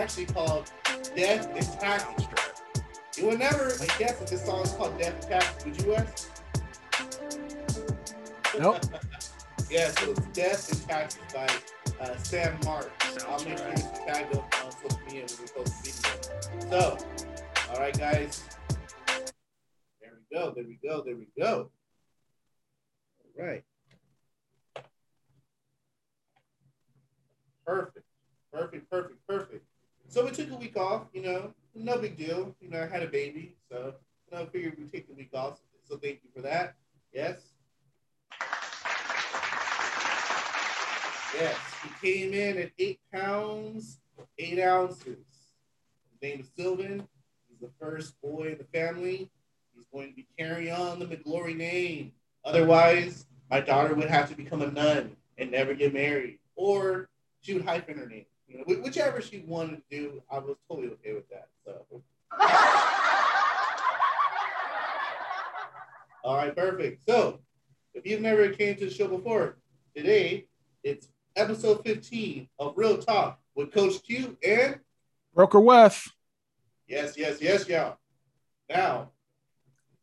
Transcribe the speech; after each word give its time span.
actually 0.00 0.26
called 0.26 0.70
"Death 1.14 1.48
and 1.54 1.80
Taxes." 1.80 2.26
You 3.16 3.26
would 3.26 3.38
never 3.38 3.68
like 3.78 3.98
guess 3.98 4.18
that 4.18 4.28
this 4.28 4.44
song 4.44 4.62
is 4.62 4.72
called 4.72 4.98
"Death 4.98 5.14
and 5.14 5.40
Taxes." 5.40 5.64
Would 5.64 5.82
you, 5.82 5.90
Wes? 5.92 6.30
Nope. 8.58 8.78
yeah. 9.70 9.90
So 9.90 10.10
it's 10.10 10.26
"Death 10.32 10.72
and 10.72 10.88
Taxes" 10.88 11.20
by 11.34 11.46
uh, 12.00 12.16
Sam 12.16 12.58
Mark. 12.64 12.90
I'll 13.02 13.38
Sounds 13.38 13.44
make 13.44 13.58
sure 13.58 13.66
right. 13.68 13.78
it's 13.78 13.98
tagged 14.00 14.36
up 14.36 14.64
on 14.64 14.72
social 14.72 15.00
media 15.06 15.26
when 15.26 15.40
we 15.42 15.52
post 15.54 15.84
the 15.84 16.60
video. 16.60 16.70
So, 16.70 16.98
all 17.70 17.80
right, 17.80 17.96
guys. 17.98 18.44
There 20.00 20.12
we 20.16 20.38
go. 20.38 20.52
There 20.54 20.64
we 20.64 20.78
go. 20.82 21.02
There 21.04 21.16
we 21.16 21.26
go. 21.38 21.70
All 23.38 23.46
right. 23.46 23.64
Perfect. 27.66 28.06
Perfect. 28.52 28.90
Perfect. 28.90 29.19
So 30.10 30.24
we 30.24 30.32
took 30.32 30.50
a 30.50 30.56
week 30.56 30.76
off. 30.76 31.04
You 31.12 31.22
know, 31.22 31.54
no 31.72 31.96
big 31.96 32.16
deal. 32.16 32.56
You 32.60 32.68
know, 32.68 32.82
I 32.82 32.86
had 32.86 33.04
a 33.04 33.06
baby, 33.06 33.54
so 33.70 33.94
you 34.26 34.36
know, 34.36 34.42
I 34.42 34.46
figured 34.46 34.76
we'd 34.76 34.92
take 34.92 35.06
the 35.06 35.14
week 35.14 35.30
off. 35.32 35.60
So 35.88 35.96
thank 35.98 36.20
you 36.24 36.30
for 36.34 36.42
that. 36.42 36.74
Yes. 37.14 37.36
Yes, 41.32 41.56
he 41.84 42.08
came 42.12 42.34
in 42.34 42.58
at 42.58 42.72
eight 42.80 42.98
pounds, 43.14 44.00
eight 44.36 44.60
ounces. 44.60 45.06
His 45.06 46.20
name 46.20 46.40
is 46.40 46.50
Sylvan. 46.56 47.06
He's 47.48 47.60
the 47.60 47.70
first 47.80 48.20
boy 48.20 48.48
in 48.50 48.58
the 48.58 48.64
family. 48.64 49.30
He's 49.76 49.86
going 49.92 50.08
to 50.10 50.16
be 50.16 50.26
carrying 50.36 50.74
on 50.74 50.98
the 50.98 51.06
McGlory 51.06 51.56
name. 51.56 52.10
Otherwise, 52.44 53.26
my 53.48 53.60
daughter 53.60 53.94
would 53.94 54.10
have 54.10 54.28
to 54.28 54.34
become 54.34 54.62
a 54.62 54.72
nun 54.72 55.16
and 55.38 55.52
never 55.52 55.72
get 55.72 55.94
married, 55.94 56.40
or 56.56 57.08
she 57.42 57.54
would 57.54 57.64
hyphen 57.64 57.96
her 57.96 58.06
name. 58.06 58.26
You 58.50 58.58
know, 58.58 58.64
whichever 58.82 59.20
she 59.20 59.44
wanted 59.46 59.76
to 59.76 59.82
do, 59.90 60.22
I 60.28 60.38
was 60.38 60.56
totally 60.68 60.88
okay 60.94 61.14
with 61.14 61.28
that. 61.30 61.48
So. 61.64 62.02
All 66.24 66.36
right, 66.36 66.54
perfect. 66.54 67.04
So, 67.08 67.38
if 67.94 68.04
you've 68.04 68.20
never 68.20 68.48
came 68.50 68.74
to 68.76 68.86
the 68.86 68.90
show 68.90 69.06
before, 69.06 69.56
today 69.94 70.46
it's 70.82 71.08
episode 71.36 71.82
15 71.84 72.48
of 72.58 72.74
Real 72.76 72.98
Talk 72.98 73.38
with 73.54 73.72
Coach 73.72 74.02
Q 74.02 74.36
and 74.44 74.80
Broker 75.32 75.60
Wes. 75.60 76.08
yes, 76.88 77.14
yes, 77.16 77.40
yes, 77.40 77.68
y'all. 77.68 77.98
Now, 78.68 79.10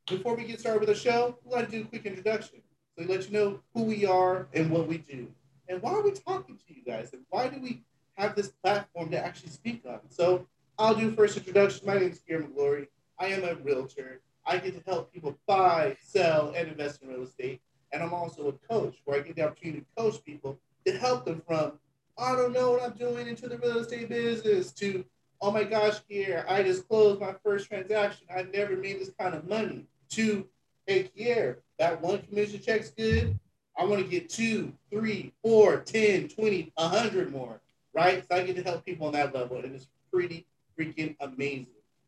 before 0.08 0.36
we 0.36 0.46
get 0.46 0.62
started 0.62 0.80
with 0.80 0.90
the 0.90 0.96
show, 0.96 1.38
we'd 1.44 1.54
like 1.54 1.66
to 1.66 1.80
do 1.80 1.82
a 1.82 1.86
quick 1.86 2.06
introduction. 2.06 2.62
So 2.96 3.04
we 3.04 3.14
let 3.14 3.30
you 3.30 3.38
know 3.38 3.60
who 3.74 3.84
we 3.84 4.06
are 4.06 4.48
and 4.54 4.72
what 4.72 4.88
we 4.88 5.00
do. 5.00 5.28
And 5.68 5.82
why 5.82 5.92
are 5.92 6.02
we 6.02 6.12
talking 6.12 6.56
to 6.56 6.74
you 6.74 6.82
guys? 6.86 7.12
And 7.12 7.24
why 7.30 7.50
do 7.50 7.60
we 7.60 7.84
have 8.18 8.36
this 8.36 8.50
platform 8.64 9.10
to 9.12 9.18
actually 9.18 9.50
speak 9.50 9.84
on? 9.88 10.00
So 10.10 10.48
I'll 10.78 10.96
do 10.96 11.12
first 11.12 11.38
introduction. 11.38 11.86
My 11.86 11.96
name 11.96 12.12
is 12.12 12.22
Gary 12.28 12.44
McGlory. 12.44 12.88
I 13.20 13.28
am 13.28 13.44
a 13.44 13.56
realtor. 13.56 14.22
I 14.46 14.58
get 14.58 14.76
to 14.76 14.90
help 14.90 15.14
people 15.14 15.38
buy, 15.48 15.98
sell, 16.02 16.54
and 16.56 16.68
invest 16.68 17.02
in 17.02 17.10
real 17.10 17.24
estate. 17.24 17.62
And 17.92 18.04
I'm 18.04 18.14
also 18.14 18.48
a 18.48 18.54
coach 18.74 18.98
where 19.06 19.20
I 19.20 19.24
get 19.24 19.36
the 19.36 19.46
opportunity 19.46 19.82
to 19.82 20.02
coach 20.02 20.24
people 20.24 20.58
to 20.86 20.98
help 20.98 21.26
them 21.26 21.42
from, 21.48 21.74
I 22.18 22.36
don't 22.36 22.54
know 22.54 22.72
what 22.72 22.84
I'm 22.84 22.98
doing 22.98 23.28
into 23.28 23.48
the 23.48 23.58
real 23.58 23.80
estate 23.80 24.10
business 24.10 24.72
to, 24.74 25.06
oh 25.42 25.52
my 25.52 25.64
gosh, 25.64 25.96
Kier, 26.10 26.46
I 26.48 26.64
just 26.64 26.88
closed 26.88 27.20
my 27.20 27.36
first 27.44 27.68
transaction. 27.68 28.28
I've 28.34 28.54
never 28.54 28.76
made 28.76 29.00
this 29.00 29.12
kind 29.20 29.36
of 29.36 29.48
money. 29.48 29.86
To, 30.12 30.48
hey, 30.86 31.12
Kier, 31.18 31.58
that 31.80 32.02
one 32.02 32.22
commission 32.22 32.62
check's 32.62 32.90
good. 32.90 33.38
I 33.78 33.84
want 33.84 34.02
to 34.02 34.08
get 34.10 34.30
two, 34.30 34.74
three, 34.90 35.34
four, 35.44 35.78
10, 35.82 36.30
20, 36.30 36.72
100 36.76 37.32
more, 37.32 37.62
right? 37.98 38.24
So 38.30 38.38
I 38.38 38.44
get 38.44 38.56
to 38.58 38.64
help 38.64 38.86
people 38.86 39.08
on 39.08 39.14
that 39.14 39.34
level. 39.34 39.58
And 39.58 39.74
it's 39.74 39.88
pretty 40.14 40.46
freaking 40.80 41.16
amazing. 41.20 41.68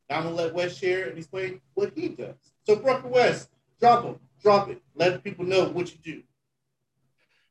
Now 0.09 0.19
I'm 0.19 0.23
to 0.23 0.29
let 0.29 0.53
Wes 0.53 0.77
share 0.77 1.09
and 1.09 1.17
explain 1.17 1.61
what 1.73 1.91
he 1.95 2.09
does. 2.09 2.35
So, 2.65 2.75
Broker 2.75 3.07
Wes, 3.07 3.49
drop 3.79 4.03
him, 4.03 4.19
drop 4.41 4.69
it. 4.69 4.81
Let 4.95 5.23
people 5.23 5.45
know 5.45 5.69
what 5.69 5.91
you 5.91 5.97
do. 6.03 6.23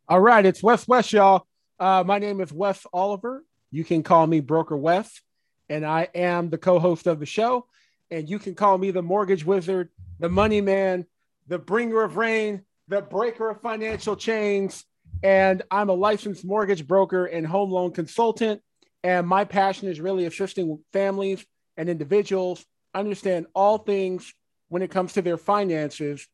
All 0.08 0.20
right, 0.20 0.46
it's 0.46 0.62
Wes 0.62 0.86
West, 0.86 1.12
y'all. 1.12 1.46
Uh, 1.78 2.04
my 2.06 2.18
name 2.18 2.40
is 2.40 2.52
Wes 2.52 2.86
Oliver. 2.92 3.44
You 3.70 3.84
can 3.84 4.02
call 4.02 4.26
me 4.26 4.40
Broker 4.40 4.76
Wes, 4.76 5.20
and 5.68 5.84
I 5.84 6.08
am 6.14 6.48
the 6.48 6.58
co-host 6.58 7.06
of 7.06 7.20
the 7.20 7.26
show. 7.26 7.66
And 8.10 8.28
you 8.28 8.38
can 8.38 8.54
call 8.54 8.78
me 8.78 8.90
the 8.90 9.02
mortgage 9.02 9.44
wizard, 9.44 9.90
the 10.18 10.30
money 10.30 10.60
man, 10.60 11.04
the 11.46 11.58
bringer 11.58 12.02
of 12.02 12.16
rain, 12.16 12.62
the 12.86 13.02
breaker 13.02 13.50
of 13.50 13.60
financial 13.60 14.16
chains. 14.16 14.84
And 15.22 15.62
I'm 15.70 15.88
a 15.88 15.94
licensed 15.94 16.44
mortgage 16.44 16.86
broker 16.86 17.26
and 17.26 17.46
home 17.46 17.70
loan 17.70 17.92
consultant. 17.92 18.62
And 19.02 19.26
my 19.26 19.44
passion 19.44 19.88
is 19.88 20.00
really 20.00 20.26
assisting 20.26 20.78
families 20.92 21.44
and 21.76 21.88
individuals 21.88 22.64
understand 22.94 23.46
all 23.54 23.78
things 23.78 24.32
when 24.68 24.82
it 24.82 24.90
comes 24.90 25.14
to 25.14 25.22
their 25.22 25.36
finances 25.36 26.26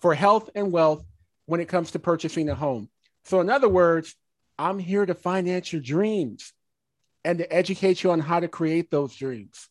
for 0.00 0.14
health 0.14 0.50
and 0.54 0.72
wealth 0.72 1.04
when 1.46 1.60
it 1.60 1.68
comes 1.68 1.92
to 1.92 1.98
purchasing 1.98 2.48
a 2.48 2.54
home. 2.54 2.88
So, 3.24 3.40
in 3.40 3.50
other 3.50 3.68
words, 3.68 4.14
I'm 4.58 4.78
here 4.78 5.04
to 5.04 5.14
finance 5.14 5.72
your 5.72 5.82
dreams 5.82 6.52
and 7.24 7.38
to 7.38 7.52
educate 7.52 8.02
you 8.02 8.10
on 8.10 8.20
how 8.20 8.40
to 8.40 8.48
create 8.48 8.90
those 8.90 9.14
dreams. 9.14 9.68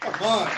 Come 0.00 0.22
on. 0.22 0.50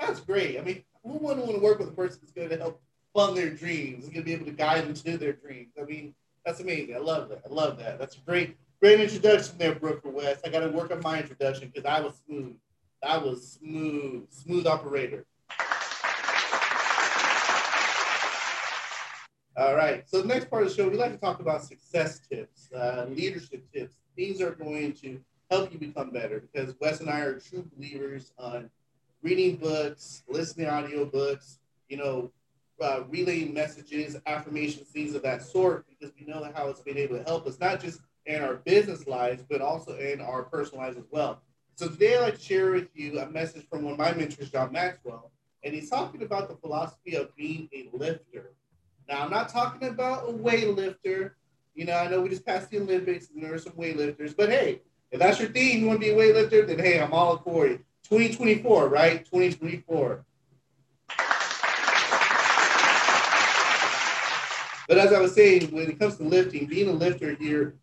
That's 0.00 0.20
great. 0.20 0.58
I 0.58 0.62
mean, 0.62 0.84
who 1.04 1.18
wouldn't 1.18 1.46
want 1.46 1.56
to 1.56 1.62
work 1.62 1.78
with 1.78 1.88
a 1.88 1.92
person 1.92 2.18
that's 2.22 2.32
going 2.32 2.48
to 2.48 2.56
help 2.56 2.80
fund 3.14 3.36
their 3.36 3.50
dreams, 3.50 4.04
is 4.04 4.10
going 4.10 4.22
to 4.22 4.26
be 4.26 4.32
able 4.32 4.46
to 4.46 4.52
guide 4.52 4.84
them 4.84 4.94
to 4.94 5.18
their 5.18 5.34
dreams? 5.34 5.74
I 5.80 5.84
mean, 5.84 6.14
that's 6.44 6.60
amazing. 6.60 6.96
I 6.96 6.98
love 6.98 7.28
that. 7.28 7.42
I 7.44 7.52
love 7.52 7.78
that. 7.78 7.98
That's 7.98 8.16
a 8.16 8.20
great, 8.20 8.56
great 8.80 9.00
introduction 9.00 9.56
there, 9.58 9.74
Broker 9.74 10.08
Wes. 10.08 10.40
I 10.44 10.48
got 10.48 10.60
to 10.60 10.68
work 10.68 10.90
on 10.90 11.00
my 11.00 11.20
introduction 11.20 11.70
because 11.72 11.84
I 11.84 12.00
was 12.00 12.20
smooth. 12.26 12.56
I 13.02 13.18
was 13.18 13.58
smooth, 13.60 14.30
smooth 14.30 14.66
operator. 14.66 15.26
All 19.56 19.76
right. 19.76 20.02
So 20.08 20.20
the 20.20 20.26
next 20.26 20.50
part 20.50 20.64
of 20.64 20.70
the 20.70 20.74
show, 20.74 20.88
we 20.88 20.96
like 20.96 21.12
to 21.12 21.18
talk 21.18 21.38
about 21.38 21.62
success 21.62 22.18
tips, 22.18 22.72
uh, 22.72 23.06
leadership 23.08 23.62
tips. 23.72 23.94
Things 24.16 24.40
are 24.40 24.50
going 24.50 24.94
to 24.94 25.20
help 25.50 25.72
you 25.72 25.78
become 25.78 26.10
better 26.10 26.40
because 26.40 26.74
Wes 26.80 27.00
and 27.00 27.10
I 27.10 27.20
are 27.20 27.38
true 27.38 27.64
believers 27.76 28.32
on 28.38 28.70
reading 29.24 29.56
books, 29.56 30.22
listening 30.28 30.66
to 30.66 30.72
audio 30.72 31.06
books, 31.06 31.58
you 31.88 31.96
know, 31.96 32.30
uh, 32.80 33.00
relaying 33.08 33.54
messages, 33.54 34.16
affirmations, 34.26 34.86
things 34.88 35.14
of 35.14 35.22
that 35.22 35.42
sort, 35.42 35.86
because 35.88 36.14
we 36.20 36.26
know 36.26 36.46
how 36.54 36.68
it's 36.68 36.82
been 36.82 36.98
able 36.98 37.16
to 37.16 37.24
help 37.24 37.46
us, 37.46 37.58
not 37.58 37.80
just 37.80 38.00
in 38.26 38.42
our 38.42 38.56
business 38.56 39.06
lives, 39.06 39.42
but 39.48 39.62
also 39.62 39.96
in 39.96 40.20
our 40.20 40.42
personal 40.42 40.84
lives 40.84 40.98
as 40.98 41.06
well. 41.10 41.40
So 41.74 41.88
today 41.88 42.18
I'd 42.18 42.20
like 42.20 42.34
to 42.34 42.42
share 42.42 42.70
with 42.72 42.88
you 42.94 43.18
a 43.18 43.30
message 43.30 43.66
from 43.68 43.82
one 43.82 43.94
of 43.94 43.98
my 43.98 44.12
mentors, 44.12 44.50
John 44.50 44.70
Maxwell, 44.70 45.30
and 45.62 45.74
he's 45.74 45.88
talking 45.88 46.22
about 46.22 46.50
the 46.50 46.56
philosophy 46.56 47.16
of 47.16 47.34
being 47.34 47.70
a 47.72 47.88
lifter. 47.96 48.52
Now, 49.08 49.24
I'm 49.24 49.30
not 49.30 49.48
talking 49.48 49.88
about 49.88 50.28
a 50.28 50.32
weightlifter. 50.32 51.32
You 51.74 51.86
know, 51.86 51.94
I 51.94 52.08
know 52.08 52.20
we 52.20 52.28
just 52.28 52.44
passed 52.44 52.70
the 52.70 52.78
Olympics 52.78 53.30
and 53.30 53.42
there 53.42 53.54
are 53.54 53.58
some 53.58 53.72
weightlifters, 53.72 54.36
but 54.36 54.50
hey, 54.50 54.82
if 55.10 55.18
that's 55.18 55.40
your 55.40 55.48
thing, 55.48 55.80
you 55.80 55.86
want 55.86 56.00
to 56.00 56.06
be 56.06 56.12
a 56.12 56.14
weightlifter, 56.14 56.66
then 56.66 56.78
hey, 56.78 57.00
I'm 57.00 57.14
all 57.14 57.38
for 57.38 57.66
you. 57.66 57.80
2024, 58.04 58.88
right? 58.88 59.24
2024. 59.24 60.24
But 64.86 64.98
as 64.98 65.12
I 65.12 65.20
was 65.20 65.34
saying, 65.34 65.72
when 65.72 65.88
it 65.90 65.98
comes 65.98 66.18
to 66.18 66.24
lifting, 66.24 66.66
being 66.66 66.88
a 66.88 66.92
lifter, 66.92 67.32
you're 67.40 67.74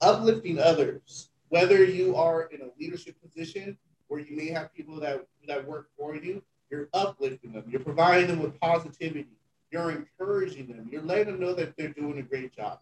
uplifting 0.00 0.58
others. 0.58 1.30
Whether 1.48 1.84
you 1.84 2.16
are 2.16 2.44
in 2.52 2.62
a 2.62 2.70
leadership 2.78 3.16
position 3.22 3.76
where 4.08 4.20
you 4.20 4.36
may 4.36 4.48
have 4.48 4.74
people 4.74 4.98
that, 5.00 5.26
that 5.46 5.66
work 5.66 5.88
for 5.96 6.16
you, 6.16 6.42
you're 6.70 6.88
uplifting 6.94 7.52
them. 7.52 7.64
You're 7.68 7.80
providing 7.80 8.28
them 8.28 8.42
with 8.42 8.58
positivity. 8.60 9.28
You're 9.70 9.90
encouraging 9.92 10.66
them. 10.66 10.88
You're 10.90 11.02
letting 11.02 11.26
them 11.26 11.40
know 11.40 11.54
that 11.54 11.76
they're 11.76 11.88
doing 11.88 12.18
a 12.18 12.22
great 12.22 12.54
job. 12.54 12.80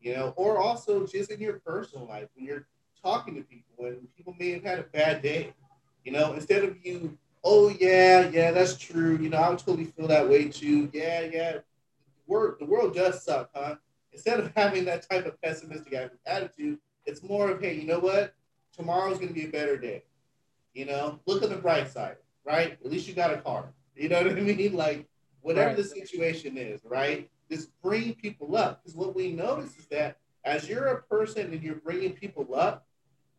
You 0.00 0.14
know, 0.16 0.34
or 0.36 0.58
also 0.58 1.04
just 1.06 1.32
in 1.32 1.40
your 1.40 1.54
personal 1.54 2.06
life 2.06 2.28
when 2.36 2.46
you're 2.46 2.66
talking 3.02 3.34
to 3.34 3.42
people 3.42 3.86
and 3.86 4.06
people 4.16 4.34
may 4.38 4.50
have 4.50 4.62
had 4.62 4.78
a 4.78 4.84
bad 4.84 5.22
day. 5.22 5.52
You 6.08 6.14
know, 6.14 6.32
instead 6.32 6.64
of 6.64 6.74
you 6.86 7.18
oh 7.44 7.68
yeah, 7.68 8.30
yeah, 8.30 8.50
that's 8.50 8.78
true. 8.78 9.18
You 9.20 9.28
know, 9.28 9.36
I 9.36 9.50
would 9.50 9.58
totally 9.58 9.84
feel 9.84 10.06
that 10.06 10.26
way 10.26 10.48
too. 10.48 10.88
Yeah, 10.94 11.20
yeah. 11.30 11.58
World, 12.26 12.54
the 12.58 12.64
world 12.64 12.94
does 12.94 13.22
suck, 13.22 13.50
huh? 13.54 13.74
Instead 14.14 14.40
of 14.40 14.50
having 14.56 14.86
that 14.86 15.06
type 15.06 15.26
of 15.26 15.38
pessimistic 15.42 15.92
attitude, 16.24 16.78
it's 17.04 17.22
more 17.22 17.50
of, 17.50 17.60
hey, 17.60 17.74
you 17.74 17.86
know 17.86 17.98
what? 17.98 18.32
Tomorrow's 18.74 19.18
gonna 19.18 19.34
be 19.34 19.44
a 19.44 19.50
better 19.50 19.76
day. 19.76 20.04
You 20.72 20.86
know, 20.86 21.20
look 21.26 21.42
on 21.42 21.50
the 21.50 21.56
bright 21.56 21.90
side, 21.92 22.16
right? 22.42 22.78
At 22.82 22.90
least 22.90 23.06
you 23.06 23.12
got 23.12 23.34
a 23.34 23.42
car. 23.42 23.74
You 23.94 24.08
know 24.08 24.22
what 24.22 24.32
I 24.32 24.40
mean? 24.40 24.72
Like 24.72 25.06
whatever 25.42 25.68
Right. 25.68 25.76
the 25.76 25.84
situation 25.84 26.56
is, 26.56 26.80
right? 26.86 27.28
Just 27.50 27.68
bring 27.82 28.14
people 28.14 28.56
up. 28.56 28.82
Because 28.82 28.96
what 28.96 29.14
we 29.14 29.30
notice 29.30 29.76
is 29.76 29.84
that 29.88 30.16
as 30.46 30.70
you're 30.70 30.86
a 30.86 31.02
person 31.02 31.52
and 31.52 31.62
you're 31.62 31.74
bringing 31.74 32.14
people 32.14 32.54
up, 32.54 32.86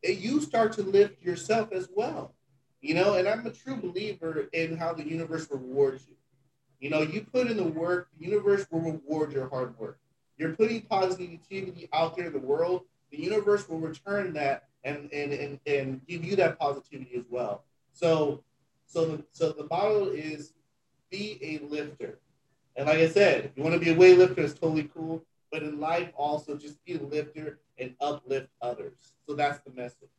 eh, 0.04 0.12
you 0.12 0.39
start 0.39 0.71
to 0.74 0.83
lift 0.83 1.19
yourself 1.24 1.71
as 1.71 1.89
well. 1.95 2.36
You 2.81 2.94
know, 2.96 3.16
and 3.16 3.28
I'm 3.28 3.46
a 3.46 3.52
true 3.52 3.76
believer 3.76 4.48
in 4.54 4.78
how 4.78 4.94
the 4.94 5.08
universe 5.08 5.48
rewards 5.52 6.06
you. 6.08 6.16
You 6.80 6.90
know, 6.90 7.02
you 7.02 7.22
put 7.22 7.48
in 7.48 7.58
the 7.58 7.64
work, 7.64 8.08
the 8.18 8.26
universe 8.26 8.66
will 8.72 8.80
reward 8.80 9.34
your 9.34 9.50
hard 9.50 9.78
work. 9.78 10.00
You're 10.38 10.54
putting 10.54 10.81
positivity 10.84 11.90
out 11.92 12.16
there 12.16 12.28
in 12.28 12.34
the 12.34 12.40
world, 12.40 12.84
the 13.12 13.22
universe 13.22 13.68
will 13.68 13.80
return 13.80 14.34
that 14.34 14.70
and 14.84 15.12
and 15.12 15.34
and, 15.34 15.60
and 15.66 16.08
give 16.08 16.24
you 16.24 16.36
that 16.38 16.58
positivity 16.60 17.16
as 17.18 17.26
well. 17.30 17.64
So 17.92 18.44
so 18.86 19.06
the, 19.06 19.24
so 19.31 19.52
the 19.52 19.68
motto 19.70 20.12
is 20.12 20.54
be 21.12 21.38
a 21.42 21.66
lifter. 21.66 22.20
And 22.76 22.88
like 22.88 23.00
I 23.00 23.10
said, 23.10 23.52
you 23.56 23.64
want 23.64 23.74
to 23.76 23.80
be 23.80 23.92
a 23.92 23.96
weightlifter, 23.96 24.40
it's 24.40 24.54
totally 24.54 24.90
cool. 24.94 25.24
But 25.52 25.64
in 25.64 25.80
life, 25.80 26.12
also 26.16 26.56
just 26.56 26.84
be 26.86 26.96
a 26.96 27.02
lifter 27.02 27.60
and 27.78 27.96
uplift 28.00 28.50
others. 28.62 29.14
So 29.28 29.34
that's 29.34 29.60
the 29.60 29.72
message. 29.72 30.10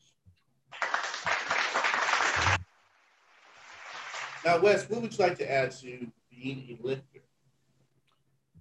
Now, 4.44 4.60
Wes, 4.60 4.88
what 4.88 5.02
would 5.02 5.16
you 5.16 5.25
like 5.25 5.38
to 5.38 5.50
add 5.50 5.70
to 5.72 6.10
being 6.31 6.78
a 6.81 6.87
lifter? 6.87 7.20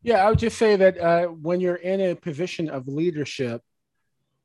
Yeah, 0.02 0.26
I 0.26 0.30
would 0.30 0.40
just 0.40 0.58
say 0.58 0.76
that 0.76 0.98
uh, 0.98 1.28
when 1.28 1.60
you're 1.60 1.76
in 1.76 2.02
a 2.02 2.16
position 2.16 2.70
of 2.70 2.88
leadership, 2.88 3.62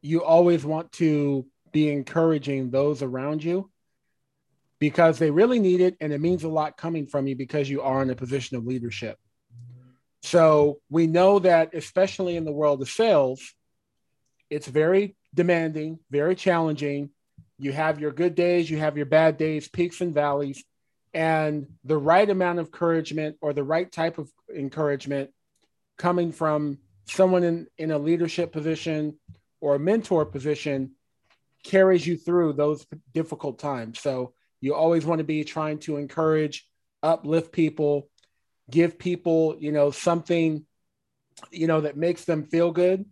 you 0.03 0.23
always 0.23 0.65
want 0.65 0.93
to 0.93 1.47
be 1.73 1.91
encouraging 1.91 2.71
those 2.71 3.03
around 3.03 3.43
you 3.43 3.71
because 4.79 5.19
they 5.19 5.31
really 5.31 5.59
need 5.59 5.81
it 5.81 5.97
and 6.01 6.13
it 6.13 6.21
means 6.21 6.45
a 6.45 6.49
lot 6.49 6.77
coming 6.77 7.07
from 7.07 7.27
you 7.27 7.37
because 7.37 7.71
you 7.71 7.83
are 7.83 8.03
in 8.03 8.11
a 8.11 8.17
position 8.17 8.57
of 8.57 8.67
leadership. 8.67 9.19
So 10.23 10.81
we 10.91 11.07
know 11.07 11.39
that, 11.41 11.75
especially 11.75 12.37
in 12.37 12.45
the 12.45 12.53
world 12.53 12.83
of 12.83 12.89
sales, 12.89 13.55
it's 14.51 14.67
very 14.67 15.17
demanding, 15.35 15.99
very 16.11 16.35
challenging. 16.35 17.11
You 17.59 17.73
have 17.73 18.01
your 18.01 18.11
good 18.11 18.35
days, 18.35 18.71
you 18.71 18.79
have 18.79 18.97
your 18.97 19.07
bad 19.07 19.37
days, 19.37 19.69
peaks 19.69 20.01
and 20.01 20.15
valleys, 20.15 20.65
and 21.15 21.69
the 21.85 21.97
right 21.97 22.29
amount 22.29 22.59
of 22.59 22.67
encouragement 22.67 23.37
or 23.41 23.53
the 23.53 23.63
right 23.63 23.91
type 23.91 24.19
of 24.19 24.29
encouragement 24.55 25.31
coming 25.97 26.33
from 26.33 26.79
someone 27.07 27.45
in, 27.45 27.67
in 27.79 27.93
a 27.93 27.99
leadership 27.99 28.53
position 28.53 29.17
or 29.61 29.77
a 29.77 29.79
mentor 29.79 30.27
position 30.27 30.91
carries 31.63 32.07
you 32.07 32.17
through 32.17 32.53
those 32.53 32.85
difficult 33.13 33.59
times. 33.59 34.01
So 34.01 34.35
you 34.61 34.75
always 34.75 35.07
want 35.07 35.21
to 35.21 35.25
be 35.25 35.45
trying 35.45 35.79
to 35.81 35.97
encourage, 35.97 36.67
uplift 37.03 37.53
people, 37.53 38.09
give 38.69 38.99
people, 38.99 39.57
you 39.59 39.73
know, 39.73 39.91
something, 39.91 40.67
you 41.51 41.67
know, 41.67 41.83
that 41.83 41.97
makes 41.97 42.25
them 42.25 42.45
feel 42.45 42.73
good. 42.73 43.05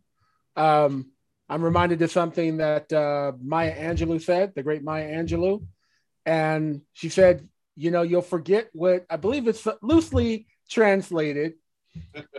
Um, 0.56 1.12
I'm 1.48 1.62
reminded 1.62 2.02
of 2.02 2.10
something 2.10 2.58
that 2.58 2.92
uh, 2.92 3.32
Maya 3.42 3.74
Angelou 3.76 4.20
said, 4.20 4.54
the 4.54 4.62
great 4.62 4.82
Maya 4.82 5.08
Angelou. 5.08 5.64
And 6.24 6.82
she 6.94 7.08
said, 7.08 7.48
you 7.76 7.90
know, 7.90 8.02
you'll 8.02 8.22
forget 8.22 8.68
what 8.72 9.06
I 9.08 9.16
believe 9.16 9.48
it's 9.48 9.66
loosely 9.80 10.46
translated. 10.68 11.54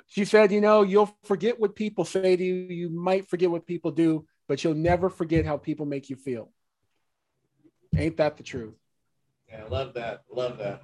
she 0.07 0.25
said, 0.25 0.51
you 0.51 0.61
know, 0.61 0.81
you'll 0.81 1.15
forget 1.23 1.59
what 1.59 1.75
people 1.75 2.05
say 2.05 2.35
to 2.35 2.43
you. 2.43 2.53
You 2.69 2.89
might 2.89 3.29
forget 3.29 3.51
what 3.51 3.65
people 3.67 3.91
do, 3.91 4.25
but 4.47 4.63
you'll 4.63 4.73
never 4.73 5.09
forget 5.09 5.45
how 5.45 5.57
people 5.57 5.85
make 5.85 6.09
you 6.09 6.15
feel. 6.15 6.51
Ain't 7.95 8.17
that 8.17 8.37
the 8.37 8.43
truth? 8.43 8.73
Yeah, 9.49 9.63
I 9.65 9.67
love 9.67 9.93
that. 9.93 10.23
Love 10.31 10.57
that. 10.57 10.81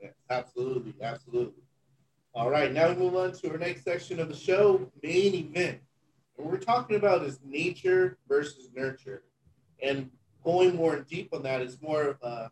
Yeah, 0.00 0.10
absolutely, 0.30 0.94
absolutely. 1.02 1.62
All 2.34 2.50
right, 2.50 2.72
now 2.72 2.88
we 2.88 2.96
move 2.96 3.16
on 3.16 3.32
to 3.32 3.50
our 3.50 3.58
next 3.58 3.84
section 3.84 4.20
of 4.20 4.28
the 4.28 4.36
show, 4.36 4.90
main 5.02 5.34
event. 5.34 5.80
What 6.36 6.50
we're 6.50 6.58
talking 6.58 6.96
about 6.96 7.22
is 7.22 7.38
nature 7.44 8.18
versus 8.28 8.70
nurture. 8.74 9.22
And 9.80 10.10
going 10.44 10.76
more 10.76 11.00
deep 11.00 11.32
on 11.32 11.42
that 11.42 11.62
is 11.62 11.80
more 11.80 12.02
of 12.02 12.16
a 12.22 12.50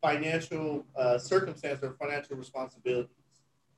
financial 0.00 0.84
uh, 0.96 1.18
circumstance 1.18 1.82
or 1.82 1.92
financial 1.92 2.36
responsibilities. 2.36 3.10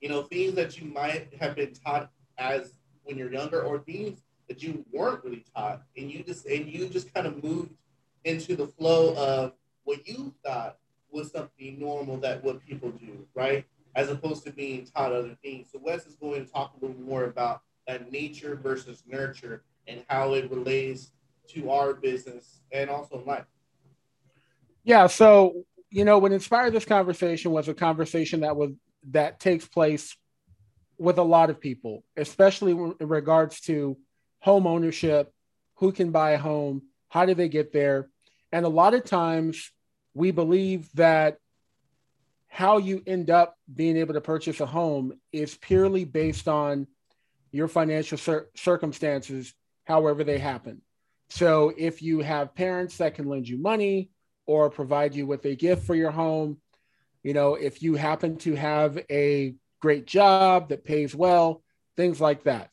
You 0.00 0.08
know, 0.08 0.22
things 0.22 0.55
that 0.55 0.78
you 0.78 0.87
might 0.87 1.32
have 1.40 1.56
been 1.56 1.72
taught 1.75 2.11
as 2.38 2.75
when 3.05 3.16
you're 3.16 3.32
younger, 3.32 3.62
or 3.62 3.78
things 3.78 4.22
that 4.49 4.62
you 4.62 4.84
weren't 4.93 5.25
really 5.25 5.44
taught, 5.55 5.82
and 5.96 6.11
you 6.11 6.22
just 6.22 6.46
and 6.46 6.69
you 6.69 6.88
just 6.88 7.12
kind 7.14 7.26
of 7.26 7.43
moved 7.43 7.75
into 8.25 8.56
the 8.56 8.66
flow 8.66 9.14
of 9.16 9.52
what 9.84 10.06
you 10.06 10.34
thought 10.44 10.78
was 11.11 11.31
something 11.31 11.78
normal 11.78 12.16
that 12.19 12.43
what 12.43 12.64
people 12.66 12.90
do, 12.90 13.26
right? 13.34 13.64
As 13.94 14.11
opposed 14.11 14.44
to 14.44 14.52
being 14.52 14.84
taught 14.84 15.12
other 15.12 15.37
things. 15.43 15.69
So 15.70 15.78
Wes 15.82 16.06
is 16.06 16.16
going 16.16 16.44
to 16.44 16.50
talk 16.50 16.75
a 16.76 16.84
little 16.84 17.00
more 17.00 17.25
about 17.25 17.62
that 17.87 18.11
nature 18.11 18.56
versus 18.56 19.05
nurture 19.06 19.62
and 19.87 20.02
how 20.08 20.34
it 20.34 20.50
relates 20.50 21.12
to 21.49 21.70
our 21.70 21.94
business 21.94 22.62
and 22.72 22.90
also 22.90 23.22
life. 23.25 23.44
Yeah. 24.84 25.06
So, 25.06 25.64
you 25.90 26.04
know, 26.04 26.19
what 26.19 26.32
inspired 26.32 26.72
this 26.72 26.84
conversation 26.84 27.50
was 27.50 27.69
a 27.69 27.75
conversation 27.75 28.40
that 28.40 28.56
was 28.56 28.70
that 29.10 29.40
takes 29.40 29.66
place 29.66 30.16
with 30.98 31.19
a 31.19 31.22
lot 31.22 31.50
of 31.50 31.60
people, 31.60 32.04
especially 32.16 32.72
in 32.72 33.08
regards 33.08 33.60
to 33.62 33.96
home 34.40 34.66
ownership, 34.66 35.32
who 35.76 35.92
can 35.92 36.10
buy 36.10 36.32
a 36.32 36.38
home, 36.38 36.82
how 37.08 37.26
do 37.26 37.34
they 37.34 37.48
get 37.48 37.72
there? 37.72 38.08
And 38.52 38.64
a 38.64 38.69
lot 38.69 38.94
of 38.94 39.04
times 39.04 39.72
we 40.14 40.31
believe 40.31 40.88
that 40.94 41.38
how 42.48 42.78
you 42.78 43.02
end 43.06 43.30
up 43.30 43.56
being 43.75 43.97
able 43.97 44.14
to 44.14 44.20
purchase 44.20 44.61
a 44.61 44.66
home 44.66 45.18
is 45.32 45.56
purely 45.56 46.04
based 46.04 46.47
on 46.47 46.87
your 47.50 47.66
financial 47.66 48.16
cir- 48.16 48.49
circumstances, 48.54 49.54
however 49.85 50.23
they 50.23 50.38
happen. 50.38 50.80
So 51.30 51.73
if 51.76 52.00
you 52.00 52.20
have 52.20 52.54
parents 52.54 52.99
that 52.99 53.14
can 53.14 53.26
lend 53.26 53.49
you 53.49 53.59
money 53.59 54.11
or 54.46 54.70
provide 54.70 55.14
you 55.14 55.26
with 55.26 55.44
a 55.44 55.54
gift 55.54 55.86
for 55.86 55.94
your 55.94 56.10
home, 56.10 56.58
you 57.22 57.32
know, 57.32 57.54
if 57.54 57.82
you 57.82 57.94
happen 57.94 58.36
to 58.38 58.54
have 58.54 58.98
a 59.10 59.54
great 59.80 60.06
job 60.06 60.68
that 60.68 60.84
pays 60.84 61.14
well, 61.14 61.62
things 61.96 62.20
like 62.20 62.44
that. 62.44 62.70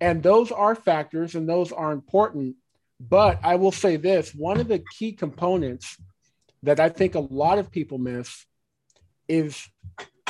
And 0.00 0.22
those 0.22 0.52
are 0.52 0.74
factors 0.74 1.34
and 1.34 1.48
those 1.48 1.72
are 1.72 1.92
important. 1.92 2.56
But 3.00 3.40
I 3.42 3.56
will 3.56 3.72
say 3.72 3.96
this 3.96 4.34
one 4.34 4.60
of 4.60 4.68
the 4.68 4.82
key 4.98 5.12
components 5.12 5.96
that 6.62 6.80
I 6.80 6.88
think 6.88 7.14
a 7.14 7.20
lot 7.20 7.58
of 7.58 7.70
people 7.70 7.98
miss 7.98 8.44
is 9.28 9.66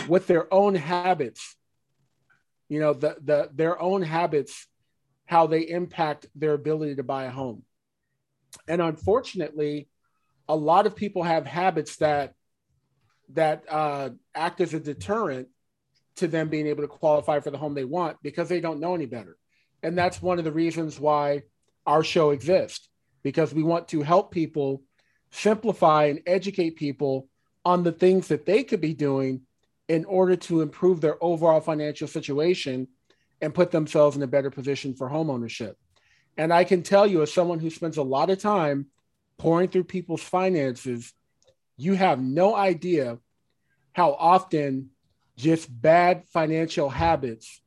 with 0.08 0.26
their 0.26 0.52
own 0.52 0.74
habits, 0.74 1.56
you 2.68 2.80
know, 2.80 2.92
the, 2.92 3.16
the, 3.22 3.50
their 3.54 3.80
own 3.80 4.02
habits, 4.02 4.66
how 5.24 5.46
they 5.46 5.60
impact 5.60 6.26
their 6.34 6.52
ability 6.52 6.96
to 6.96 7.02
buy 7.02 7.24
a 7.24 7.30
home. 7.30 7.62
And 8.68 8.80
unfortunately, 8.80 9.88
a 10.48 10.56
lot 10.56 10.86
of 10.86 10.96
people 10.96 11.22
have 11.22 11.46
habits 11.46 11.96
that 11.96 12.34
that 13.30 13.64
uh, 13.68 14.10
act 14.34 14.60
as 14.60 14.72
a 14.72 14.80
deterrent 14.80 15.48
to 16.16 16.28
them 16.28 16.48
being 16.48 16.66
able 16.66 16.82
to 16.82 16.88
qualify 16.88 17.40
for 17.40 17.50
the 17.50 17.58
home 17.58 17.74
they 17.74 17.84
want 17.84 18.16
because 18.22 18.48
they 18.48 18.60
don't 18.60 18.80
know 18.80 18.94
any 18.94 19.06
better. 19.06 19.36
And 19.82 19.98
that's 19.98 20.22
one 20.22 20.38
of 20.38 20.44
the 20.44 20.52
reasons 20.52 20.98
why 20.98 21.42
our 21.86 22.04
show 22.04 22.30
exists 22.30 22.88
because 23.22 23.52
we 23.52 23.62
want 23.62 23.88
to 23.88 24.02
help 24.02 24.30
people 24.30 24.82
simplify 25.30 26.04
and 26.04 26.20
educate 26.26 26.76
people 26.76 27.28
on 27.64 27.82
the 27.82 27.92
things 27.92 28.28
that 28.28 28.46
they 28.46 28.62
could 28.62 28.80
be 28.80 28.94
doing 28.94 29.42
in 29.88 30.04
order 30.04 30.36
to 30.36 30.60
improve 30.62 31.00
their 31.00 31.22
overall 31.22 31.60
financial 31.60 32.08
situation 32.08 32.88
and 33.40 33.54
put 33.54 33.70
themselves 33.70 34.16
in 34.16 34.22
a 34.22 34.26
better 34.26 34.50
position 34.50 34.94
for 34.94 35.08
home 35.08 35.30
ownership. 35.30 35.76
And 36.36 36.52
I 36.52 36.64
can 36.64 36.82
tell 36.82 37.06
you, 37.06 37.22
as 37.22 37.32
someone 37.32 37.58
who 37.58 37.70
spends 37.70 37.96
a 37.96 38.02
lot 38.02 38.30
of 38.30 38.40
time 38.40 38.86
pouring 39.38 39.68
through 39.68 39.84
people's 39.84 40.22
finances, 40.22 41.12
you 41.76 41.94
have 41.94 42.20
no 42.20 42.54
idea 42.54 43.18
how 43.92 44.12
often 44.12 44.90
just 45.36 45.68
bad 45.70 46.24
financial 46.28 46.88
habits 46.88 47.60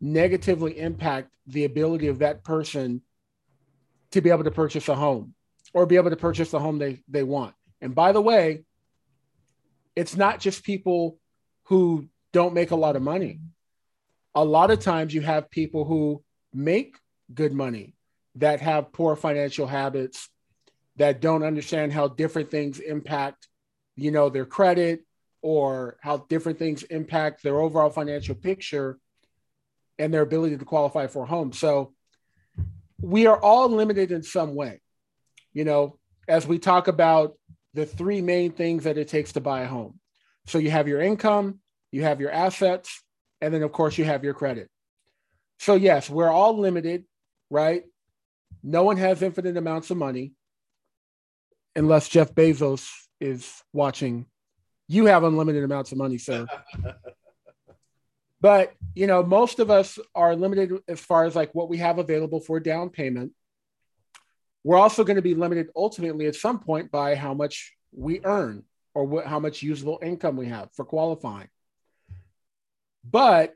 negatively 0.00 0.78
impact 0.78 1.30
the 1.46 1.64
ability 1.64 2.08
of 2.08 2.20
that 2.20 2.44
person 2.44 3.02
to 4.12 4.20
be 4.20 4.30
able 4.30 4.44
to 4.44 4.50
purchase 4.50 4.88
a 4.88 4.94
home 4.94 5.34
or 5.72 5.86
be 5.86 5.96
able 5.96 6.10
to 6.10 6.16
purchase 6.16 6.50
the 6.50 6.58
home 6.58 6.78
they, 6.78 7.02
they 7.08 7.22
want. 7.22 7.54
And 7.80 7.94
by 7.94 8.12
the 8.12 8.20
way, 8.20 8.64
it's 9.96 10.16
not 10.16 10.40
just 10.40 10.64
people 10.64 11.18
who 11.64 12.08
don't 12.32 12.54
make 12.54 12.70
a 12.70 12.76
lot 12.76 12.96
of 12.96 13.02
money. 13.02 13.40
A 14.34 14.44
lot 14.44 14.70
of 14.70 14.80
times 14.80 15.12
you 15.12 15.20
have 15.20 15.50
people 15.50 15.84
who 15.84 16.22
make 16.52 16.96
good 17.32 17.52
money 17.52 17.94
that 18.36 18.60
have 18.60 18.92
poor 18.92 19.16
financial 19.16 19.66
habits 19.66 20.28
that 21.00 21.22
don't 21.22 21.42
understand 21.42 21.94
how 21.94 22.08
different 22.08 22.50
things 22.50 22.78
impact, 22.78 23.48
you 23.96 24.10
know, 24.10 24.28
their 24.28 24.44
credit 24.44 25.00
or 25.40 25.96
how 26.02 26.18
different 26.28 26.58
things 26.58 26.82
impact 26.82 27.42
their 27.42 27.58
overall 27.58 27.88
financial 27.88 28.34
picture 28.34 28.98
and 29.98 30.12
their 30.12 30.20
ability 30.20 30.58
to 30.58 30.64
qualify 30.66 31.06
for 31.06 31.22
a 31.22 31.26
home. 31.26 31.54
So 31.54 31.94
we 33.00 33.26
are 33.26 33.40
all 33.40 33.70
limited 33.70 34.12
in 34.12 34.22
some 34.22 34.54
way. 34.54 34.82
You 35.54 35.64
know, 35.64 35.98
as 36.28 36.46
we 36.46 36.58
talk 36.58 36.86
about 36.86 37.32
the 37.72 37.86
three 37.86 38.20
main 38.20 38.52
things 38.52 38.84
that 38.84 38.98
it 38.98 39.08
takes 39.08 39.32
to 39.32 39.40
buy 39.40 39.62
a 39.62 39.66
home. 39.66 39.98
So 40.48 40.58
you 40.58 40.70
have 40.70 40.86
your 40.86 41.00
income, 41.00 41.60
you 41.92 42.02
have 42.02 42.20
your 42.20 42.30
assets, 42.30 43.02
and 43.40 43.54
then 43.54 43.62
of 43.62 43.72
course 43.72 43.96
you 43.96 44.04
have 44.04 44.22
your 44.22 44.34
credit. 44.34 44.68
So 45.60 45.76
yes, 45.76 46.10
we're 46.10 46.28
all 46.28 46.58
limited, 46.58 47.04
right? 47.48 47.84
No 48.62 48.82
one 48.82 48.98
has 48.98 49.22
infinite 49.22 49.56
amounts 49.56 49.90
of 49.90 49.96
money 49.96 50.34
unless 51.76 52.08
Jeff 52.08 52.34
Bezos 52.34 52.88
is 53.20 53.62
watching. 53.72 54.26
You 54.88 55.06
have 55.06 55.24
unlimited 55.24 55.62
amounts 55.64 55.92
of 55.92 55.98
money, 55.98 56.18
sir. 56.18 56.46
but 58.40 58.72
you 58.94 59.06
know, 59.06 59.22
most 59.22 59.58
of 59.58 59.70
us 59.70 59.98
are 60.14 60.34
limited 60.34 60.72
as 60.88 61.00
far 61.00 61.24
as 61.24 61.36
like 61.36 61.54
what 61.54 61.68
we 61.68 61.78
have 61.78 61.98
available 61.98 62.40
for 62.40 62.60
down 62.60 62.90
payment. 62.90 63.32
We're 64.64 64.78
also 64.78 65.04
going 65.04 65.16
to 65.16 65.22
be 65.22 65.34
limited 65.34 65.68
ultimately 65.74 66.26
at 66.26 66.34
some 66.34 66.58
point 66.58 66.90
by 66.90 67.14
how 67.14 67.34
much 67.34 67.74
we 67.92 68.20
earn 68.24 68.64
or 68.94 69.04
what, 69.04 69.26
how 69.26 69.40
much 69.40 69.62
usable 69.62 69.98
income 70.02 70.36
we 70.36 70.46
have 70.46 70.68
for 70.74 70.84
qualifying. 70.84 71.48
But 73.08 73.54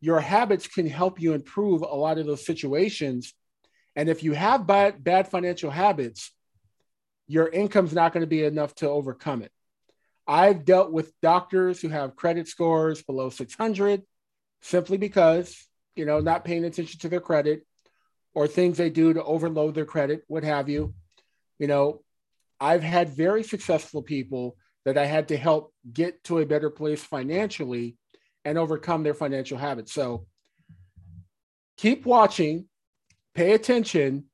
your 0.00 0.20
habits 0.20 0.66
can 0.66 0.86
help 0.86 1.20
you 1.20 1.32
improve 1.32 1.82
a 1.82 1.94
lot 1.94 2.18
of 2.18 2.26
those 2.26 2.44
situations. 2.44 3.32
And 3.94 4.08
if 4.08 4.22
you 4.22 4.32
have 4.32 4.66
bad, 4.66 5.02
bad 5.02 5.28
financial 5.28 5.70
habits, 5.70 6.32
your 7.26 7.48
income's 7.48 7.92
not 7.92 8.12
going 8.12 8.22
to 8.22 8.26
be 8.26 8.44
enough 8.44 8.74
to 8.76 8.88
overcome 8.88 9.42
it. 9.42 9.52
I've 10.26 10.64
dealt 10.64 10.92
with 10.92 11.12
doctors 11.20 11.80
who 11.80 11.88
have 11.88 12.16
credit 12.16 12.48
scores 12.48 13.02
below 13.02 13.30
600 13.30 14.02
simply 14.62 14.96
because, 14.96 15.66
you 15.96 16.06
know, 16.06 16.20
not 16.20 16.44
paying 16.44 16.64
attention 16.64 16.98
to 17.00 17.08
their 17.08 17.20
credit 17.20 17.66
or 18.34 18.46
things 18.46 18.78
they 18.78 18.90
do 18.90 19.12
to 19.12 19.22
overload 19.22 19.74
their 19.74 19.84
credit, 19.84 20.24
what 20.26 20.44
have 20.44 20.68
you. 20.68 20.94
You 21.58 21.66
know, 21.66 22.02
I've 22.60 22.82
had 22.82 23.10
very 23.10 23.42
successful 23.42 24.02
people 24.02 24.56
that 24.84 24.98
I 24.98 25.04
had 25.04 25.28
to 25.28 25.36
help 25.36 25.72
get 25.92 26.22
to 26.24 26.38
a 26.38 26.46
better 26.46 26.70
place 26.70 27.02
financially 27.02 27.96
and 28.44 28.58
overcome 28.58 29.02
their 29.02 29.14
financial 29.14 29.58
habits. 29.58 29.92
So 29.92 30.26
keep 31.76 32.06
watching, 32.06 32.66
pay 33.34 33.52
attention, 33.52 34.24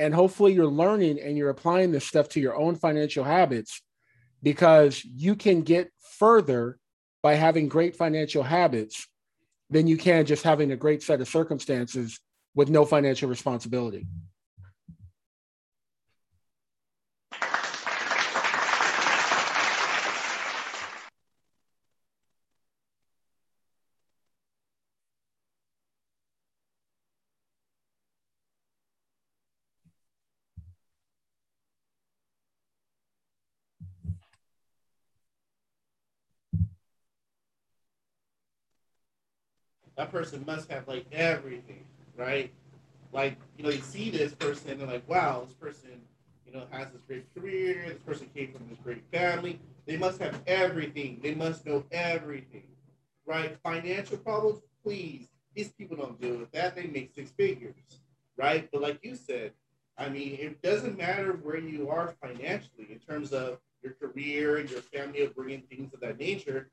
and 0.00 0.14
hopefully 0.14 0.54
you're 0.54 0.66
learning 0.66 1.20
and 1.20 1.36
you're 1.36 1.50
applying 1.50 1.92
this 1.92 2.06
stuff 2.06 2.28
to 2.30 2.40
your 2.40 2.56
own 2.56 2.74
financial 2.74 3.22
habits 3.22 3.82
because 4.42 5.04
you 5.04 5.36
can 5.36 5.60
get 5.60 5.92
further 6.18 6.78
by 7.22 7.34
having 7.34 7.68
great 7.68 7.94
financial 7.94 8.42
habits 8.42 9.06
than 9.68 9.86
you 9.86 9.98
can 9.98 10.24
just 10.24 10.42
having 10.42 10.72
a 10.72 10.76
great 10.76 11.02
set 11.02 11.20
of 11.20 11.28
circumstances 11.28 12.18
with 12.54 12.70
no 12.70 12.86
financial 12.86 13.28
responsibility. 13.28 14.06
That 39.96 40.10
person 40.10 40.44
must 40.46 40.70
have 40.70 40.86
like 40.88 41.06
everything, 41.12 41.84
right? 42.16 42.52
Like, 43.12 43.36
you 43.56 43.64
know, 43.64 43.70
you 43.70 43.80
see 43.80 44.10
this 44.10 44.34
person 44.34 44.78
they're 44.78 44.86
like, 44.86 45.08
wow, 45.08 45.44
this 45.44 45.54
person, 45.54 46.00
you 46.46 46.52
know, 46.52 46.64
has 46.70 46.88
this 46.90 47.02
great 47.02 47.32
career, 47.34 47.84
this 47.88 48.02
person 48.02 48.28
came 48.34 48.52
from 48.52 48.68
this 48.68 48.78
great 48.82 49.04
family. 49.12 49.60
They 49.86 49.96
must 49.96 50.20
have 50.20 50.40
everything. 50.46 51.20
They 51.22 51.34
must 51.34 51.66
know 51.66 51.84
everything. 51.90 52.68
Right? 53.26 53.56
Financial 53.62 54.18
problems, 54.18 54.60
please. 54.84 55.28
These 55.54 55.70
people 55.72 55.96
don't 55.96 56.20
deal 56.20 56.36
with 56.36 56.52
that. 56.52 56.76
They 56.76 56.86
make 56.86 57.14
six 57.14 57.30
figures. 57.32 57.74
Right? 58.36 58.68
But 58.72 58.82
like 58.82 59.00
you 59.02 59.16
said, 59.16 59.52
I 59.98 60.08
mean, 60.08 60.38
it 60.40 60.62
doesn't 60.62 60.96
matter 60.96 61.32
where 61.42 61.58
you 61.58 61.90
are 61.90 62.14
financially 62.22 62.88
in 62.90 62.98
terms 63.00 63.32
of 63.32 63.58
your 63.82 63.92
career 63.94 64.58
and 64.58 64.70
your 64.70 64.80
family 64.80 65.22
of 65.22 65.34
bringing 65.34 65.62
things 65.62 65.92
of 65.92 66.00
that 66.00 66.18
nature 66.18 66.70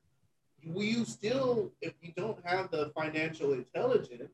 will 0.65 0.83
you 0.83 1.05
still, 1.05 1.71
if 1.81 1.93
you 2.01 2.11
don't 2.15 2.37
have 2.45 2.71
the 2.71 2.91
financial 2.95 3.53
intelligence, 3.53 4.33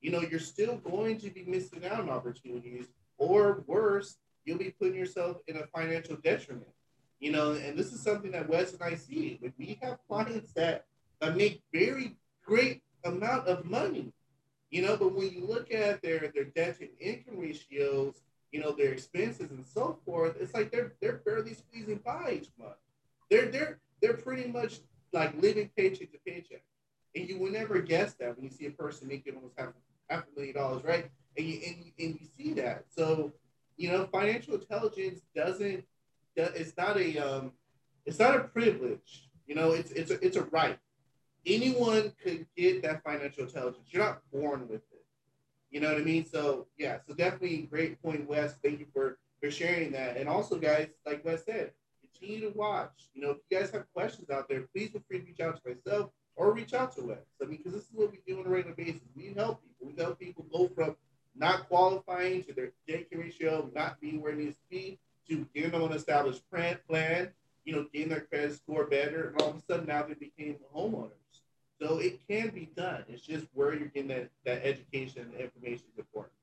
you 0.00 0.10
know, 0.10 0.20
you're 0.20 0.40
still 0.40 0.76
going 0.76 1.18
to 1.18 1.30
be 1.30 1.44
missing 1.44 1.84
out 1.84 2.00
on 2.00 2.10
opportunities, 2.10 2.86
or 3.18 3.62
worse, 3.66 4.16
you'll 4.44 4.58
be 4.58 4.74
putting 4.78 4.94
yourself 4.94 5.38
in 5.46 5.56
a 5.56 5.66
financial 5.66 6.16
detriment. 6.16 6.66
You 7.18 7.32
know, 7.32 7.52
and 7.52 7.78
this 7.78 7.92
is 7.92 8.00
something 8.00 8.30
that 8.30 8.48
Wes 8.48 8.72
and 8.72 8.82
I 8.82 8.94
see. 8.94 9.36
When 9.40 9.52
we 9.58 9.78
have 9.82 9.98
clients 10.08 10.52
that, 10.54 10.86
that 11.20 11.36
make 11.36 11.62
very 11.72 12.16
great 12.44 12.82
amount 13.04 13.46
of 13.46 13.66
money, 13.66 14.12
you 14.70 14.82
know, 14.82 14.96
but 14.96 15.14
when 15.14 15.30
you 15.30 15.44
look 15.44 15.72
at 15.72 16.00
their 16.00 16.30
their 16.34 16.44
debt 16.44 16.78
to 16.78 16.88
income 16.98 17.38
ratios, 17.38 18.22
you 18.52 18.60
know, 18.60 18.72
their 18.72 18.92
expenses 18.92 19.50
and 19.50 19.66
so 19.66 19.98
forth, 20.04 20.36
it's 20.40 20.54
like 20.54 20.70
they're 20.70 20.94
they're 21.02 21.20
barely 21.24 21.54
squeezing 21.54 22.00
by 22.04 22.40
each 22.40 22.48
month. 22.58 22.76
They're 23.30 23.50
they're 23.50 23.80
they're 24.00 24.14
pretty 24.14 24.50
much 24.50 24.80
like 25.12 25.40
living 25.40 25.70
paycheck 25.76 26.12
to 26.12 26.18
paycheck. 26.26 26.62
And 27.14 27.28
you 27.28 27.38
will 27.38 27.50
never 27.50 27.80
guess 27.80 28.14
that 28.14 28.36
when 28.36 28.44
you 28.44 28.50
see 28.50 28.66
a 28.66 28.70
person 28.70 29.08
making 29.08 29.34
almost 29.34 29.54
half, 29.58 29.68
half 30.08 30.24
a 30.24 30.38
million 30.38 30.54
dollars, 30.54 30.84
right? 30.84 31.10
And 31.36 31.46
you, 31.46 31.60
and, 31.66 31.76
you, 31.84 31.92
and 32.06 32.20
you 32.20 32.26
see 32.36 32.52
that. 32.54 32.84
So, 32.88 33.32
you 33.76 33.90
know, 33.90 34.06
financial 34.06 34.54
intelligence 34.54 35.20
doesn't, 35.34 35.84
it's 36.36 36.76
not 36.76 36.96
a, 36.96 37.18
um, 37.18 37.52
it's 38.06 38.18
not 38.18 38.36
a 38.36 38.40
privilege. 38.40 39.28
You 39.46 39.56
know, 39.56 39.72
it's, 39.72 39.90
it's 39.90 40.10
a, 40.10 40.24
it's 40.24 40.36
a 40.36 40.44
right. 40.44 40.78
Anyone 41.46 42.12
could 42.22 42.46
get 42.56 42.82
that 42.82 43.02
financial 43.02 43.44
intelligence. 43.44 43.88
You're 43.90 44.04
not 44.04 44.22
born 44.32 44.68
with 44.68 44.82
it. 44.92 45.04
You 45.70 45.80
know 45.80 45.92
what 45.92 46.00
I 46.00 46.04
mean? 46.04 46.26
So 46.26 46.66
yeah, 46.76 46.98
so 47.06 47.14
definitely 47.14 47.68
great 47.70 48.02
point, 48.02 48.28
Wes. 48.28 48.54
Thank 48.62 48.80
you 48.80 48.86
for 48.92 49.18
for 49.40 49.50
sharing 49.50 49.92
that. 49.92 50.16
And 50.16 50.28
also, 50.28 50.58
guys, 50.58 50.88
like 51.06 51.24
Wes 51.24 51.44
said, 51.44 51.70
continue 52.12 52.50
to 52.50 52.56
watch. 52.56 53.08
You 53.14 53.22
know, 53.22 53.30
if 53.30 53.38
you 53.48 53.58
guys 53.58 53.70
have 53.70 53.92
questions 53.92 54.30
out 54.30 54.48
there, 54.48 54.62
please 54.74 54.90
feel 54.90 55.02
free 55.08 55.20
to 55.20 55.26
reach 55.26 55.40
out 55.40 55.62
to 55.62 55.74
myself 55.74 56.10
or 56.36 56.52
reach 56.52 56.74
out 56.74 56.94
to 56.96 57.12
us. 57.12 57.18
I 57.42 57.46
mean, 57.46 57.58
because 57.58 57.72
this 57.72 57.82
is 57.82 57.90
what 57.92 58.10
we 58.10 58.18
do 58.26 58.40
on 58.40 58.46
a 58.46 58.48
regular 58.48 58.74
basis. 58.74 59.02
We 59.14 59.32
help 59.36 59.62
people. 59.62 59.86
We 59.86 60.02
help 60.02 60.18
people 60.18 60.46
go 60.52 60.68
from 60.74 60.96
not 61.36 61.68
qualifying 61.68 62.42
to 62.44 62.52
their 62.52 62.72
debt 62.86 63.06
ratio 63.12 63.70
not 63.74 64.00
being 64.00 64.20
where 64.20 64.32
it 64.32 64.38
needs 64.38 64.56
to 64.56 64.62
be 64.70 64.98
to 65.28 65.46
getting 65.54 65.74
on 65.74 65.90
an 65.90 65.92
established 65.92 66.42
plan, 66.50 67.28
you 67.64 67.72
know, 67.72 67.86
getting 67.92 68.08
their 68.08 68.22
credit 68.22 68.56
score 68.56 68.86
better, 68.86 69.28
and 69.28 69.40
all 69.40 69.50
of 69.50 69.56
a 69.56 69.62
sudden 69.62 69.86
now 69.86 70.02
they 70.02 70.14
became 70.14 70.56
homeowners. 70.74 71.10
So 71.80 71.98
it 71.98 72.20
can 72.28 72.50
be 72.50 72.68
done. 72.76 73.04
It's 73.08 73.22
just 73.22 73.46
where 73.54 73.74
you're 73.74 73.88
getting 73.88 74.08
that, 74.08 74.30
that 74.44 74.66
education 74.66 75.30
and 75.32 75.40
information 75.40 75.86
important. 75.96 76.34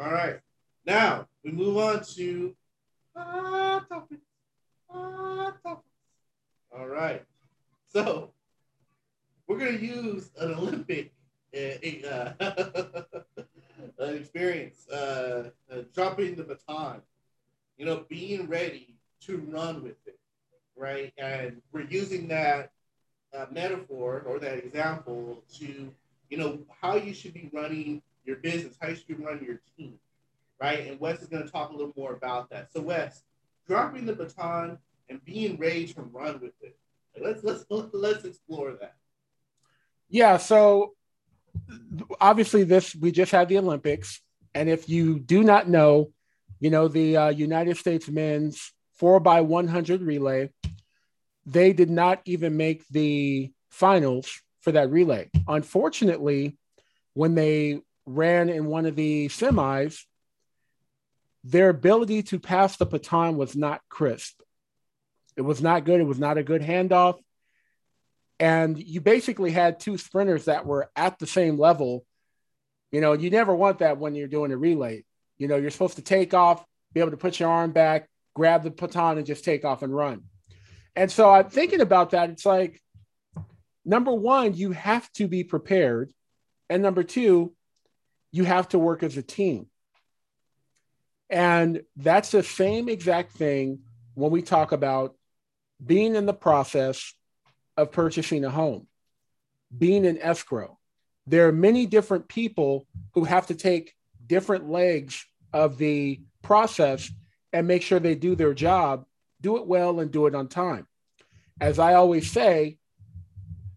All 0.00 0.10
right. 0.10 0.40
Now 0.86 1.28
we 1.42 1.50
move 1.50 1.78
on 1.78 2.04
to 2.16 2.54
hot 3.16 3.88
topics. 3.88 4.20
Hot 4.90 5.62
topics. 5.62 5.88
All 6.76 6.86
right. 6.86 7.24
So 7.86 8.32
we're 9.46 9.58
gonna 9.58 9.78
use 9.78 10.30
an 10.38 10.52
Olympic 10.52 11.12
uh, 11.54 12.32
an 13.98 14.16
experience, 14.16 14.88
uh, 14.88 15.50
uh, 15.70 15.82
dropping 15.94 16.34
the 16.34 16.42
baton. 16.42 17.00
You 17.78 17.86
know, 17.86 18.04
being 18.08 18.46
ready 18.46 18.96
to 19.22 19.38
run 19.38 19.82
with 19.82 19.96
it, 20.06 20.18
right? 20.76 21.12
And 21.18 21.62
we're 21.72 21.86
using 21.88 22.28
that 22.28 22.72
uh, 23.36 23.46
metaphor 23.50 24.22
or 24.26 24.38
that 24.38 24.58
example 24.58 25.42
to, 25.58 25.92
you 26.28 26.36
know, 26.36 26.58
how 26.80 26.96
you 26.96 27.14
should 27.14 27.34
be 27.34 27.50
running 27.52 28.02
your 28.24 28.36
business, 28.36 28.76
how 28.80 28.88
you 28.88 28.96
should 28.96 29.08
be 29.08 29.14
running 29.14 29.44
your 29.44 29.60
team 29.76 29.98
right? 30.60 30.86
And 30.86 31.00
Wes 31.00 31.20
is 31.22 31.28
going 31.28 31.44
to 31.44 31.50
talk 31.50 31.70
a 31.70 31.72
little 31.72 31.92
more 31.96 32.14
about 32.14 32.50
that. 32.50 32.72
So 32.72 32.80
Wes, 32.80 33.22
dropping 33.66 34.06
the 34.06 34.14
baton 34.14 34.78
and 35.08 35.24
being 35.24 35.56
ready 35.56 35.86
to 35.88 36.02
run 36.02 36.40
with 36.40 36.52
it. 36.60 36.76
Let's 37.20 37.44
let's 37.44 37.64
let's 37.70 38.24
explore 38.24 38.72
that. 38.80 38.96
Yeah. 40.08 40.36
So 40.36 40.94
obviously, 42.20 42.64
this 42.64 42.94
we 42.94 43.12
just 43.12 43.30
had 43.30 43.48
the 43.48 43.58
Olympics, 43.58 44.20
and 44.54 44.68
if 44.68 44.88
you 44.88 45.20
do 45.20 45.44
not 45.44 45.68
know, 45.68 46.12
you 46.58 46.70
know 46.70 46.88
the 46.88 47.16
uh, 47.16 47.28
United 47.28 47.76
States 47.76 48.08
men's 48.08 48.72
four 48.94 49.20
by 49.20 49.42
one 49.42 49.68
hundred 49.68 50.02
relay, 50.02 50.50
they 51.46 51.72
did 51.72 51.90
not 51.90 52.20
even 52.24 52.56
make 52.56 52.86
the 52.88 53.52
finals 53.70 54.40
for 54.60 54.72
that 54.72 54.90
relay. 54.90 55.30
Unfortunately, 55.46 56.56
when 57.12 57.34
they 57.34 57.80
ran 58.06 58.48
in 58.48 58.66
one 58.66 58.86
of 58.86 58.96
the 58.96 59.28
semis, 59.28 60.00
their 61.44 61.68
ability 61.68 62.22
to 62.24 62.40
pass 62.40 62.76
the 62.76 62.86
baton 62.86 63.36
was 63.36 63.54
not 63.54 63.82
crisp. 63.90 64.40
It 65.36 65.42
was 65.42 65.60
not 65.60 65.84
good. 65.84 66.00
It 66.00 66.04
was 66.04 66.18
not 66.18 66.38
a 66.38 66.42
good 66.42 66.62
handoff. 66.62 67.18
And 68.40 68.82
you 68.82 69.00
basically 69.00 69.50
had 69.50 69.78
two 69.78 69.98
sprinters 69.98 70.46
that 70.46 70.66
were 70.66 70.90
at 70.96 71.18
the 71.18 71.26
same 71.26 71.58
level. 71.58 72.04
You 72.90 73.00
know, 73.00 73.12
you 73.12 73.30
never 73.30 73.54
want 73.54 73.80
that 73.80 73.98
when 73.98 74.14
you're 74.14 74.26
doing 74.26 74.52
a 74.52 74.56
relay. 74.56 75.04
You 75.36 75.48
know, 75.48 75.56
you're 75.56 75.70
supposed 75.70 75.96
to 75.96 76.02
take 76.02 76.32
off, 76.32 76.64
be 76.92 77.00
able 77.00 77.10
to 77.10 77.16
put 77.16 77.38
your 77.38 77.50
arm 77.50 77.72
back, 77.72 78.08
grab 78.34 78.62
the 78.62 78.70
baton, 78.70 79.18
and 79.18 79.26
just 79.26 79.44
take 79.44 79.64
off 79.64 79.82
and 79.82 79.94
run. 79.94 80.22
And 80.96 81.10
so 81.10 81.30
I'm 81.30 81.50
thinking 81.50 81.80
about 81.80 82.10
that. 82.10 82.30
It's 82.30 82.46
like, 82.46 82.80
number 83.84 84.12
one, 84.12 84.54
you 84.54 84.72
have 84.72 85.10
to 85.14 85.28
be 85.28 85.44
prepared. 85.44 86.12
And 86.70 86.82
number 86.82 87.02
two, 87.02 87.52
you 88.32 88.44
have 88.44 88.68
to 88.70 88.78
work 88.78 89.02
as 89.02 89.16
a 89.16 89.22
team. 89.22 89.66
And 91.30 91.82
that's 91.96 92.30
the 92.30 92.42
same 92.42 92.88
exact 92.88 93.32
thing 93.32 93.80
when 94.14 94.30
we 94.30 94.42
talk 94.42 94.72
about 94.72 95.16
being 95.84 96.14
in 96.14 96.26
the 96.26 96.34
process 96.34 97.14
of 97.76 97.92
purchasing 97.92 98.44
a 98.44 98.50
home, 98.50 98.86
being 99.76 100.04
in 100.04 100.18
escrow. 100.18 100.78
There 101.26 101.48
are 101.48 101.52
many 101.52 101.86
different 101.86 102.28
people 102.28 102.86
who 103.14 103.24
have 103.24 103.46
to 103.48 103.54
take 103.54 103.94
different 104.26 104.68
legs 104.68 105.26
of 105.52 105.78
the 105.78 106.20
process 106.42 107.10
and 107.52 107.66
make 107.66 107.82
sure 107.82 107.98
they 107.98 108.14
do 108.14 108.34
their 108.34 108.54
job, 108.54 109.06
do 109.40 109.56
it 109.56 109.66
well, 109.66 110.00
and 110.00 110.10
do 110.10 110.26
it 110.26 110.34
on 110.34 110.48
time. 110.48 110.86
As 111.60 111.78
I 111.78 111.94
always 111.94 112.30
say, 112.30 112.78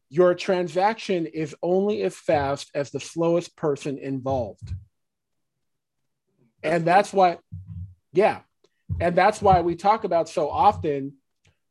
your 0.09 0.33
transaction 0.35 1.25
is 1.25 1.55
only 1.61 2.01
as 2.03 2.15
fast 2.15 2.71
as 2.73 2.91
the 2.91 2.99
slowest 2.99 3.55
person 3.55 3.97
involved. 3.97 4.73
And 6.67 6.85
that's 6.85 7.13
why, 7.13 7.37
yeah. 8.13 8.41
And 8.99 9.15
that's 9.15 9.41
why 9.41 9.61
we 9.61 9.75
talk 9.75 10.03
about 10.03 10.29
so 10.29 10.49
often 10.49 11.13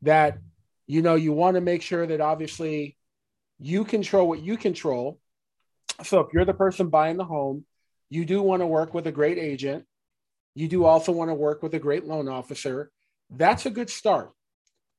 that 0.03 0.39
you 0.87 1.03
know 1.03 1.15
you 1.15 1.33
want 1.33 1.57
to 1.57 1.61
make 1.61 1.83
sure 1.83 2.07
that 2.07 2.21
obviously 2.21 2.97
you 3.59 3.85
control 3.85 4.29
what 4.29 4.43
you 4.43 4.57
control. 4.57 5.19
So 6.03 6.21
if 6.21 6.33
you're 6.33 6.45
the 6.45 6.55
person 6.55 6.89
buying 6.89 7.17
the 7.17 7.25
home 7.25 7.65
you 8.09 8.25
do 8.25 8.43
want 8.43 8.63
to 8.63 8.67
work 8.67 8.95
with 8.95 9.07
a 9.07 9.13
great 9.13 9.39
agent. 9.39 9.85
You 10.55 10.69
do 10.69 10.85
also 10.85 11.13
want 11.13 11.31
to 11.31 11.35
work 11.35 11.63
with 11.63 11.75
a 11.75 11.79
great 11.79 12.05
loan 12.05 12.29
officer. 12.29 12.91
That's 13.31 13.67
a 13.67 13.71
good 13.71 13.91
start. 13.91 14.33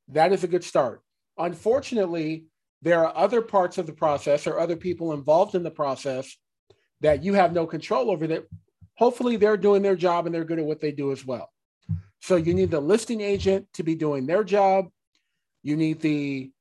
That 0.10 0.32
is 0.32 0.44
a 0.44 0.48
good 0.48 0.63
start. 0.63 1.01
Unfortunately 1.38 2.46
there 2.84 3.04
are 3.04 3.18
other 3.18 3.42
parts 3.42 3.80
of 3.80 3.88
the 3.88 3.94
process 3.94 4.46
or 4.46 4.60
other 4.60 4.75
people 4.75 5.12
involved 5.12 5.56
in 5.56 5.63
the 5.63 5.72
process 5.72 6.38
that 7.01 7.24
you 7.24 7.34
have 7.34 7.51
no 7.51 7.66
control 7.66 8.12
over 8.12 8.27
that 8.27 8.48
hopefully 8.98 9.38
they're 9.38 9.58
doing 9.58 9.82
their 9.82 9.96
job 9.96 10.25
and 10.25 10.34
they're 10.34 10.46
good 10.46 10.60
at 10.60 10.66
what 10.66 10.82
they 10.82 10.92
do 10.92 11.12
as 11.12 11.25
well 11.25 11.50
so 12.20 12.36
you 12.36 12.54
need 12.54 12.72
the 12.72 12.80
listing 12.80 13.22
agent 13.22 13.66
to 13.74 13.84
be 13.84 13.96
doing 13.96 14.25
their 14.25 14.44
job 14.44 14.88
you 15.63 15.75
need 15.75 16.00
the 16.01 16.51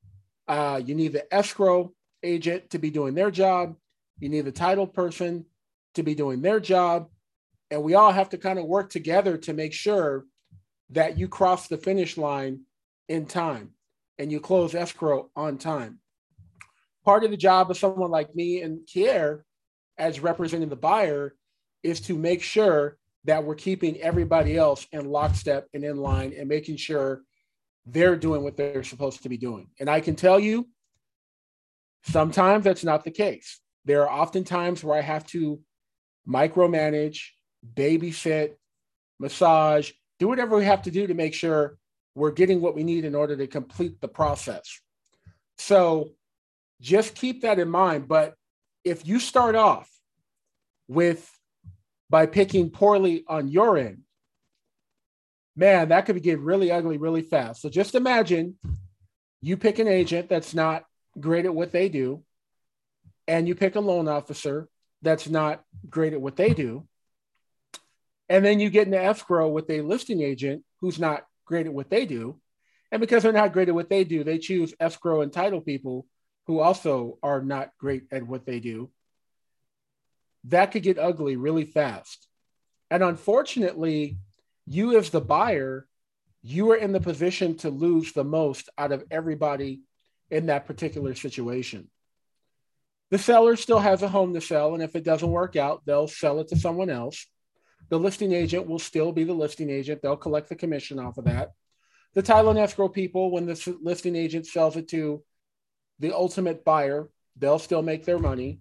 uh, 0.49 0.81
you 0.85 0.95
need 0.95 1.13
the 1.13 1.33
escrow 1.35 1.93
agent 2.23 2.71
to 2.71 2.79
be 2.79 2.91
doing 2.91 3.15
their 3.15 3.31
job. 3.31 3.77
You 4.19 4.29
need 4.29 4.45
the 4.45 4.53
title 4.53 4.87
person 4.87 5.47
to 5.95 6.03
be 6.03 6.15
doing 6.15 6.43
their 6.43 6.61
job. 6.61 7.09
And 7.71 7.83
we 7.83 7.95
all 7.95 8.13
have 8.13 8.31
to 8.31 8.39
kind 8.39 8.59
of 8.59 8.67
work 8.67 8.91
together 8.91 9.37
to 9.39 9.53
make 9.53 9.73
sure 9.73 10.25
that 10.91 11.19
you 11.19 11.29
cross 11.29 11.69
the 11.69 11.77
finish 11.77 12.17
line 12.17 12.61
in 13.09 13.27
time 13.27 13.71
and 14.19 14.31
you 14.31 14.41
close 14.41 14.75
escrow 14.75 15.31
on 15.35 15.59
time. 15.59 15.99
Part 17.05 17.25
of 17.25 17.31
the 17.31 17.37
job 17.37 17.71
of 17.71 17.77
someone 17.77 18.11
like 18.11 18.35
me 18.35 18.63
and 18.63 18.81
Kier, 18.87 19.43
as 19.99 20.21
representing 20.21 20.69
the 20.69 20.77
buyer, 20.77 21.35
is 21.87 22.01
to 22.03 22.17
make 22.17 22.43
sure 22.43 22.97
that 23.25 23.45
we're 23.45 23.55
keeping 23.55 24.01
everybody 24.01 24.57
else 24.57 24.87
in 24.93 25.11
lockstep 25.11 25.69
and 25.75 25.85
in 25.85 25.97
line 25.97 26.33
and 26.39 26.49
making 26.49 26.77
sure 26.77 27.23
they're 27.87 28.17
doing 28.17 28.43
what 28.43 28.57
they're 28.57 28.83
supposed 28.83 29.23
to 29.23 29.29
be 29.29 29.37
doing. 29.37 29.69
And 29.81 29.89
I 29.89 30.01
can 30.01 30.17
tell 30.17 30.39
you, 30.39 30.69
sometimes 32.05 32.65
that's 32.65 32.85
not 32.85 33.05
the 33.05 33.11
case. 33.11 33.61
There 33.85 34.03
are 34.03 34.11
often 34.11 34.45
times 34.45 34.83
where 34.83 34.99
I 34.99 35.03
have 35.03 35.27
to 35.29 35.61
micromanage, 36.29 37.21
babysit, 37.75 38.55
massage, 39.19 39.93
do 40.19 40.29
whatever 40.29 40.57
we 40.57 40.65
have 40.65 40.83
to 40.83 40.91
do 40.91 41.07
to 41.07 41.15
make 41.15 41.35
sure 41.35 41.79
we're 42.15 42.33
getting 42.33 42.61
what 42.61 42.75
we 42.75 42.83
need 42.83 43.05
in 43.05 43.15
order 43.15 43.37
to 43.37 43.47
complete 43.47 44.01
the 44.01 44.09
process. 44.09 44.81
So 45.59 46.11
just 46.81 47.15
keep 47.15 47.43
that 47.43 47.59
in 47.59 47.69
mind. 47.69 48.09
But 48.09 48.35
if 48.85 49.07
you 49.07 49.21
start 49.21 49.55
off 49.55 49.91
with 50.89 51.31
by 52.09 52.27
picking 52.27 52.71
poorly 52.71 53.25
on 53.27 53.49
your 53.49 53.77
end, 53.77 54.03
man, 55.57 55.89
that 55.89 56.07
could 56.07 56.23
get 56.23 56.39
really 56.39 56.71
ugly 56.71 56.99
really 56.99 57.23
fast. 57.23 57.63
So 57.63 57.69
just 57.69 57.95
imagine 57.95 58.57
you 59.41 59.57
pick 59.57 59.79
an 59.79 59.89
agent 59.89 60.29
that's 60.29 60.55
not 60.55 60.85
great 61.19 61.45
at 61.45 61.55
what 61.55 61.73
they 61.73 61.89
do, 61.89 62.23
and 63.27 63.49
you 63.49 63.55
pick 63.55 63.77
a 63.77 63.81
loan 63.81 64.09
officer 64.09 64.69
that's 65.03 65.29
not 65.29 65.63
great 65.89 66.13
at 66.13 66.21
what 66.21 66.37
they 66.37 66.55
do. 66.55 66.87
And 68.29 68.45
then 68.45 68.61
you 68.61 68.71
get 68.71 68.87
into 68.87 69.03
escrow 69.03 69.49
with 69.49 69.71
a 69.71 69.83
listing 69.83 70.21
agent 70.21 70.65
who's 70.81 70.99
not 70.99 71.25
great 71.45 71.67
at 71.67 71.73
what 71.73 71.91
they 71.91 72.07
do. 72.07 72.41
And 72.91 73.01
because 73.01 73.23
they're 73.23 73.33
not 73.33 73.53
great 73.53 73.69
at 73.69 73.75
what 73.75 73.89
they 73.89 74.05
do, 74.05 74.25
they 74.25 74.39
choose 74.39 74.75
escrow 74.81 75.21
and 75.21 75.33
title 75.33 75.61
people 75.61 76.07
who 76.47 76.61
also 76.61 77.19
are 77.23 77.43
not 77.43 77.71
great 77.79 78.05
at 78.11 78.27
what 78.27 78.47
they 78.47 78.61
do. 78.61 78.91
That 80.49 80.73
could 80.73 80.83
get 80.83 80.99
ugly 80.99 81.37
really 81.37 81.65
fast. 81.65 82.27
And 82.91 83.03
unfortunately, 83.03 84.19
you 84.67 84.97
as 84.99 85.11
the 85.11 85.21
buyer, 85.21 85.87
you 86.43 86.71
are 86.71 86.77
in 86.77 86.93
the 86.93 87.01
position 87.01 87.57
to 87.59 87.71
lose 87.71 88.13
the 88.13 88.25
most 88.25 88.69
out 88.79 88.93
of 88.93 89.05
everybody 89.11 89.83
in 90.31 90.47
that 90.47 90.67
particular 90.67 91.15
situation. 91.15 91.91
The 93.11 93.19
seller 93.19 93.57
still 93.57 93.79
has 93.79 94.03
a 94.03 94.09
home 94.09 94.35
to 94.35 94.41
sell, 94.41 94.75
and 94.75 94.83
if 94.83 94.97
it 94.97 95.05
doesn't 95.05 95.31
work 95.31 95.57
out, 95.57 95.83
they'll 95.87 96.09
sell 96.09 96.41
it 96.41 96.49
to 96.49 96.57
someone 96.57 96.91
else. 96.91 97.27
The 97.89 97.99
listing 97.99 98.33
agent 98.33 98.67
will 98.67 98.81
still 98.81 99.13
be 99.13 99.23
the 99.23 99.33
listing 99.33 99.71
agent. 99.71 100.03
They'll 100.03 100.17
collect 100.17 100.49
the 100.49 100.57
commission 100.57 100.99
off 100.99 101.19
of 101.19 101.27
that. 101.27 101.51
The 102.15 102.23
title 102.23 102.51
and 102.51 102.59
escrow 102.59 102.89
people, 102.89 103.31
when 103.31 103.47
the 103.47 103.79
listing 103.81 104.17
agent 104.17 104.47
sells 104.47 104.77
it 104.77 104.89
to 104.89 105.23
the 106.01 106.13
ultimate 106.13 106.65
buyer, 106.65 107.09
they'll 107.37 107.61
still 107.61 107.83
make 107.83 108.05
their 108.05 108.19
money. 108.19 108.61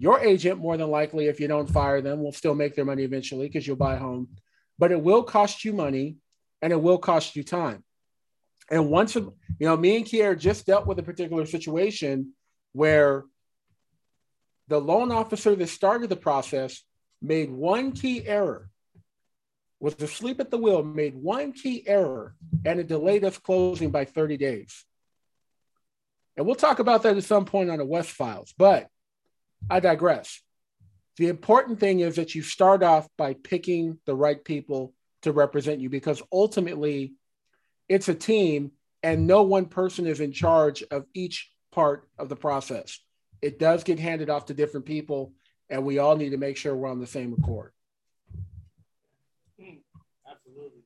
Your 0.00 0.18
agent, 0.18 0.58
more 0.58 0.76
than 0.76 0.90
likely, 0.90 1.26
if 1.26 1.38
you 1.38 1.46
don't 1.46 1.70
fire 1.70 2.00
them, 2.00 2.22
will 2.22 2.32
still 2.32 2.56
make 2.56 2.74
their 2.74 2.84
money 2.84 3.04
eventually 3.04 3.46
because 3.46 3.66
you'll 3.66 3.76
buy 3.76 3.94
a 3.94 3.98
home 3.98 4.28
but 4.80 4.90
it 4.90 5.00
will 5.00 5.22
cost 5.22 5.62
you 5.62 5.74
money 5.74 6.16
and 6.62 6.72
it 6.72 6.82
will 6.82 6.96
cost 6.96 7.36
you 7.36 7.44
time. 7.44 7.84
And 8.70 8.88
once, 8.88 9.14
you 9.14 9.34
know, 9.60 9.76
me 9.76 9.96
and 9.96 10.06
Kier 10.06 10.36
just 10.38 10.66
dealt 10.66 10.86
with 10.86 10.98
a 10.98 11.02
particular 11.02 11.44
situation 11.44 12.32
where 12.72 13.24
the 14.68 14.80
loan 14.80 15.12
officer 15.12 15.54
that 15.54 15.68
started 15.68 16.08
the 16.08 16.16
process 16.16 16.82
made 17.20 17.50
one 17.50 17.92
key 17.92 18.26
error, 18.26 18.70
was 19.80 19.94
asleep 20.00 20.40
at 20.40 20.50
the 20.50 20.58
wheel, 20.58 20.82
made 20.82 21.14
one 21.14 21.52
key 21.52 21.82
error, 21.86 22.34
and 22.64 22.80
it 22.80 22.86
delayed 22.86 23.24
us 23.24 23.36
closing 23.36 23.90
by 23.90 24.06
30 24.06 24.38
days. 24.38 24.84
And 26.36 26.46
we'll 26.46 26.54
talk 26.54 26.78
about 26.78 27.02
that 27.02 27.18
at 27.18 27.24
some 27.24 27.44
point 27.44 27.70
on 27.70 27.78
the 27.78 27.84
Wes 27.84 28.08
Files, 28.08 28.54
but 28.56 28.88
I 29.68 29.80
digress. 29.80 30.40
The 31.16 31.28
important 31.28 31.80
thing 31.80 32.00
is 32.00 32.16
that 32.16 32.34
you 32.34 32.42
start 32.42 32.82
off 32.82 33.08
by 33.18 33.34
picking 33.34 33.98
the 34.06 34.14
right 34.14 34.42
people 34.42 34.94
to 35.22 35.32
represent 35.32 35.80
you 35.80 35.90
because 35.90 36.22
ultimately 36.32 37.14
it's 37.88 38.08
a 38.08 38.14
team 38.14 38.72
and 39.02 39.26
no 39.26 39.42
one 39.42 39.66
person 39.66 40.06
is 40.06 40.20
in 40.20 40.32
charge 40.32 40.82
of 40.90 41.04
each 41.14 41.50
part 41.72 42.08
of 42.18 42.28
the 42.28 42.36
process. 42.36 42.98
It 43.42 43.58
does 43.58 43.84
get 43.84 43.98
handed 43.98 44.30
off 44.30 44.46
to 44.46 44.54
different 44.54 44.86
people, 44.86 45.32
and 45.68 45.84
we 45.84 45.98
all 45.98 46.16
need 46.16 46.30
to 46.30 46.36
make 46.36 46.56
sure 46.56 46.74
we're 46.74 46.88
on 46.90 47.00
the 47.00 47.06
same 47.06 47.32
accord. 47.32 47.72
Hmm, 49.58 49.76
absolutely. 50.30 50.82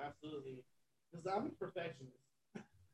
Absolutely. 0.00 0.64
Because 1.10 1.26
I'm 1.26 1.46
a 1.46 1.50
perfectionist. 1.50 2.18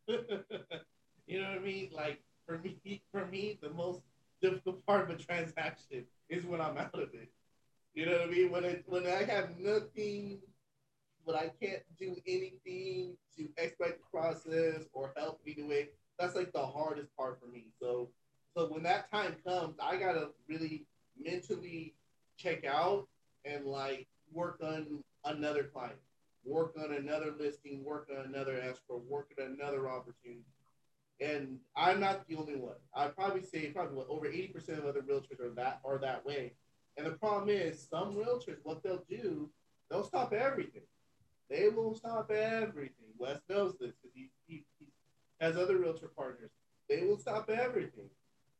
you 1.30 1.40
know 1.40 1.48
what 1.50 1.58
I 1.58 1.62
mean? 1.62 1.90
Like, 1.92 2.20
for 2.44 2.58
me, 2.58 3.02
for 3.12 3.24
me, 3.26 3.56
the 3.62 3.70
most 3.70 4.00
difficult 4.42 4.84
part 4.84 5.08
of 5.08 5.16
a 5.16 5.22
transaction 5.22 6.04
is 6.28 6.44
when 6.44 6.60
I'm 6.60 6.76
out 6.76 6.94
of 6.94 7.14
it. 7.14 7.30
You 7.94 8.06
know 8.06 8.12
what 8.12 8.22
I 8.22 8.26
mean? 8.26 8.50
When 8.50 8.64
it 8.64 8.82
when 8.86 9.06
I 9.06 9.22
have 9.22 9.56
nothing, 9.56 10.40
when 11.22 11.36
I 11.36 11.52
can't 11.62 11.82
do 12.00 12.16
anything 12.26 13.16
to 13.36 13.48
expedite 13.58 13.98
the 13.98 14.10
process 14.10 14.88
or 14.92 15.12
help 15.16 15.40
me 15.46 15.54
do 15.54 15.70
it, 15.70 15.94
that's 16.18 16.34
like 16.34 16.52
the 16.52 16.66
hardest 16.66 17.16
part 17.16 17.38
for 17.40 17.46
me. 17.46 17.66
So 17.80 18.08
so 18.56 18.66
when 18.66 18.82
that 18.82 19.08
time 19.12 19.36
comes, 19.46 19.76
I 19.80 19.98
gotta 19.98 20.30
really 20.48 20.84
mentally 21.16 21.94
check 22.36 22.64
out 22.64 23.06
and 23.44 23.66
like 23.66 24.08
work 24.32 24.60
on 24.64 25.04
another 25.24 25.62
client, 25.62 26.00
work 26.44 26.74
on 26.76 26.92
another 26.92 27.32
listing, 27.38 27.84
work 27.84 28.08
on 28.16 28.24
another 28.24 28.60
escrow, 28.60 29.00
work 29.08 29.30
on 29.38 29.56
another 29.60 29.88
opportunity 29.88 30.44
and 31.20 31.59
I'm 31.76 32.00
not 32.00 32.26
the 32.28 32.37
only 32.37 32.56
one. 32.56 32.76
I'd 32.94 33.14
probably 33.14 33.42
say 33.42 33.66
probably 33.70 33.96
what, 33.96 34.09
over 34.09 34.26
80% 34.26 34.78
of 34.78 34.87
other 34.87 35.02
realtors 35.02 35.40
are 35.40 35.54
that 35.56 35.80
are 35.85 35.98
that 35.98 36.24
way. 36.24 36.54
And 36.96 37.06
the 37.06 37.12
problem 37.12 37.48
is 37.50 37.87
some 37.88 38.14
realtors, 38.14 38.59
what 38.62 38.83
they'll 38.83 39.04
do, 39.09 39.50
they'll 39.90 40.04
stop 40.04 40.33
everything. 40.33 40.83
They 41.50 41.68
will 41.68 41.94
stop 41.94 42.30
everything. 42.30 42.94
Wes 43.18 43.38
knows 43.48 43.74
this 43.78 43.92
because 44.00 44.14
he, 44.14 44.30
he, 44.46 44.64
he 44.78 44.87
has 45.40 45.56
other 45.56 45.78
realtor 45.78 46.11
partners. 46.16 46.50
They 46.88 47.02
will 47.02 47.18
stop 47.18 47.50
everything. 47.50 48.09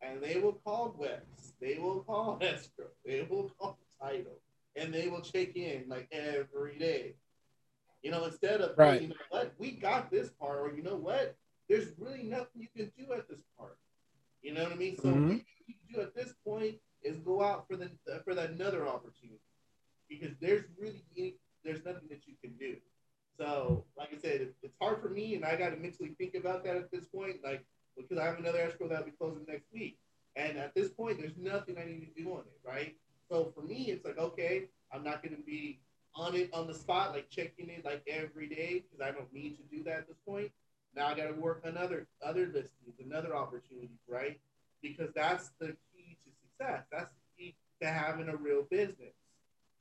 And 0.03 0.23
they 0.23 0.41
will 0.41 0.55
call 0.65 0.95
Wes. 0.99 1.53
They 1.61 1.79
will 1.79 2.01
call 2.03 2.39
escrow. 2.43 2.87
They 3.05 3.27
will 3.29 3.51
call 3.59 3.79
title. 4.01 4.39
And 4.77 4.93
they 4.95 5.09
will 5.09 5.21
check 5.21 5.57
in 5.57 5.85
like 5.89 6.09
every 6.13 6.79
day. 6.79 7.15
You 8.03 8.11
know, 8.11 8.25
instead 8.25 8.61
of 8.61 8.77
Right. 8.79 9.03
you 9.03 9.09
know 9.09 9.15
what, 9.31 9.53
we 9.59 9.73
got 9.73 10.11
this 10.11 10.31
part, 10.31 10.59
or 10.61 10.75
you 10.75 10.83
know 10.83 10.97
what, 10.97 11.37
there's 11.71 11.93
really 11.99 12.25
nothing 12.25 12.61
you 12.61 12.69
can 12.77 12.93
do 12.99 13.13
at 13.13 13.29
this 13.29 13.39
part. 13.57 13.79
You 14.43 14.55
know 14.55 14.65
what 14.65 14.73
I 14.73 14.77
mean? 14.77 14.97
So 14.99 15.09
Mhm. 15.15 15.29
what 15.29 15.69
you 15.69 15.75
can 15.75 15.95
do 15.95 16.01
at 16.01 16.15
this 16.15 16.35
point 16.45 16.83
is 17.03 17.19
go 17.21 17.43
out 17.43 17.69
for 17.69 17.77
the 17.77 17.91
for 18.25 18.35
that 18.35 18.51
another 18.51 18.87
opportunity 18.89 19.41
because 20.09 20.37
there's 20.41 20.65
really 20.77 21.05
any, 21.17 21.37
there's 21.63 21.85
nothing 21.85 22.09
that 22.09 22.27
you 22.27 22.35
can 22.43 22.57
do. 22.57 22.77
So, 23.39 23.87
like 23.97 24.13
I 24.13 24.19
said, 24.19 24.41
it, 24.41 24.57
it's 24.63 24.75
hard 24.81 25.01
for 25.01 25.09
me, 25.09 25.37
and 25.37 25.45
I 25.45 25.57
got 25.57 25.71
to 25.71 25.77
mentally 25.77 26.15
think 26.19 26.35
about 26.35 26.65
that 26.65 26.77
at 26.77 26.91
this 26.91 27.07
point, 27.07 27.43
like 27.45 27.65
because 27.97 28.19
I 28.19 28.25
have 28.27 28.39
another 28.39 28.59
escrow 28.59 28.89
that'll 28.89 29.05
be 29.05 29.13
closing 29.13 29.45
next 29.47 29.73
week, 29.73 29.99
and 30.37 30.59
at 30.59 30.75
this 30.75 30.91
point, 30.91 31.19
there's 31.19 31.37
nothing 31.37 31.79
I 31.79 31.85
need 31.85 32.01
to 32.15 32.23
do 32.23 32.33
on 32.33 32.41
it, 32.41 32.61
right? 32.65 32.97
So 33.29 33.53
for 33.55 33.63
me, 33.63 33.91
it's 33.93 34.05
like 34.05 34.19
okay, 34.19 34.69
I'm 34.93 35.05
not 35.05 35.23
going 35.23 35.37
to 35.37 35.43
be 35.43 35.81
on 36.17 36.35
it 36.35 36.53
on 36.53 36.67
the 36.67 36.75
spot, 36.75 37.13
like 37.13 37.31
checking 37.31 37.71
it 37.71 37.85
like 37.85 38.03
every 38.09 38.49
day 38.49 38.83
because 38.83 39.01
I 39.01 39.13
don't 39.13 39.33
need 39.33 39.57
to 39.59 39.63
do 39.77 39.85
that 39.85 39.99
at 39.99 40.09
this 40.09 40.19
point. 40.27 40.51
Now 40.95 41.09
I 41.09 41.15
got 41.15 41.29
to 41.29 41.41
work 41.41 41.63
on 41.65 41.77
other 41.77 42.07
listings, 42.23 42.99
another 43.05 43.35
opportunities, 43.35 43.99
right? 44.09 44.39
Because 44.83 45.11
that's 45.15 45.51
the 45.61 45.69
key 45.95 46.17
to 46.25 46.31
success. 46.43 46.85
That's 46.91 47.11
the 47.11 47.45
key 47.45 47.55
to 47.81 47.89
having 47.89 48.29
a 48.29 48.37
real 48.37 48.63
business. 48.71 49.15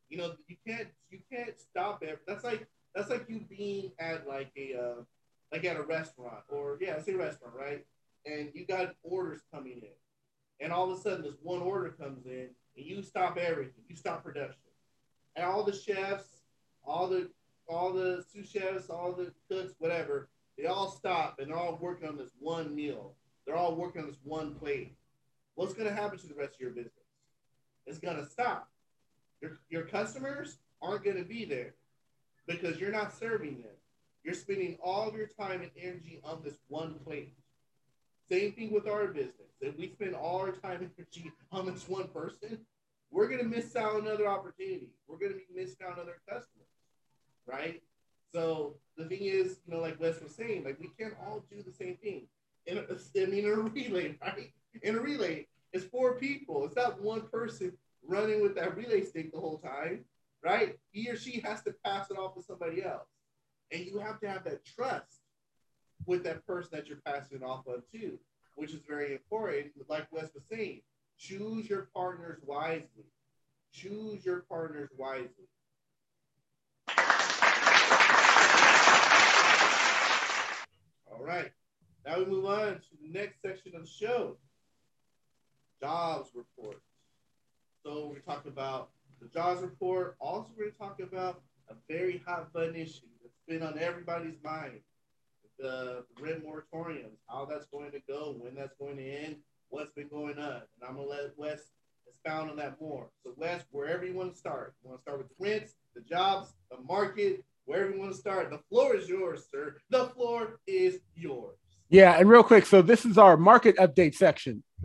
You 0.10 0.18
know, 0.18 0.34
you 0.48 0.56
can't 0.68 0.88
you 1.10 1.20
can't 1.32 1.60
stop 1.60 2.04
it. 2.04 2.20
That's 2.28 2.44
like 2.44 2.68
that's 2.96 3.10
like 3.10 3.26
you 3.28 3.42
being 3.50 3.92
at 4.00 4.28
like 4.28 4.52
a 4.58 4.76
uh, 4.76 5.04
like 5.52 5.66
at 5.66 5.78
a 5.78 5.84
restaurant 5.84 6.44
or 6.50 6.78
yeah, 6.82 6.96
a 6.96 7.16
restaurant, 7.16 7.56
right? 7.58 7.86
And 8.26 8.50
you 8.54 8.66
got 8.66 8.96
orders 9.04 9.42
coming 9.54 9.78
in, 9.78 10.64
and 10.66 10.74
all 10.74 10.92
of 10.92 10.98
a 10.98 11.02
sudden 11.02 11.24
this 11.24 11.36
one 11.42 11.62
order 11.62 11.90
comes 11.90 12.26
in, 12.26 12.50
and 12.76 12.86
you 12.86 13.02
stop 13.02 13.38
everything. 13.38 13.84
You 13.88 13.96
stop 13.96 14.24
production, 14.24 14.58
and 15.36 15.46
all 15.46 15.64
the 15.64 15.74
chefs, 15.74 16.42
all 16.84 17.08
the 17.08 17.30
all 17.68 17.94
the 17.94 18.26
sous 18.32 18.50
chefs, 18.50 18.90
all 18.90 19.14
the 19.14 19.32
cooks, 19.50 19.74
whatever, 19.78 20.28
they 20.60 20.68
all 20.68 20.92
stop 20.92 21.40
and 21.40 21.50
they're 21.50 21.58
all 21.58 21.78
working 21.82 22.08
on 22.08 22.18
this 22.18 22.32
one 22.40 22.76
meal. 22.76 23.14
They're 23.46 23.56
all 23.56 23.76
working 23.76 24.02
on 24.02 24.08
this 24.08 24.20
one 24.24 24.56
plate. 24.56 24.96
What's 25.56 25.74
going 25.74 25.88
to 25.88 25.96
happen 25.96 26.20
to 26.20 26.28
the 26.28 26.36
rest 26.36 26.56
of 26.56 26.60
your 26.60 26.72
business? 26.72 26.94
It's 27.86 27.98
going 27.98 28.18
to 28.18 28.26
stop. 28.26 28.70
Your, 29.42 29.60
your 29.70 29.84
customers 29.84 30.58
aren't 30.82 31.06
going 31.06 31.18
to 31.18 31.24
be 31.24 31.46
there 31.46 31.76
because 32.46 32.78
you're 32.80 32.92
not 32.92 33.18
serving 33.18 33.62
them. 33.62 33.72
You're 34.24 34.34
spending 34.34 34.78
all 34.84 35.08
of 35.08 35.16
your 35.16 35.28
time 35.28 35.62
and 35.62 35.72
energy 35.82 36.20
on 36.24 36.42
this 36.44 36.58
one 36.68 36.96
plate. 37.06 37.34
Same 38.30 38.52
thing 38.52 38.72
with 38.72 38.88
our 38.88 39.08
business. 39.08 39.34
If 39.62 39.78
we 39.78 39.90
spend 39.90 40.14
all 40.14 40.40
our 40.40 40.52
time 40.52 40.82
and 40.82 40.92
energy 40.98 41.32
on 41.52 41.66
this 41.66 41.88
one 41.88 42.10
person, 42.10 42.60
we're 43.12 43.28
going 43.28 43.40
to 43.40 43.46
miss 43.46 43.76
out 43.76 43.96
on 43.96 44.08
other 44.08 44.28
opportunities. 44.28 44.90
We're 45.08 45.18
going 45.18 45.32
to 45.32 45.38
be 45.38 45.46
missing 45.56 45.78
out 45.86 45.94
on 45.94 46.00
other 46.00 46.20
customers, 46.28 46.68
right? 47.48 47.82
So 48.34 48.76
the 48.98 49.06
thing 49.06 49.22
is, 49.24 49.60
you 49.66 49.74
know, 49.74 49.82
like 49.82 50.00
Wes 50.00 50.22
was 50.22 50.36
saying, 50.36 50.64
like 50.64 50.80
we 50.80 50.92
can't 51.00 51.16
all 51.26 51.44
do 51.50 51.64
the 51.64 51.74
same 51.74 51.98
thing. 51.98 52.28
In 52.66 52.78
a, 52.78 52.82
I 53.22 53.26
mean, 53.26 53.46
in 53.46 53.52
a 53.52 53.56
relay, 53.56 54.18
right? 54.22 54.54
In 54.84 54.96
a 54.96 55.00
relay, 55.00 55.48
it's 55.74 55.86
four 55.86 56.16
people. 56.16 56.66
It's 56.66 56.76
not 56.76 57.02
one 57.02 57.28
person 57.32 57.74
running 58.08 58.42
with 58.42 58.56
that 58.56 58.76
relay 58.76 59.04
stick 59.04 59.32
the 59.32 59.40
whole 59.40 59.58
time, 59.60 60.06
right? 60.44 60.78
He 60.92 61.10
or 61.10 61.16
she 61.18 61.40
has 61.42 61.62
to 61.64 61.74
pass 61.84 62.12
it 62.12 62.18
off 62.18 62.36
to 62.36 62.44
somebody 62.44 62.84
else, 62.84 63.08
and 63.72 63.86
you 63.86 64.00
have 64.00 64.20
to 64.22 64.30
have 64.30 64.44
that 64.46 64.66
trust 64.66 65.22
with 66.06 66.24
that 66.24 66.46
person 66.46 66.70
that 66.74 66.88
you're 66.88 67.02
passing 67.06 67.38
it 67.38 67.44
off 67.44 67.68
of 67.68 67.84
too, 67.92 68.18
which 68.56 68.74
is 68.74 68.82
very 68.88 69.14
important. 69.14 69.68
Like 69.88 70.08
Wes 70.12 70.30
was 70.34 70.44
saying, 70.52 70.82
choose 71.18 71.70
your 71.70 71.90
partners 71.94 72.40
wisely. 72.46 73.06
Choose 73.72 74.26
your 74.26 74.42
partners 74.50 74.90
wisely. 74.98 75.48
All 81.20 81.26
right. 81.26 81.52
Now 82.06 82.20
we 82.20 82.26
move 82.26 82.46
on 82.46 82.76
to 82.76 82.90
the 83.02 83.10
next 83.10 83.42
section 83.42 83.76
of 83.76 83.82
the 83.82 83.90
show. 83.90 84.38
Jobs 85.82 86.30
report. 86.34 86.82
So 87.84 88.08
we're 88.10 88.20
talking 88.20 88.52
about 88.52 88.92
the 89.22 89.28
jobs 89.28 89.62
report. 89.62 90.16
Also, 90.20 90.50
we're 90.56 90.66
going 90.66 90.72
to 90.72 90.78
talk 90.78 91.00
about 91.02 91.42
a 91.70 91.74
very 91.90 92.24
hot 92.26 92.54
button 92.54 92.76
issue 92.76 93.08
that's 93.22 93.36
been 93.50 93.62
on 93.62 93.78
everybody's 93.78 94.38
mind. 94.42 94.80
The 95.60 96.06
rent 96.22 96.46
moratoriums, 96.46 97.18
how 97.28 97.44
that's 97.44 97.66
going 97.66 97.92
to 97.92 98.00
go, 98.08 98.38
when 98.40 98.56
that's 98.56 98.76
going 98.80 98.96
to 98.96 99.04
end, 99.04 99.36
what's 99.68 99.92
been 99.92 100.08
going 100.08 100.40
on. 100.40 100.62
And 100.62 100.88
I'm 100.88 100.96
going 100.96 101.08
to 101.08 101.14
let 101.14 101.38
Wes 101.38 101.60
expound 102.08 102.50
on 102.50 102.56
that 102.58 102.80
more. 102.80 103.10
So, 103.26 103.34
Wes, 103.36 103.66
wherever 103.72 104.06
you 104.06 104.14
want 104.14 104.32
to 104.32 104.40
start, 104.40 104.74
you 104.82 104.90
want 104.90 105.02
to 105.02 105.04
start 105.04 105.18
with 105.18 105.28
the 105.28 105.36
rents, 105.38 105.76
the 105.94 106.02
jobs, 106.02 106.54
the 106.72 106.78
market, 106.82 107.44
wherever 107.70 107.92
you 107.92 108.00
want 108.00 108.12
to 108.12 108.18
start, 108.18 108.50
the 108.50 108.58
floor 108.68 108.96
is 108.96 109.08
yours, 109.08 109.46
sir. 109.52 109.78
The 109.92 110.08
floor 110.08 110.60
is 110.66 111.00
yours. 111.16 111.56
Yeah, 111.90 112.18
and 112.18 112.28
real 112.28 112.42
quick, 112.42 112.66
so 112.66 112.82
this 112.82 113.06
is 113.06 113.20
our 113.20 113.38
market 113.38 113.78
update 113.78 114.16
section. 114.16 114.64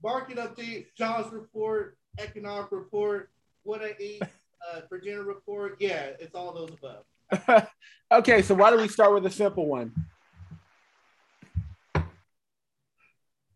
Market 0.00 0.36
update, 0.36 0.86
jobs 0.96 1.32
report, 1.32 1.98
economic 2.20 2.70
report, 2.70 3.30
what 3.64 3.82
I 3.82 3.96
ate 3.98 4.22
uh, 4.22 4.82
for 4.88 5.00
dinner 5.00 5.24
report. 5.24 5.76
Yeah, 5.80 6.10
it's 6.20 6.36
all 6.36 6.54
those 6.54 6.70
above. 6.70 7.66
okay, 8.12 8.42
so 8.42 8.54
why 8.54 8.70
don't 8.70 8.80
we 8.80 8.86
start 8.86 9.12
with 9.12 9.26
a 9.26 9.30
simple 9.30 9.66
one? 9.66 9.92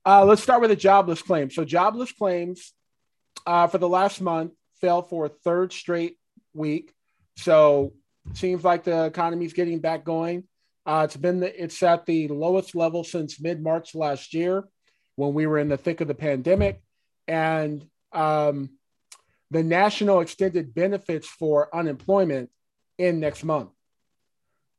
Uh, 0.04 0.24
let's 0.24 0.42
start 0.42 0.60
with 0.60 0.72
a 0.72 0.76
jobless 0.76 1.22
claim. 1.22 1.48
So, 1.48 1.64
jobless 1.64 2.10
claims 2.10 2.72
uh, 3.46 3.68
for 3.68 3.78
the 3.78 3.88
last 3.88 4.20
month 4.20 4.52
fell 4.80 5.02
for 5.02 5.26
a 5.26 5.28
third 5.28 5.72
straight 5.72 6.16
week. 6.54 6.92
So, 7.36 7.92
seems 8.34 8.64
like 8.64 8.84
the 8.84 9.04
economy's 9.04 9.52
getting 9.52 9.80
back 9.80 10.04
going. 10.04 10.44
Uh, 10.84 11.02
it's 11.04 11.16
been 11.16 11.40
the, 11.40 11.62
it's 11.62 11.82
at 11.82 12.06
the 12.06 12.28
lowest 12.28 12.74
level 12.74 13.04
since 13.04 13.40
mid 13.40 13.62
March 13.62 13.94
last 13.94 14.34
year, 14.34 14.64
when 15.16 15.34
we 15.34 15.46
were 15.46 15.58
in 15.58 15.68
the 15.68 15.76
thick 15.76 16.00
of 16.00 16.08
the 16.08 16.14
pandemic, 16.14 16.82
and 17.28 17.84
um, 18.12 18.70
the 19.50 19.62
national 19.62 20.20
extended 20.20 20.74
benefits 20.74 21.26
for 21.26 21.74
unemployment 21.74 22.50
in 22.98 23.20
next 23.20 23.44
month. 23.44 23.70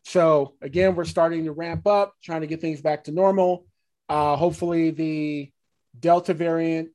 So 0.05 0.55
again, 0.61 0.95
we're 0.95 1.05
starting 1.05 1.45
to 1.45 1.51
ramp 1.51 1.87
up, 1.87 2.13
trying 2.23 2.41
to 2.41 2.47
get 2.47 2.61
things 2.61 2.81
back 2.81 3.05
to 3.05 3.11
normal. 3.11 3.65
Uh, 4.09 4.35
hopefully, 4.35 4.91
the 4.91 5.51
Delta 5.97 6.33
variant, 6.33 6.89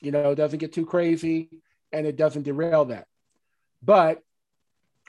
you 0.00 0.12
know, 0.12 0.34
doesn't 0.34 0.58
get 0.58 0.72
too 0.72 0.86
crazy 0.86 1.50
and 1.92 2.06
it 2.06 2.16
doesn't 2.16 2.42
derail 2.42 2.86
that. 2.86 3.06
But 3.82 4.20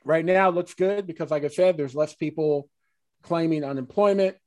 right 0.06 0.24
now, 0.24 0.50
looks 0.50 0.74
good 0.74 1.06
because, 1.08 1.32
like 1.32 1.44
I 1.44 1.50
said, 1.50 1.76
there's 1.76 1.96
less 1.96 2.14
people 2.14 2.70
claiming 3.24 3.64
unemployment, 3.64 4.38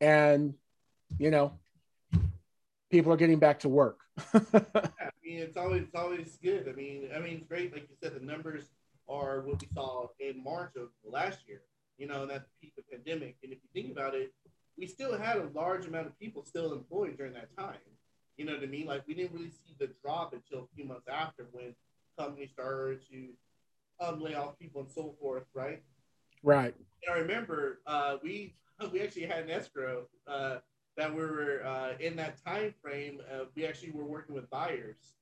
and 0.00 0.54
you 1.18 1.30
know, 1.30 1.58
people 2.90 3.12
are 3.12 3.16
getting 3.16 3.38
back 3.38 3.60
to 3.60 3.68
work. 3.68 4.00
Yeah, 4.42 5.10
I 5.32 5.32
mean, 5.36 5.42
it's 5.42 5.56
always 5.56 5.82
it's 5.82 5.94
always 5.94 6.38
good. 6.42 6.68
I 6.68 6.72
mean, 6.72 7.08
I 7.14 7.20
mean, 7.20 7.36
it's 7.36 7.46
great. 7.46 7.72
Like 7.72 7.82
you 7.88 7.96
said, 8.02 8.14
the 8.14 8.24
numbers 8.24 8.64
are 9.08 9.42
what 9.42 9.60
we 9.60 9.68
saw 9.72 10.08
in 10.18 10.42
March 10.42 10.72
of 10.76 10.88
last 11.04 11.38
year. 11.46 11.62
You 11.98 12.08
know, 12.08 12.26
that 12.26 12.46
peak 12.60 12.72
of 12.76 12.84
the 12.90 12.96
pandemic. 12.96 13.36
And 13.44 13.52
if 13.52 13.58
you 13.62 13.68
think 13.72 13.92
about 13.92 14.14
it, 14.14 14.32
we 14.76 14.86
still 14.86 15.16
had 15.16 15.36
a 15.36 15.48
large 15.54 15.86
amount 15.86 16.08
of 16.08 16.18
people 16.18 16.44
still 16.44 16.72
employed 16.72 17.16
during 17.16 17.34
that 17.34 17.54
time. 17.56 17.76
You 18.36 18.44
know 18.46 18.54
what 18.54 18.62
I 18.62 18.66
mean? 18.66 18.86
Like 18.86 19.06
we 19.06 19.14
didn't 19.14 19.34
really 19.34 19.50
see 19.50 19.76
the 19.78 19.90
drop 20.02 20.32
until 20.32 20.64
a 20.64 20.74
few 20.74 20.84
months 20.84 21.06
after 21.06 21.46
when 21.52 21.74
companies 22.18 22.50
started 22.50 23.00
to 23.12 23.28
um, 24.00 24.20
lay 24.20 24.34
off 24.34 24.58
people 24.58 24.82
and 24.82 24.90
so 24.90 25.14
forth, 25.20 25.44
right? 25.54 25.82
right. 26.42 26.74
And 27.06 27.14
I 27.14 27.18
remember 27.18 27.80
uh, 27.86 28.16
we 28.22 28.54
we 28.92 29.00
actually 29.00 29.26
had 29.26 29.44
an 29.44 29.50
escrow 29.50 30.06
uh, 30.26 30.58
that 30.96 31.10
we 31.14 31.22
were 31.22 31.62
uh, 31.64 31.92
in 32.00 32.16
that 32.16 32.42
time 32.44 32.74
frame. 32.82 33.20
Uh, 33.32 33.44
we 33.54 33.66
actually 33.66 33.92
were 33.92 34.04
working 34.04 34.34
with 34.34 34.48
buyers 34.50 35.14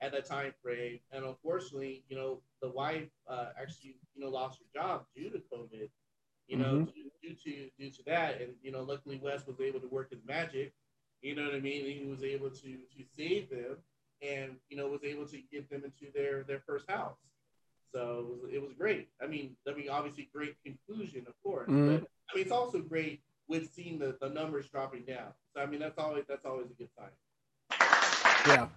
at 0.00 0.12
that 0.12 0.26
time 0.26 0.52
frame, 0.62 1.00
and 1.12 1.24
unfortunately, 1.24 2.04
you 2.08 2.16
know, 2.16 2.40
the 2.62 2.68
wife 2.70 3.08
uh, 3.28 3.48
actually 3.60 3.96
you 4.14 4.22
know 4.22 4.28
lost 4.30 4.58
her 4.58 4.80
job 4.80 5.06
due 5.14 5.30
to 5.30 5.38
COVID. 5.52 5.88
You 6.48 6.58
know, 6.58 6.78
Mhm. 6.78 6.94
due, 6.94 7.10
due 7.22 7.34
to 7.34 7.70
due 7.78 7.90
to 7.90 8.02
that, 8.04 8.40
and 8.40 8.54
you 8.62 8.70
know, 8.70 8.82
luckily 8.82 9.18
Wes 9.18 9.46
was 9.46 9.60
able 9.60 9.80
to 9.80 9.88
work 9.88 10.10
his 10.10 10.24
magic. 10.24 10.72
You 11.22 11.34
know 11.34 11.44
what 11.44 11.54
I 11.54 11.60
mean? 11.60 11.84
He 11.84 12.06
was 12.06 12.22
able 12.22 12.50
to 12.50 12.78
to 12.78 13.04
save 13.16 13.50
them, 13.50 13.78
and 14.22 14.56
you 14.68 14.76
know, 14.76 14.88
was 14.88 15.02
able 15.04 15.26
to 15.26 15.40
get 15.50 15.68
them 15.70 15.84
into 15.84 16.12
their 16.12 16.44
their 16.44 16.60
first 16.60 16.88
house. 16.88 17.18
So 17.92 18.18
it 18.18 18.26
was, 18.26 18.50
it 18.54 18.62
was 18.62 18.72
great. 18.78 19.08
I 19.22 19.26
mean, 19.26 19.56
I 19.68 19.74
mean, 19.74 19.88
obviously, 19.88 20.28
great 20.32 20.56
conclusion, 20.64 21.24
of 21.26 21.34
course. 21.42 21.68
Mhm. 21.68 22.00
But 22.00 22.08
I 22.30 22.34
mean, 22.34 22.42
it's 22.42 22.52
also 22.52 22.80
great 22.80 23.22
with 23.48 23.72
seeing 23.74 23.98
the, 23.98 24.16
the 24.20 24.28
numbers 24.28 24.68
dropping 24.68 25.04
down. 25.04 25.32
So 25.54 25.62
I 25.62 25.66
mean 25.66 25.80
that's 25.80 25.98
always 25.98 26.24
that's 26.28 26.44
always 26.44 26.66
a 26.70 26.74
good 26.74 26.88
sign. 26.98 27.08
Yeah. 28.46 28.68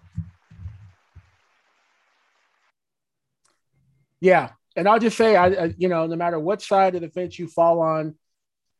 Yeah. 4.21 4.49
And 4.75 4.87
I'll 4.87 4.99
just 4.99 5.17
say, 5.17 5.35
I, 5.35 5.47
I, 5.47 5.73
you 5.77 5.89
know, 5.89 6.05
no 6.07 6.15
matter 6.15 6.39
what 6.39 6.61
side 6.61 6.95
of 6.95 7.01
the 7.01 7.09
fence 7.09 7.39
you 7.39 7.47
fall 7.47 7.81
on, 7.81 8.15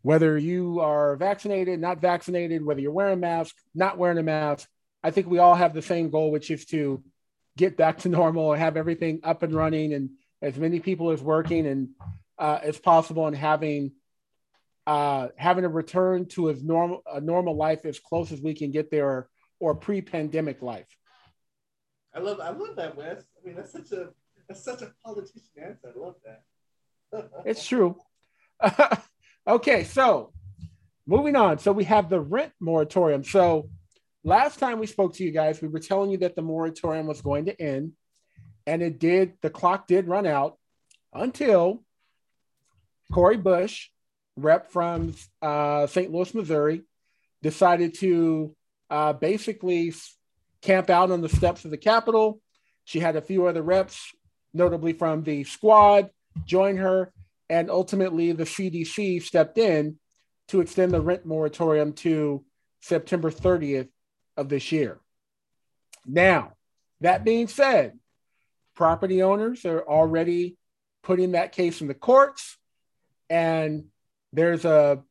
whether 0.01 0.37
you 0.37 0.79
are 0.79 1.15
vaccinated, 1.15 1.79
not 1.79 2.01
vaccinated, 2.01 2.63
whether 2.63 2.79
you're 2.79 2.91
wearing 2.91 3.13
a 3.13 3.17
mask, 3.17 3.55
not 3.73 3.97
wearing 3.97 4.17
a 4.17 4.23
mask, 4.23 4.67
I 5.03 5.11
think 5.11 5.27
we 5.27 5.39
all 5.39 5.55
have 5.55 5.73
the 5.73 5.81
same 5.81 6.09
goal, 6.09 6.31
which 6.31 6.51
is 6.51 6.65
to 6.67 7.03
get 7.59 7.75
back 7.75 7.97
to 7.99 8.09
normal 8.09 8.53
and 8.53 8.61
have 8.61 8.77
everything 8.77 9.19
up 9.23 9.43
and 9.43 9.53
running 9.53 9.93
and 9.93 10.11
as 10.41 10.55
many 10.55 10.79
people 10.79 11.11
as 11.11 11.21
working 11.21 11.67
and 11.67 11.89
uh, 12.39 12.57
as 12.63 12.79
possible 12.79 13.27
and 13.27 13.35
having 13.35 13.91
uh, 14.87 15.27
having 15.35 15.65
a 15.65 15.69
return 15.69 16.25
to 16.25 16.49
as 16.49 16.63
normal 16.63 17.03
a 17.13 17.19
normal 17.19 17.55
life 17.55 17.85
as 17.85 17.99
close 17.99 18.31
as 18.31 18.41
we 18.41 18.53
can 18.53 18.71
get 18.71 18.89
there 18.89 19.05
or, 19.05 19.29
or 19.59 19.75
pre-pandemic 19.75 20.61
life. 20.61 20.87
I 22.15 22.19
love 22.19 22.39
I 22.39 22.51
love 22.51 22.77
that, 22.77 22.95
Wes. 22.95 23.25
I 23.37 23.45
mean 23.45 23.57
that's 23.57 23.73
such 23.73 23.91
a 23.91 24.11
that's 24.47 24.63
such 24.63 24.81
a 24.81 24.93
politician 25.03 25.41
answer. 25.61 25.93
I 25.93 25.99
love 25.99 26.15
that. 26.23 27.29
it's 27.45 27.67
true. 27.67 27.97
okay, 29.47 29.83
so 29.83 30.31
moving 31.05 31.35
on. 31.35 31.59
So 31.59 31.73
we 31.73 31.83
have 31.83 32.09
the 32.09 32.21
rent 32.21 32.53
moratorium. 32.61 33.25
So 33.25 33.69
last 34.23 34.59
time 34.59 34.79
we 34.79 34.87
spoke 34.87 35.15
to 35.15 35.23
you 35.23 35.31
guys, 35.31 35.61
we 35.61 35.67
were 35.67 35.79
telling 35.79 36.11
you 36.11 36.17
that 36.19 36.35
the 36.35 36.41
moratorium 36.41 37.07
was 37.07 37.21
going 37.21 37.45
to 37.45 37.61
end, 37.61 37.93
and 38.65 38.81
it 38.81 38.99
did. 38.99 39.33
The 39.41 39.49
clock 39.49 39.87
did 39.87 40.07
run 40.07 40.25
out 40.25 40.57
until 41.13 41.83
Cori 43.11 43.37
Bush, 43.37 43.89
rep 44.35 44.71
from 44.71 45.13
uh, 45.41 45.87
St. 45.87 46.11
Louis, 46.11 46.33
Missouri, 46.33 46.83
decided 47.41 47.95
to 47.95 48.55
uh, 48.89 49.13
basically 49.13 49.93
camp 50.61 50.89
out 50.89 51.11
on 51.11 51.21
the 51.21 51.29
steps 51.29 51.65
of 51.65 51.71
the 51.71 51.77
Capitol. 51.77 52.41
She 52.85 52.99
had 52.99 53.15
a 53.15 53.21
few 53.21 53.45
other 53.45 53.61
reps 53.61 54.11
notably 54.53 54.93
from 54.93 55.23
the 55.23 55.43
squad, 55.43 56.09
join 56.45 56.77
her, 56.77 57.13
and 57.49 57.69
ultimately 57.69 58.31
the 58.31 58.43
CDC 58.43 59.21
stepped 59.23 59.57
in 59.57 59.97
to 60.49 60.61
extend 60.61 60.91
the 60.91 61.01
rent 61.01 61.25
moratorium 61.25 61.93
to 61.93 62.43
September 62.81 63.29
30th 63.29 63.89
of 64.39 64.49
this 64.49 64.71
year. 64.71 64.99
Now, 66.05 66.53
that 67.01 67.23
being 67.23 67.47
said, 67.47 67.99
property 68.75 69.21
owners 69.21 69.65
are 69.65 69.81
already 69.81 70.57
putting 71.03 71.33
that 71.33 71.51
case 71.51 71.81
in 71.81 71.87
the 71.87 71.93
courts, 71.93 72.57
and 73.29 73.85
there's 74.33 74.65
a 74.65 75.03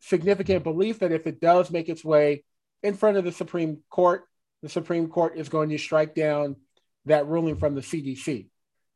significant 0.00 0.62
belief 0.64 1.00
that 1.00 1.12
if 1.12 1.26
it 1.26 1.40
does 1.40 1.70
make 1.70 1.88
its 1.88 2.04
way 2.04 2.44
in 2.82 2.94
front 2.94 3.16
of 3.16 3.24
the 3.24 3.32
Supreme 3.32 3.82
Court, 3.90 4.24
the 4.62 4.68
Supreme 4.68 5.08
Court 5.08 5.36
is 5.36 5.48
going 5.48 5.70
to 5.70 5.78
strike 5.78 6.14
down 6.14 6.56
that 7.06 7.26
ruling 7.26 7.56
from 7.56 7.74
the 7.74 7.80
CDC. 7.80 8.46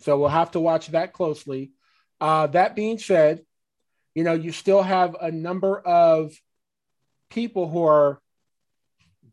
So 0.01 0.19
we'll 0.19 0.29
have 0.29 0.53
to 0.53 0.61
watch 0.61 0.89
that 0.89 1.13
closely. 1.13 1.73
Uh, 2.21 2.47
that 2.49 2.77
being 2.77 2.99
said, 2.99 3.43
you 4.15 4.23
know, 4.23 4.35
you 4.35 4.53
still 4.53 4.83
have 4.83 5.17
a 5.21 5.33
number 5.33 5.79
of 5.81 6.33
people 7.31 7.69
who 7.69 7.85
are 7.85 8.22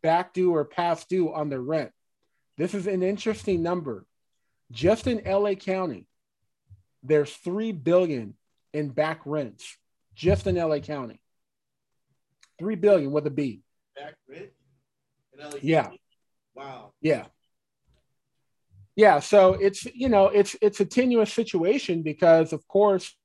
back 0.01 0.33
due 0.33 0.53
or 0.53 0.65
past 0.65 1.09
due 1.09 1.33
on 1.33 1.49
their 1.49 1.61
rent. 1.61 1.91
This 2.57 2.73
is 2.73 2.87
an 2.87 3.03
interesting 3.03 3.63
number. 3.63 4.05
Just 4.71 5.07
in 5.07 5.21
LA 5.25 5.55
County, 5.55 6.07
there's 7.03 7.31
3 7.31 7.71
billion 7.71 8.35
in 8.73 8.89
back 8.89 9.21
rents 9.25 9.77
just 10.13 10.47
in 10.47 10.55
LA 10.55 10.79
County. 10.79 11.21
3 12.59 12.75
billion 12.75 13.11
with 13.11 13.25
a 13.25 13.31
B. 13.31 13.61
Back 13.95 14.15
rent 14.27 14.49
in 15.33 15.39
LA 15.39 15.55
Yeah. 15.61 15.83
County? 15.83 16.01
Wow. 16.53 16.93
Yeah. 17.01 17.25
Yeah, 18.95 19.21
so 19.21 19.53
it's 19.53 19.85
you 19.85 20.09
know 20.09 20.25
it's 20.27 20.57
it's 20.61 20.81
a 20.81 20.85
tenuous 20.85 21.31
situation 21.31 22.01
because 22.01 22.51
of 22.51 22.67
course 22.67 23.15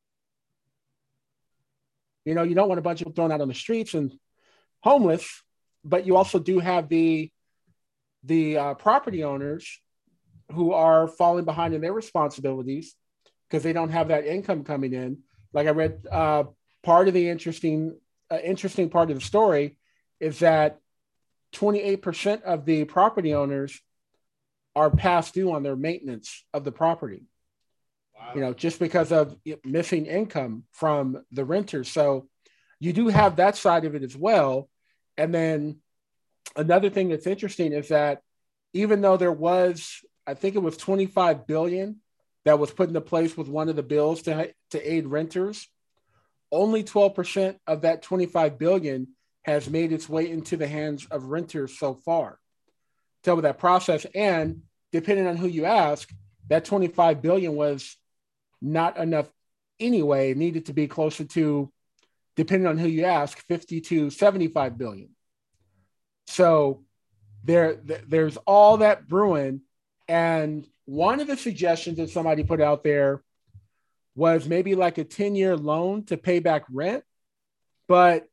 you 2.25 2.35
know 2.35 2.45
you 2.45 2.55
don't 2.55 2.69
want 2.69 2.79
a 2.79 2.83
bunch 2.83 3.01
of 3.01 3.07
people 3.07 3.15
thrown 3.15 3.33
out 3.33 3.41
on 3.41 3.49
the 3.49 3.55
streets 3.55 3.95
and 3.95 4.13
homeless, 4.85 5.43
but 5.85 6.07
you 6.07 6.17
also 6.17 6.39
do 6.39 6.59
have 6.59 6.89
the 6.89 7.31
the 8.25 8.57
uh, 8.57 8.75
property 8.75 9.23
owners 9.23 9.81
who 10.53 10.73
are 10.73 11.07
falling 11.07 11.45
behind 11.45 11.75
in 11.75 11.81
their 11.81 11.93
responsibilities 11.93 12.95
because 13.49 13.63
they 13.63 13.73
don't 13.73 13.91
have 13.91 14.09
that 14.09 14.27
income 14.27 14.65
coming 14.65 14.95
in. 14.95 15.19
Like 15.53 15.67
I 15.67 15.71
read, 15.71 16.07
uh, 16.11 16.45
part 16.83 17.09
of 17.09 17.15
the 17.15 17.29
interesting 17.29 17.99
uh, 18.31 18.39
interesting 18.43 18.89
part 18.89 19.11
of 19.11 19.19
the 19.19 19.25
story 19.25 19.79
is 20.21 20.39
that 20.39 20.81
28% 21.55 22.43
of 22.43 22.65
the 22.65 22.85
property 22.85 23.35
owners 23.35 23.81
are 24.75 24.91
past 24.91 25.35
due 25.35 25.53
on 25.53 25.63
their 25.63 25.77
maintenance 25.77 26.45
of 26.53 26.65
the 26.65 26.73
property. 26.73 27.23
Wow. 28.19 28.33
You 28.35 28.41
know, 28.41 28.55
just 28.55 28.79
because 28.79 29.13
of 29.13 29.37
missing 29.65 30.07
income 30.07 30.65
from 30.73 31.25
the 31.31 31.45
renters. 31.45 31.91
So 31.91 32.29
you 32.81 32.93
do 32.93 33.09
have 33.09 33.37
that 33.37 33.57
side 33.57 33.85
of 33.85 33.95
it 33.95 34.03
as 34.03 34.17
well. 34.17 34.69
And 35.17 35.35
then 35.35 35.79
another 36.57 36.91
thing 36.91 37.09
that's 37.09 37.27
interesting 37.27 37.73
is 37.73 37.89
that 37.89 38.23
even 38.73 39.01
though 39.01 39.17
there 39.17 39.33
was, 39.33 40.01
I 40.27 40.35
think 40.35 40.57
it 40.57 40.63
was 40.63 40.77
25 40.77 41.47
billion 41.47 42.01
that 42.45 42.59
was 42.59 42.71
put 42.71 42.89
into 42.89 43.01
place 43.01 43.37
with 43.37 43.49
one 43.49 43.69
of 43.69 43.77
the 43.77 43.83
bills 43.83 44.23
to, 44.23 44.53
to 44.71 44.93
aid 44.93 45.07
renters, 45.07 45.69
only 46.51 46.85
12% 46.85 47.57
of 47.67 47.83
that 47.83 48.03
25 48.03 48.59
billion 48.59 49.09
has 49.43 49.69
made 49.69 49.93
its 49.93 50.09
way 50.09 50.31
into 50.31 50.57
the 50.57 50.67
hands 50.69 51.07
of 51.11 51.25
renters 51.25 51.79
so 51.79 51.95
far 51.95 52.39
tell 53.25 53.37
me 53.37 53.43
that 53.43 53.59
process. 53.59 54.07
And 54.15 54.63
depending 54.93 55.27
on 55.27 55.37
who 55.37 55.49
you 55.49 55.65
ask, 55.65 56.09
that 56.49 56.65
25 56.65 57.23
billion 57.23 57.57
was 57.57 57.97
not 58.61 58.99
enough 58.99 59.29
anyway. 59.81 60.31
It 60.31 60.37
needed 60.37 60.67
to 60.67 60.73
be 60.73 60.87
closer 60.87 61.25
to, 61.25 61.73
depending 62.37 62.67
on 62.67 62.79
who 62.79 62.89
you 62.89 63.05
ask, 63.05 63.39
50 63.47 63.81
to 63.81 64.11
75 64.11 64.77
billion. 64.77 65.11
So 66.27 66.85
there, 67.45 67.75
there's 67.75 68.37
all 68.39 68.79
that 68.79 69.07
brewing. 69.09 69.61
And 70.09 70.67
one 70.85 71.21
of 71.21 71.27
the 71.27 71.37
suggestions 71.37 71.99
that 71.99 72.11
somebody 72.11 72.45
put 72.45 72.61
out 72.61 72.83
there 72.83 73.23
was 74.15 74.47
maybe 74.47 74.75
like 74.75 74.99
a 74.99 75.05
10 75.05 75.35
year 75.35 75.57
loan 75.57 76.05
to 76.07 76.17
pay 76.17 76.39
back 76.39 76.65
rent. 76.71 77.05
But 77.87 78.27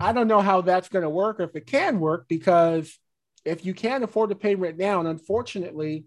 I 0.00 0.12
don't 0.12 0.28
know 0.28 0.40
how 0.40 0.60
that's 0.60 0.88
going 0.88 1.02
to 1.02 1.10
work 1.10 1.40
or 1.40 1.44
if 1.44 1.56
it 1.56 1.66
can 1.66 1.98
work 1.98 2.26
because 2.28 2.96
if 3.44 3.64
you 3.64 3.74
can't 3.74 4.04
afford 4.04 4.30
to 4.30 4.36
pay 4.36 4.54
rent 4.54 4.78
now, 4.78 5.00
and 5.00 5.08
unfortunately, 5.08 6.04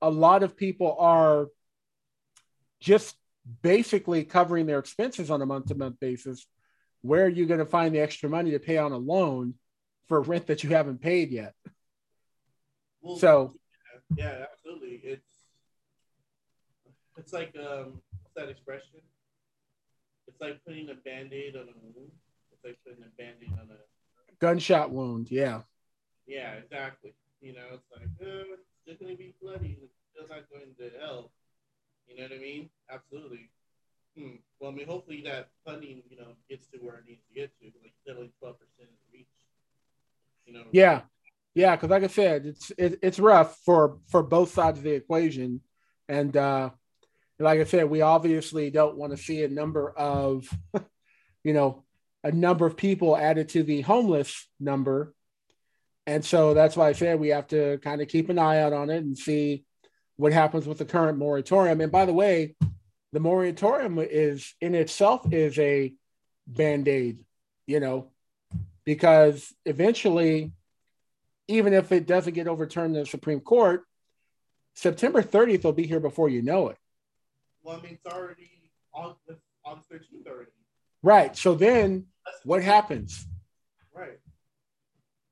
a 0.00 0.10
lot 0.10 0.42
of 0.42 0.56
people 0.56 0.96
are 0.98 1.48
just 2.80 3.16
basically 3.62 4.24
covering 4.24 4.66
their 4.66 4.78
expenses 4.78 5.30
on 5.30 5.42
a 5.42 5.46
month 5.46 5.66
to 5.66 5.74
month 5.74 6.00
basis. 6.00 6.46
Where 7.02 7.24
are 7.24 7.28
you 7.28 7.46
going 7.46 7.60
to 7.60 7.66
find 7.66 7.94
the 7.94 8.00
extra 8.00 8.28
money 8.28 8.52
to 8.52 8.58
pay 8.58 8.78
on 8.78 8.92
a 8.92 8.96
loan 8.96 9.54
for 10.08 10.20
rent 10.20 10.46
that 10.46 10.64
you 10.64 10.70
haven't 10.70 11.02
paid 11.02 11.30
yet? 11.30 11.54
Well, 13.02 13.18
so, 13.18 13.54
yeah, 14.16 14.24
yeah, 14.24 14.44
absolutely. 14.50 15.00
It's 15.02 15.34
it's 17.16 17.32
like 17.32 17.54
um, 17.58 18.00
what's 18.22 18.34
that 18.36 18.48
expression? 18.48 19.00
It's 20.26 20.40
like 20.40 20.64
putting 20.66 20.88
a 20.88 20.94
band-aid 20.94 21.54
on 21.54 21.62
a 21.62 21.76
wound 21.82 22.10
It's 22.52 22.64
like 22.64 22.78
putting 22.86 23.04
a 23.04 23.12
band-aid 23.18 23.52
on 23.52 23.68
a 23.70 24.34
gunshot 24.40 24.90
wound. 24.90 25.30
Yeah. 25.30 25.62
Yeah, 26.26 26.54
exactly. 26.54 27.14
You 27.42 27.52
know, 27.52 27.66
it's 27.74 27.84
like 27.92 28.08
oh, 28.22 28.54
it's 28.54 28.88
just 28.88 29.00
gonna 29.00 29.16
be 29.16 29.34
bloody. 29.42 29.78
It's 29.82 29.92
still 30.10 30.26
not 30.28 30.48
going 30.50 30.74
to 30.78 30.98
help. 30.98 31.30
You 32.08 32.16
know 32.16 32.22
what 32.24 32.32
I 32.32 32.38
mean? 32.38 32.70
Absolutely. 32.90 33.50
Hmm. 34.16 34.36
Well, 34.60 34.70
I 34.70 34.74
mean, 34.74 34.86
hopefully 34.86 35.22
that 35.26 35.48
funding, 35.64 36.02
you 36.08 36.16
know, 36.16 36.36
gets 36.48 36.66
to 36.68 36.78
where 36.78 36.96
it 36.96 37.04
needs 37.08 37.22
to 37.28 37.34
get 37.34 37.50
to. 37.60 37.66
Like 37.82 37.94
only 38.16 38.32
twelve 38.38 38.56
percent 38.58 38.90
is 38.92 39.12
reached. 39.12 39.28
You 40.46 40.54
know. 40.54 40.64
Yeah, 40.72 41.02
yeah. 41.54 41.74
Because 41.74 41.90
like 41.90 42.04
I 42.04 42.08
said, 42.08 42.46
it's 42.46 42.70
it, 42.78 42.98
it's 43.02 43.18
rough 43.18 43.58
for 43.64 43.98
for 44.08 44.22
both 44.22 44.52
sides 44.52 44.78
of 44.78 44.84
the 44.84 44.92
equation, 44.92 45.62
and 46.08 46.36
uh, 46.36 46.70
like 47.38 47.60
I 47.60 47.64
said, 47.64 47.90
we 47.90 48.02
obviously 48.02 48.70
don't 48.70 48.96
want 48.96 49.12
to 49.12 49.22
see 49.22 49.42
a 49.42 49.48
number 49.48 49.90
of, 49.90 50.48
you 51.44 51.52
know, 51.52 51.84
a 52.22 52.30
number 52.30 52.66
of 52.66 52.76
people 52.76 53.16
added 53.16 53.48
to 53.50 53.62
the 53.62 53.80
homeless 53.82 54.48
number. 54.60 55.14
And 56.06 56.24
so 56.24 56.54
that's 56.54 56.76
why 56.76 56.88
I 56.88 56.92
said 56.92 57.18
we 57.18 57.28
have 57.28 57.48
to 57.48 57.78
kind 57.78 58.00
of 58.00 58.08
keep 58.08 58.28
an 58.28 58.38
eye 58.38 58.60
out 58.60 58.72
on 58.72 58.90
it 58.90 58.98
and 58.98 59.16
see 59.16 59.64
what 60.16 60.32
happens 60.32 60.66
with 60.66 60.78
the 60.78 60.84
current 60.84 61.18
moratorium. 61.18 61.80
And 61.80 61.90
by 61.90 62.04
the 62.04 62.12
way, 62.12 62.54
the 63.12 63.20
moratorium 63.20 63.98
is 63.98 64.54
in 64.60 64.74
itself 64.74 65.32
is 65.32 65.58
a 65.58 65.94
band-aid, 66.46 67.24
you 67.66 67.80
know, 67.80 68.10
because 68.84 69.52
eventually, 69.64 70.52
even 71.48 71.72
if 71.72 71.92
it 71.92 72.06
doesn't 72.06 72.34
get 72.34 72.48
overturned 72.48 72.96
in 72.96 73.02
the 73.02 73.08
Supreme 73.08 73.40
Court, 73.40 73.84
September 74.74 75.22
30th 75.22 75.64
will 75.64 75.72
be 75.72 75.86
here 75.86 76.00
before 76.00 76.28
you 76.28 76.42
know 76.42 76.68
it. 76.68 76.76
Well, 77.62 77.78
I 77.78 77.82
mean, 77.82 77.98
it's 78.04 78.12
already 78.12 78.50
August, 78.92 79.40
August 79.64 79.90
13th 79.90 80.26
already. 80.26 80.50
Right. 81.02 81.36
So 81.36 81.54
then 81.54 82.06
what 82.44 82.62
happens? 82.62 83.26
Right. 83.94 84.18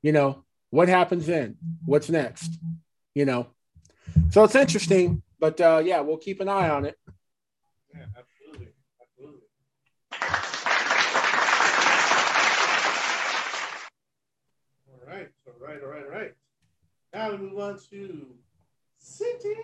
You 0.01 0.11
know, 0.11 0.43
what 0.69 0.87
happens 0.87 1.25
then? 1.25 1.57
What's 1.85 2.09
next? 2.09 2.57
You 3.15 3.25
know. 3.25 3.47
So 4.31 4.43
it's 4.43 4.55
interesting, 4.55 5.21
but 5.39 5.59
uh 5.61 5.81
yeah, 5.83 5.99
we'll 6.01 6.17
keep 6.17 6.39
an 6.41 6.49
eye 6.49 6.69
on 6.69 6.85
it. 6.85 6.97
Yeah, 7.93 8.05
absolutely. 8.17 8.73
Absolutely. 9.01 9.47
All 14.89 15.07
right. 15.07 15.29
All 15.47 15.53
right. 15.67 15.83
All 15.83 15.89
right. 15.89 16.03
All 16.03 16.09
right. 16.11 16.33
Now 17.13 17.31
we 17.31 17.37
move 17.37 17.59
on 17.59 17.79
to 17.91 18.27
City 18.97 19.55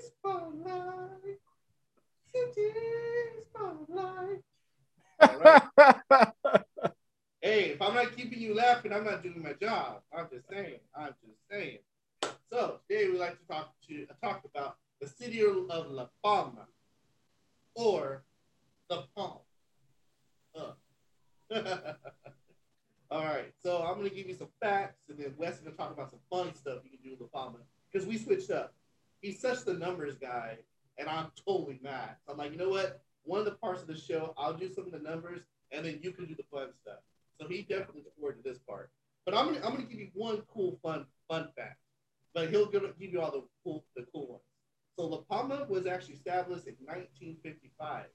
Spotlight. 0.00 1.38
City 2.32 2.70
Spotlight. 3.42 4.42
All 5.20 5.38
right. 5.38 6.32
Hey, 7.42 7.72
if 7.72 7.82
I'm 7.82 7.94
not 7.94 8.16
keeping 8.16 8.40
you 8.40 8.54
laughing, 8.54 8.90
I'm 8.90 9.04
not 9.04 9.22
doing 9.22 9.42
my 9.42 9.52
job. 9.52 10.00
I'm 10.16 10.26
just 10.32 10.48
saying. 10.48 10.78
I'm 10.96 11.08
just 11.08 11.36
saying. 11.50 11.76
So 12.50 12.80
today 12.88 13.08
we 13.08 13.18
like 13.18 13.38
to 13.40 13.46
talk 13.46 13.74
to 13.88 14.06
talk 14.22 14.44
about 14.44 14.76
the 15.00 15.08
city 15.08 15.42
of 15.42 15.90
La 15.90 16.08
Palma, 16.22 16.66
or 17.74 18.22
the 18.88 19.04
Palm. 19.16 19.38
Uh. 20.54 20.72
All 23.10 23.24
right, 23.24 23.52
so 23.62 23.82
I'm 23.82 23.96
gonna 23.96 24.08
give 24.10 24.28
you 24.28 24.34
some 24.34 24.48
facts, 24.60 25.02
and 25.08 25.18
then 25.18 25.34
Wes 25.36 25.54
is 25.54 25.60
gonna 25.60 25.76
talk 25.76 25.92
about 25.92 26.10
some 26.10 26.20
fun 26.30 26.54
stuff 26.54 26.78
you 26.84 26.90
can 26.90 27.00
do 27.02 27.10
with 27.10 27.20
La 27.20 27.26
Palma 27.26 27.58
because 27.92 28.06
we 28.06 28.18
switched 28.18 28.50
up. 28.50 28.74
He's 29.20 29.40
such 29.40 29.64
the 29.64 29.74
numbers 29.74 30.16
guy, 30.16 30.58
and 30.98 31.08
I'm 31.08 31.30
totally 31.46 31.80
mad. 31.82 32.16
I'm 32.28 32.36
like, 32.36 32.52
you 32.52 32.58
know 32.58 32.70
what? 32.70 33.02
One 33.24 33.40
of 33.40 33.46
the 33.46 33.52
parts 33.52 33.82
of 33.82 33.88
the 33.88 33.96
show, 33.96 34.34
I'll 34.36 34.54
do 34.54 34.72
some 34.72 34.86
of 34.86 34.92
the 34.92 34.98
numbers, 34.98 35.40
and 35.72 35.84
then 35.84 35.98
you 36.02 36.12
can 36.12 36.26
do 36.26 36.34
the 36.34 36.44
fun 36.52 36.68
stuff. 36.82 36.98
So 37.40 37.48
he 37.48 37.62
definitely 37.62 38.02
forward 38.18 38.36
to 38.36 38.48
this 38.48 38.58
part. 38.58 38.90
But 39.24 39.34
I'm 39.34 39.46
gonna 39.46 39.64
I'm 39.64 39.72
gonna 39.72 39.84
give 39.84 39.98
you 39.98 40.10
one 40.14 40.42
cool 40.52 40.78
fun 40.82 41.06
fun 41.28 41.48
fact. 41.56 41.78
But 42.34 42.50
he'll 42.50 42.66
give, 42.66 42.82
give 42.98 43.12
you 43.12 43.20
all 43.20 43.30
the 43.30 43.44
cool 43.62 43.84
the 43.96 44.04
cool 44.12 44.26
ones. 44.28 44.42
So 44.96 45.06
La 45.06 45.18
Palma 45.18 45.66
was 45.68 45.86
actually 45.86 46.14
established 46.14 46.66
in 46.66 46.74
1955, 46.84 48.06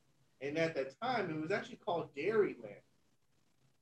and 0.42 0.58
at 0.58 0.76
that 0.76 1.00
time 1.02 1.30
it 1.30 1.42
was 1.42 1.52
actually 1.52 1.78
called 1.78 2.10
Dairyland. 2.16 2.84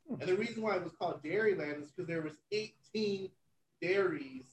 Hmm. 0.08 0.22
And 0.22 0.30
the 0.30 0.36
reason 0.36 0.64
why 0.64 0.76
it 0.76 0.84
was 0.84 0.94
called 0.94 1.24
Dairyland 1.24 1.84
is 1.84 1.92
because 1.92 2.08
there 2.08 2.22
was 2.22 2.38
18 2.52 3.30
dairies 3.82 4.46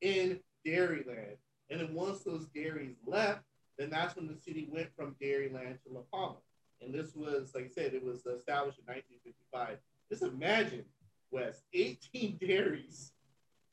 in 0.00 0.40
Dairyland, 0.66 1.36
and 1.70 1.80
then 1.80 1.94
once 1.94 2.20
those 2.24 2.46
dairies 2.54 2.96
left, 3.06 3.42
then 3.78 3.90
that's 3.90 4.16
when 4.16 4.28
the 4.28 4.36
city 4.36 4.68
went 4.70 4.94
from 4.94 5.16
Dairyland 5.22 5.78
to 5.82 5.92
La 5.92 6.02
Palma. 6.12 6.36
And 6.82 6.92
this 6.92 7.14
was, 7.14 7.52
like 7.54 7.64
I 7.64 7.68
said, 7.68 7.94
it 7.94 8.04
was 8.04 8.26
established 8.26 8.78
in 8.78 8.86
1955. 8.86 9.78
Just 10.10 10.22
imagine, 10.22 10.84
Wes, 11.30 11.62
18 11.72 12.38
dairies 12.46 13.12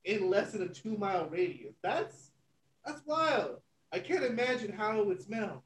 in 0.06 0.30
less 0.30 0.52
than 0.52 0.64
a 0.64 0.68
two 0.68 0.98
mile 0.98 1.28
radius. 1.30 1.76
That's 1.84 2.32
that's 2.86 3.02
wild. 3.06 3.58
I 3.92 4.00
can't 4.00 4.24
imagine 4.24 4.72
how 4.72 5.00
it 5.00 5.06
would 5.06 5.22
smell. 5.22 5.64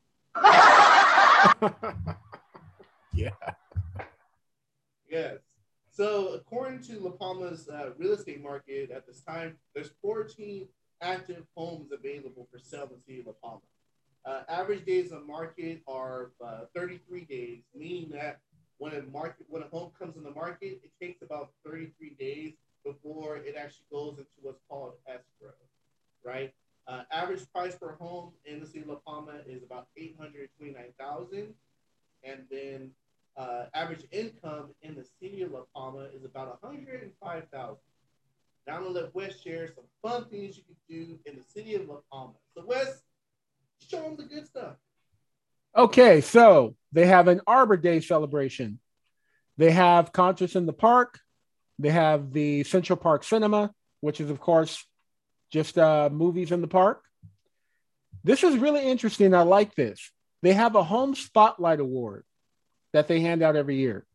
yeah. 3.14 3.30
Yes. 5.10 5.38
So 5.92 6.30
according 6.34 6.82
to 6.84 7.00
La 7.00 7.12
Palma's 7.12 7.70
uh, 7.70 7.92
real 7.98 8.14
estate 8.14 8.42
market 8.42 8.90
at 8.90 9.06
this 9.06 9.22
time, 9.22 9.58
there's 9.76 9.92
14 10.02 10.68
active 11.02 11.44
homes 11.56 11.92
available 11.92 12.48
for 12.52 12.58
sale 12.58 12.84
in 12.86 12.90
the 12.98 13.02
city 13.06 13.20
of 13.20 13.28
La 13.28 13.34
Palma. 13.44 13.62
Uh, 14.26 14.42
average 14.50 14.86
days 14.86 15.12
on 15.12 15.28
market 15.28 15.84
are 15.88 16.32
uh, 16.44 16.62
33 16.74 17.26
days, 17.26 17.60
meaning 17.76 18.10
that 18.10 18.40
when 18.78 18.94
a 18.94 19.02
market 19.04 19.46
when 19.50 19.62
a 19.62 19.68
home 19.68 19.92
comes 20.00 20.18
on 20.18 20.24
the 20.24 20.32
market, 20.32 20.82
it 20.84 20.92
takes 21.00 21.22
about 21.22 21.52
33 21.66 22.16
days 22.20 22.54
before 22.84 23.38
it 23.38 23.56
actually 23.58 23.86
goes 23.92 24.18
into 24.18 24.30
what's 24.42 24.62
called 24.70 24.94
escrow, 25.08 25.54
right? 26.24 26.54
Uh, 26.88 27.04
average 27.12 27.42
price 27.54 27.76
per 27.76 27.94
home 27.94 28.32
in 28.46 28.60
the 28.60 28.66
city 28.66 28.82
of 28.82 28.88
La 28.88 28.96
Palma 28.96 29.40
is 29.48 29.64
about 29.64 29.88
829,000, 29.96 31.54
and 32.24 32.42
then 32.52 32.92
uh, 33.38 33.66
average 33.74 34.06
income 34.12 34.70
in 34.82 34.96
the 34.96 35.06
city 35.22 35.42
of 35.44 35.52
La 35.52 35.62
Palma 35.74 36.08
is 36.14 36.26
about 36.26 36.62
105,000. 36.62 37.78
Now 38.68 38.76
I'm 38.76 38.84
gonna 38.84 38.94
let 38.94 39.16
Wes 39.16 39.40
share 39.40 39.68
some 39.74 39.86
fun 40.02 40.26
things 40.30 40.58
you 40.58 40.64
can 40.64 40.76
do 40.90 41.20
in 41.26 41.38
the 41.38 41.44
city 41.44 41.76
of 41.76 41.88
La 41.88 41.98
Palma. 42.12 42.34
So 42.56 42.64
Wes, 42.66 43.02
show 43.90 44.02
them 44.02 44.16
the 44.18 44.24
good 44.24 44.46
stuff. 44.46 44.76
Okay, 45.76 46.22
so 46.22 46.76
they 46.92 47.08
have 47.08 47.28
an 47.28 47.42
Arbor 47.48 47.78
Day 47.78 48.00
celebration. 48.00 48.80
They 49.58 49.72
have 49.72 50.12
concerts 50.12 50.56
in 50.56 50.66
the 50.66 50.74
park. 50.74 51.20
They 51.80 51.90
have 51.90 52.32
the 52.32 52.64
Central 52.64 52.98
Park 52.98 53.24
Cinema, 53.24 53.74
which 54.02 54.22
is, 54.22 54.30
of 54.30 54.40
course, 54.40 54.86
just 55.52 55.78
uh, 55.78 56.10
movies 56.12 56.52
in 56.52 56.62
the 56.62 56.68
park. 56.68 57.04
This 58.24 58.44
is 58.44 58.58
really 58.58 58.88
interesting. 58.88 59.34
I 59.34 59.42
like 59.42 59.76
this. 59.76 60.12
They 60.42 60.54
have 60.54 60.76
a 60.76 60.84
Home 60.84 61.16
Spotlight 61.16 61.80
Award 61.80 62.26
that 62.94 63.08
they 63.08 63.22
hand 63.22 63.42
out 63.42 63.56
every 63.56 63.78
year, 63.78 64.06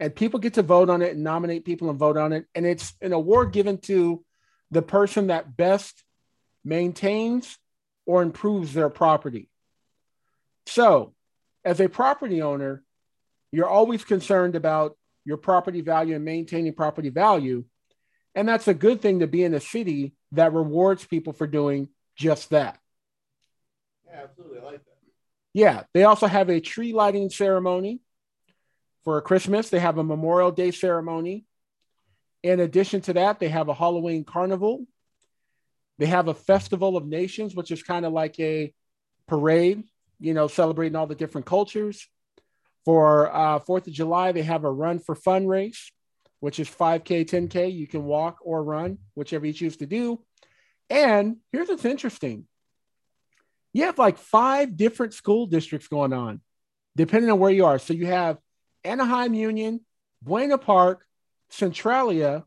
and 0.00 0.14
people 0.14 0.40
get 0.40 0.54
to 0.54 0.62
vote 0.62 0.88
on 0.90 1.02
it 1.02 1.14
and 1.14 1.24
nominate 1.24 1.64
people 1.64 1.90
and 1.90 1.98
vote 1.98 2.16
on 2.16 2.32
it. 2.32 2.46
And 2.54 2.64
it's 2.66 2.94
an 3.00 3.12
award 3.12 3.52
given 3.52 3.78
to 3.82 4.24
the 4.70 4.82
person 4.82 5.28
that 5.28 5.56
best 5.56 6.02
maintains 6.64 7.58
or 8.06 8.22
improves 8.22 8.72
their 8.72 8.88
property. 8.88 9.48
So, 10.66 11.14
as 11.64 11.80
a 11.80 11.88
property 11.88 12.42
owner, 12.42 12.82
you're 13.52 13.68
always 13.68 14.04
concerned 14.04 14.56
about 14.56 14.96
your 15.24 15.36
property 15.36 15.80
value 15.80 16.14
and 16.14 16.24
maintaining 16.24 16.74
property 16.74 17.08
value. 17.08 17.64
And 18.34 18.48
that's 18.48 18.68
a 18.68 18.74
good 18.74 19.00
thing 19.00 19.20
to 19.20 19.26
be 19.26 19.44
in 19.44 19.54
a 19.54 19.60
city 19.60 20.14
that 20.32 20.52
rewards 20.52 21.04
people 21.04 21.32
for 21.32 21.46
doing 21.46 21.88
just 22.16 22.50
that. 22.50 22.78
Yeah, 24.06 24.22
absolutely. 24.24 24.58
I 24.58 24.64
like 24.64 24.84
that. 24.84 24.90
Yeah. 25.52 25.82
They 25.94 26.04
also 26.04 26.26
have 26.26 26.50
a 26.50 26.60
tree 26.60 26.92
lighting 26.92 27.30
ceremony 27.30 28.00
for 29.04 29.20
Christmas. 29.20 29.70
They 29.70 29.78
have 29.78 29.98
a 29.98 30.04
Memorial 30.04 30.50
Day 30.50 30.72
ceremony. 30.72 31.46
In 32.42 32.60
addition 32.60 33.00
to 33.02 33.12
that, 33.14 33.38
they 33.38 33.48
have 33.48 33.68
a 33.68 33.74
Halloween 33.74 34.24
carnival. 34.24 34.86
They 35.98 36.06
have 36.06 36.28
a 36.28 36.34
Festival 36.34 36.96
of 36.96 37.06
Nations, 37.06 37.54
which 37.54 37.70
is 37.70 37.82
kind 37.82 38.04
of 38.04 38.12
like 38.12 38.38
a 38.40 38.74
parade, 39.28 39.84
you 40.18 40.34
know, 40.34 40.48
celebrating 40.48 40.96
all 40.96 41.06
the 41.06 41.14
different 41.14 41.46
cultures. 41.46 42.08
For 42.84 43.34
uh, 43.34 43.58
Fourth 43.60 43.86
of 43.86 43.92
July, 43.92 44.32
they 44.32 44.42
have 44.42 44.64
a 44.64 44.70
Run 44.70 44.98
for 44.98 45.14
Fun 45.14 45.46
race, 45.46 45.90
which 46.40 46.58
is 46.58 46.68
5K, 46.68 47.24
10K. 47.24 47.72
You 47.72 47.86
can 47.86 48.04
walk 48.04 48.38
or 48.42 48.62
run, 48.62 48.98
whichever 49.14 49.46
you 49.46 49.52
choose 49.52 49.78
to 49.78 49.86
do. 49.86 50.22
And 50.90 51.38
here's 51.52 51.68
what's 51.68 51.84
interesting 51.84 52.46
you 53.72 53.84
have 53.84 53.98
like 53.98 54.18
five 54.18 54.76
different 54.76 55.14
school 55.14 55.46
districts 55.46 55.88
going 55.88 56.12
on, 56.12 56.40
depending 56.96 57.30
on 57.30 57.38
where 57.38 57.50
you 57.50 57.66
are. 57.66 57.78
So 57.78 57.92
you 57.92 58.06
have 58.06 58.38
Anaheim 58.84 59.34
Union, 59.34 59.80
Buena 60.22 60.58
Park, 60.58 61.04
Centralia, 61.50 62.44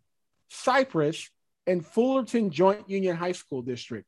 Cypress, 0.49 1.29
and 1.65 1.85
Fullerton 1.85 2.49
Joint 2.49 2.89
Union 2.89 3.15
High 3.17 3.33
School 3.33 3.61
District, 3.61 4.07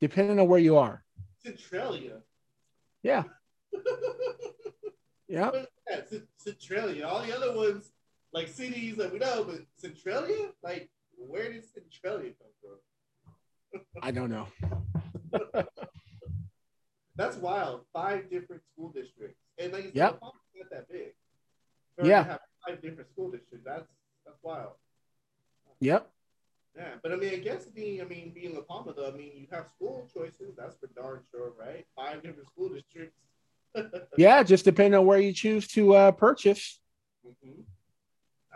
depending 0.00 0.40
on 0.40 0.48
where 0.48 0.58
you 0.58 0.78
are. 0.78 1.04
Centralia. 1.44 2.22
Yeah. 3.02 3.22
yeah. 5.28 5.50
yeah, 5.88 6.00
Centralia. 6.36 7.06
All 7.06 7.22
the 7.22 7.36
other 7.36 7.54
ones, 7.54 7.92
like 8.32 8.48
cities 8.48 8.96
that 8.96 9.12
we 9.12 9.18
know, 9.18 9.44
but 9.44 9.60
Centralia, 9.76 10.50
like 10.62 10.90
where 11.16 11.52
did 11.52 11.64
Centralia 11.64 12.32
come 12.40 12.52
from? 13.72 13.80
I 14.02 14.10
don't 14.10 14.30
know. 14.30 14.46
That's 17.16 17.36
wild. 17.36 17.84
Five 17.92 18.30
different 18.30 18.62
school 18.72 18.90
districts, 18.90 19.40
and 19.58 19.72
like 19.72 19.90
Yep. 19.94 20.20
not 20.22 20.34
that 20.70 20.88
big. 20.88 21.14
For 21.96 22.06
Yeah. 22.06 22.22
have 22.24 22.40
five 22.66 22.80
different 22.80 23.10
school 23.10 23.30
districts. 23.30 23.64
That's 23.66 23.88
that's 24.24 24.38
wild. 24.42 24.72
Yep. 25.80 26.10
Yeah, 26.76 26.94
but 27.02 27.12
I 27.12 27.16
mean, 27.16 27.32
I 27.32 27.36
guess 27.38 27.64
being, 27.66 28.00
I 28.00 28.04
mean, 28.04 28.32
being 28.32 28.54
La 28.54 28.60
Palma, 28.60 28.92
though, 28.94 29.08
I 29.08 29.10
mean, 29.10 29.32
you 29.34 29.48
have 29.50 29.66
school 29.68 30.08
choices. 30.14 30.54
That's 30.56 30.76
for 30.76 30.86
darn 30.88 31.22
sure, 31.30 31.52
right? 31.58 31.84
Five 31.96 32.22
different 32.22 32.46
school 32.46 32.68
districts. 32.68 33.18
Yeah, 34.16 34.42
just 34.42 34.64
depending 34.64 34.98
on 34.98 35.06
where 35.06 35.20
you 35.20 35.32
choose 35.32 35.68
to 35.68 35.94
uh, 35.94 36.12
purchase. 36.12 36.80
Mm-hmm. 37.26 37.60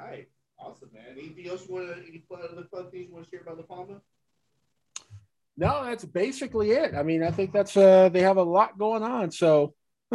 All 0.01 0.07
right, 0.07 0.29
awesome, 0.59 0.91
man. 0.93 1.17
Anything 1.19 1.49
else 1.49 1.67
you 1.69 1.75
want 1.75 1.89
to? 1.89 1.95
Any 1.95 2.25
fun, 2.29 2.41
other 2.43 2.67
fun 2.71 2.91
things 2.91 3.09
you 3.09 3.15
want 3.15 3.27
to 3.27 3.31
share 3.31 3.41
about 3.41 3.59
La 3.59 3.65
Palma? 3.65 4.01
No, 5.57 5.85
that's 5.85 6.05
basically 6.05 6.73
it. 6.73 6.95
I 6.97 7.03
mean, 7.03 7.23
I 7.23 7.31
think 7.31 7.53
that's 7.53 7.77
uh 7.77 8.09
they 8.09 8.23
have 8.23 8.39
a 8.39 8.43
lot 8.43 8.79
going 8.79 9.03
on. 9.03 9.31
So 9.31 9.75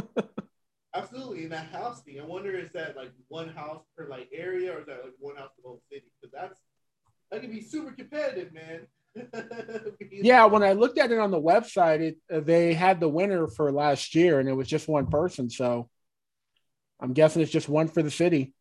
Absolutely, 0.98 1.44
and 1.44 1.52
that 1.52 1.68
house 1.68 2.02
thing. 2.02 2.20
I 2.20 2.26
wonder 2.26 2.58
is 2.58 2.72
that 2.72 2.96
like 2.96 3.12
one 3.28 3.50
house 3.50 3.84
per 3.96 4.08
like 4.10 4.30
area, 4.34 4.74
or 4.74 4.80
is 4.80 4.88
that 4.88 5.04
like 5.04 5.14
one 5.20 5.36
house 5.36 5.52
for 5.56 5.62
the 5.62 5.68
whole 5.68 5.82
city? 5.92 6.06
Because 6.20 6.34
that's 6.34 6.60
that 7.30 7.42
can 7.42 7.52
be 7.52 7.62
super 7.62 7.92
competitive, 7.92 8.54
man. 8.54 8.88
yeah, 10.12 10.46
when 10.46 10.64
I 10.64 10.74
looked 10.74 10.98
at 11.00 11.12
it 11.12 11.20
on 11.20 11.32
the 11.32 11.42
website, 11.42 12.00
it 12.02 12.18
uh, 12.34 12.40
they 12.40 12.74
had 12.74 13.00
the 13.00 13.10
winner 13.10 13.48
for 13.48 13.72
last 13.72 14.16
year, 14.16 14.40
and 14.40 14.48
it 14.50 14.54
was 14.54 14.68
just 14.68 14.88
one 14.88 15.08
person. 15.08 15.50
So 15.50 15.90
I'm 17.00 17.14
guessing 17.14 17.42
it's 17.42 17.52
just 17.52 17.70
one 17.70 17.88
for 17.88 18.02
the 18.04 18.12
city. 18.12 18.54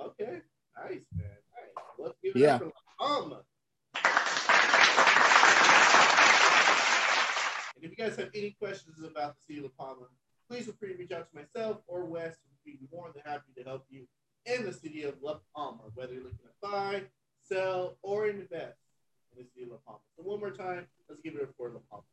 Okay, 0.00 0.40
nice, 0.76 1.00
man. 1.16 1.26
Nice. 1.26 1.84
Let's 1.98 2.18
give 2.22 2.36
it 2.36 2.40
Yeah. 2.40 2.54
up 2.56 2.60
for 2.60 2.66
La 2.66 3.06
Palma. 3.06 3.42
And 7.76 7.84
if 7.84 7.90
you 7.90 7.96
guys 7.96 8.16
have 8.16 8.30
any 8.34 8.52
questions 8.60 9.02
about 9.02 9.36
the 9.36 9.42
city 9.42 9.58
of 9.58 9.64
La 9.78 9.86
Palma, 9.86 10.06
please 10.48 10.64
feel 10.66 10.74
free 10.78 10.92
to 10.92 10.98
reach 10.98 11.12
out 11.12 11.28
to 11.30 11.34
myself 11.36 11.78
or 11.86 12.04
Wes. 12.04 12.36
We'd 12.64 12.78
be 12.78 12.86
more 12.92 13.10
than 13.14 13.22
happy 13.24 13.52
to 13.56 13.62
help 13.64 13.86
you 13.88 14.06
in 14.46 14.64
the 14.64 14.72
city 14.72 15.02
of 15.04 15.14
La 15.22 15.38
Palma, 15.54 15.82
whether 15.94 16.12
you're 16.14 16.24
looking 16.24 16.38
to 16.38 16.68
buy, 16.68 17.02
sell, 17.42 17.96
or 18.02 18.26
invest 18.28 18.76
in 19.36 19.44
the 19.44 19.48
city 19.50 19.64
of 19.64 19.70
La 19.70 19.76
Palma. 19.86 20.00
So 20.16 20.22
one 20.22 20.40
more 20.40 20.50
time, 20.50 20.86
let's 21.08 21.20
give 21.22 21.34
it 21.34 21.42
up 21.42 21.50
for 21.56 21.70
La 21.70 21.80
Palma. 21.90 22.04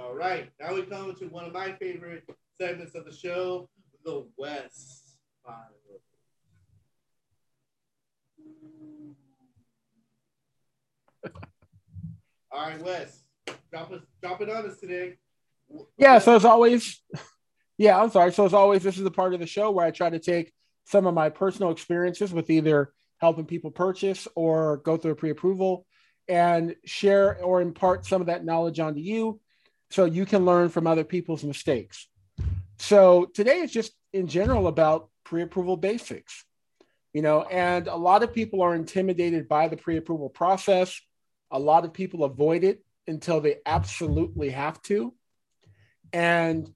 All 0.00 0.14
right, 0.14 0.50
now 0.60 0.74
we 0.74 0.82
come 0.82 1.14
to 1.14 1.26
one 1.26 1.44
of 1.44 1.52
my 1.52 1.72
favorite 1.72 2.24
segments 2.58 2.94
of 2.94 3.04
the 3.04 3.12
show, 3.12 3.68
the 4.04 4.26
West. 4.36 5.18
All 12.54 12.68
right, 12.68 12.82
Wes, 12.82 13.22
drop 13.70 13.90
us, 13.92 14.02
drop 14.20 14.40
it 14.40 14.50
on 14.50 14.68
us 14.68 14.78
today. 14.78 15.16
Yeah, 15.96 16.18
so 16.18 16.36
as 16.36 16.44
always, 16.44 17.02
yeah, 17.78 18.00
I'm 18.00 18.10
sorry. 18.10 18.32
So 18.32 18.44
as 18.44 18.52
always, 18.54 18.82
this 18.82 18.98
is 18.98 19.04
the 19.04 19.10
part 19.10 19.32
of 19.34 19.40
the 19.40 19.46
show 19.46 19.70
where 19.70 19.86
I 19.86 19.90
try 19.90 20.10
to 20.10 20.18
take 20.18 20.52
some 20.84 21.06
of 21.06 21.14
my 21.14 21.28
personal 21.28 21.70
experiences 21.70 22.32
with 22.32 22.50
either 22.50 22.92
helping 23.18 23.44
people 23.44 23.70
purchase 23.70 24.26
or 24.34 24.78
go 24.78 24.96
through 24.96 25.12
a 25.12 25.16
pre-approval 25.16 25.86
and 26.28 26.74
share 26.84 27.42
or 27.42 27.60
impart 27.60 28.04
some 28.04 28.20
of 28.20 28.26
that 28.26 28.44
knowledge 28.44 28.80
onto 28.80 29.00
you 29.00 29.40
so 29.90 30.04
you 30.04 30.26
can 30.26 30.44
learn 30.44 30.68
from 30.68 30.86
other 30.86 31.04
people's 31.04 31.44
mistakes. 31.44 32.08
So 32.78 33.26
today 33.26 33.58
is 33.58 33.70
just 33.70 33.92
in 34.12 34.26
general 34.26 34.66
about 34.66 35.08
pre-approval 35.24 35.76
basics. 35.76 36.44
You 37.12 37.20
know, 37.20 37.42
and 37.42 37.88
a 37.88 37.96
lot 37.96 38.22
of 38.22 38.32
people 38.32 38.62
are 38.62 38.74
intimidated 38.74 39.46
by 39.46 39.68
the 39.68 39.76
pre-approval 39.76 40.30
process. 40.30 40.98
A 41.50 41.58
lot 41.58 41.84
of 41.84 41.92
people 41.92 42.24
avoid 42.24 42.64
it 42.64 42.82
until 43.06 43.40
they 43.40 43.56
absolutely 43.66 44.50
have 44.50 44.80
to. 44.82 45.14
And 46.14 46.72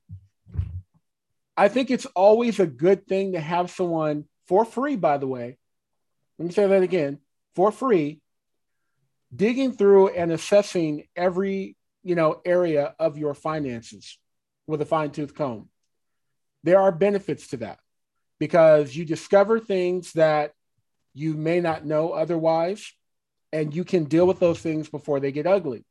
I 1.57 1.69
think 1.69 1.91
it's 1.91 2.07
always 2.07 2.61
a 2.61 2.67
good 2.67 3.07
thing 3.07 3.33
to 3.33 3.41
have 3.41 3.71
someone 3.71 4.25
for 4.47 4.65
free, 4.65 4.97
by 4.97 5.19
the 5.19 5.27
way. 5.27 5.57
Let 6.39 6.47
me 6.47 6.53
say 6.53 6.67
that 6.67 6.83
again 6.83 7.19
for 7.55 7.73
free, 7.73 8.21
digging 9.35 9.73
through 9.73 10.09
and 10.09 10.31
assessing 10.31 11.05
every 11.17 11.77
you 12.03 12.15
know 12.15 12.41
area 12.45 12.95
of 12.99 13.19
your 13.19 13.35
finances 13.35 14.19
with 14.67 14.83
a 14.83 14.87
fine-tooth 14.87 15.35
comb. 15.35 15.69
There 16.63 16.81
are 16.81 16.93
benefits 16.93 17.49
to 17.49 17.59
that 17.59 17.79
because 18.39 18.95
you 18.95 19.05
discover 19.05 19.59
things 19.59 20.13
that 20.13 20.53
you 21.15 21.35
may 21.35 21.61
not 21.61 21.87
know 21.87 22.11
otherwise, 22.11 22.93
and 23.53 23.75
you 23.75 23.85
can 23.85 24.05
deal 24.05 24.27
with 24.27 24.39
those 24.39 24.61
things 24.61 24.89
before 24.89 25.21
they 25.21 25.33
get 25.33 25.47
ugly. 25.47 25.87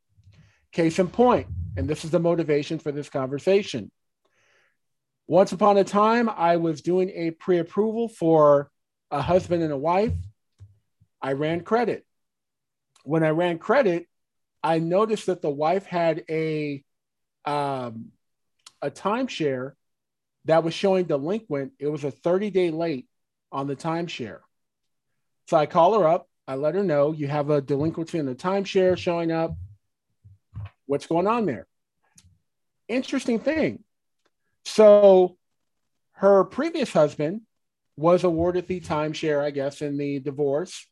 Case 0.70 0.98
in 1.00 1.08
point, 1.08 1.48
and 1.76 1.88
this 1.88 2.04
is 2.04 2.12
the 2.12 2.20
motivation 2.20 2.78
for 2.78 2.92
this 2.92 3.08
conversation. 3.08 3.90
Once 5.28 5.52
upon 5.52 5.76
a 5.76 5.84
time, 5.84 6.28
I 6.28 6.56
was 6.56 6.82
doing 6.82 7.10
a 7.10 7.32
pre 7.32 7.58
approval 7.58 8.08
for 8.08 8.70
a 9.10 9.20
husband 9.20 9.62
and 9.62 9.72
a 9.72 9.76
wife. 9.76 10.12
I 11.20 11.32
ran 11.32 11.62
credit. 11.62 12.06
When 13.04 13.24
I 13.24 13.30
ran 13.30 13.58
credit, 13.58 14.06
I 14.62 14.78
noticed 14.78 15.26
that 15.26 15.42
the 15.42 15.50
wife 15.50 15.86
had 15.86 16.24
a, 16.28 16.84
um, 17.44 18.12
a 18.82 18.90
timeshare 18.90 19.72
that 20.44 20.62
was 20.62 20.74
showing 20.74 21.06
delinquent. 21.06 21.72
It 21.78 21.88
was 21.88 22.04
a 22.04 22.10
30 22.10 22.50
day 22.50 22.70
late 22.70 23.06
on 23.50 23.66
the 23.66 23.76
timeshare. 23.76 24.40
So 25.48 25.56
I 25.56 25.66
call 25.66 25.98
her 26.00 26.06
up. 26.06 26.28
I 26.48 26.54
let 26.54 26.74
her 26.74 26.84
know 26.84 27.12
you 27.12 27.26
have 27.26 27.50
a 27.50 27.60
delinquency 27.60 28.18
in 28.18 28.26
the 28.26 28.34
timeshare 28.34 28.96
showing 28.96 29.32
up. 29.32 29.56
What's 30.86 31.06
going 31.06 31.26
on 31.26 31.46
there? 31.46 31.66
Interesting 32.88 33.40
thing. 33.40 33.82
So 34.66 35.36
her 36.14 36.42
previous 36.42 36.92
husband 36.92 37.42
was 37.96 38.24
awarded 38.24 38.66
the 38.66 38.80
timeshare, 38.80 39.40
I 39.40 39.50
guess, 39.50 39.80
in 39.80 39.96
the 39.96 40.18
divorce, 40.18 40.88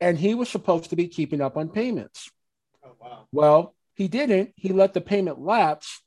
and 0.00 0.18
he 0.18 0.34
was 0.34 0.48
supposed 0.48 0.90
to 0.90 0.96
be 0.96 1.06
keeping 1.06 1.40
up 1.40 1.56
on 1.56 1.68
payments. 1.68 2.28
Oh, 2.84 2.96
wow. 3.00 3.28
Well, 3.30 3.74
he 3.94 4.08
didn't. 4.08 4.54
He 4.56 4.70
let 4.70 4.92
the 4.92 5.00
payment 5.00 5.40
lapse. 5.40 6.02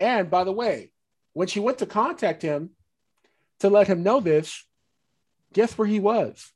And 0.00 0.28
by 0.28 0.42
the 0.42 0.52
way, 0.52 0.90
when 1.32 1.46
she 1.46 1.60
went 1.60 1.78
to 1.78 1.86
contact 1.86 2.42
him 2.42 2.70
to 3.60 3.70
let 3.70 3.86
him 3.86 4.02
know 4.02 4.18
this, 4.18 4.66
guess 5.52 5.78
where 5.78 5.86
he 5.86 6.00
was? 6.00 6.52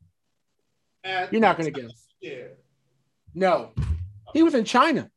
At 1.04 1.32
You're 1.32 1.40
not 1.40 1.58
going 1.58 1.72
to 1.72 1.80
guess. 1.80 2.06
Yeah. 2.20 2.48
No, 3.36 3.70
he 4.32 4.42
was 4.42 4.54
in 4.54 4.64
China. 4.64 5.10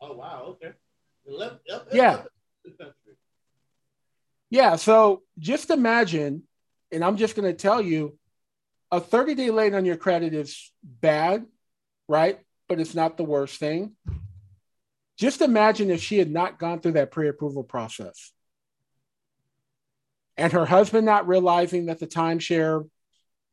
Oh, 0.00 0.14
wow. 0.14 0.42
Okay. 0.48 0.72
Left, 1.24 1.60
up, 1.70 1.86
Yeah. 1.92 2.14
up 2.14 2.28
the 2.64 2.70
country. 2.72 2.94
Yeah. 4.52 4.76
So 4.76 5.22
just 5.38 5.70
imagine, 5.70 6.42
and 6.92 7.02
I'm 7.02 7.16
just 7.16 7.34
going 7.34 7.50
to 7.50 7.56
tell 7.56 7.80
you, 7.80 8.18
a 8.90 9.00
30 9.00 9.34
day 9.34 9.50
late 9.50 9.72
on 9.72 9.86
your 9.86 9.96
credit 9.96 10.34
is 10.34 10.70
bad, 10.84 11.46
right? 12.06 12.38
But 12.68 12.78
it's 12.78 12.94
not 12.94 13.16
the 13.16 13.24
worst 13.24 13.58
thing. 13.58 13.96
Just 15.16 15.40
imagine 15.40 15.90
if 15.90 16.02
she 16.02 16.18
had 16.18 16.30
not 16.30 16.58
gone 16.58 16.80
through 16.80 16.92
that 16.92 17.10
pre 17.10 17.28
approval 17.28 17.64
process 17.64 18.30
and 20.36 20.52
her 20.52 20.66
husband 20.66 21.06
not 21.06 21.26
realizing 21.26 21.86
that 21.86 21.98
the 21.98 22.06
timeshare 22.06 22.86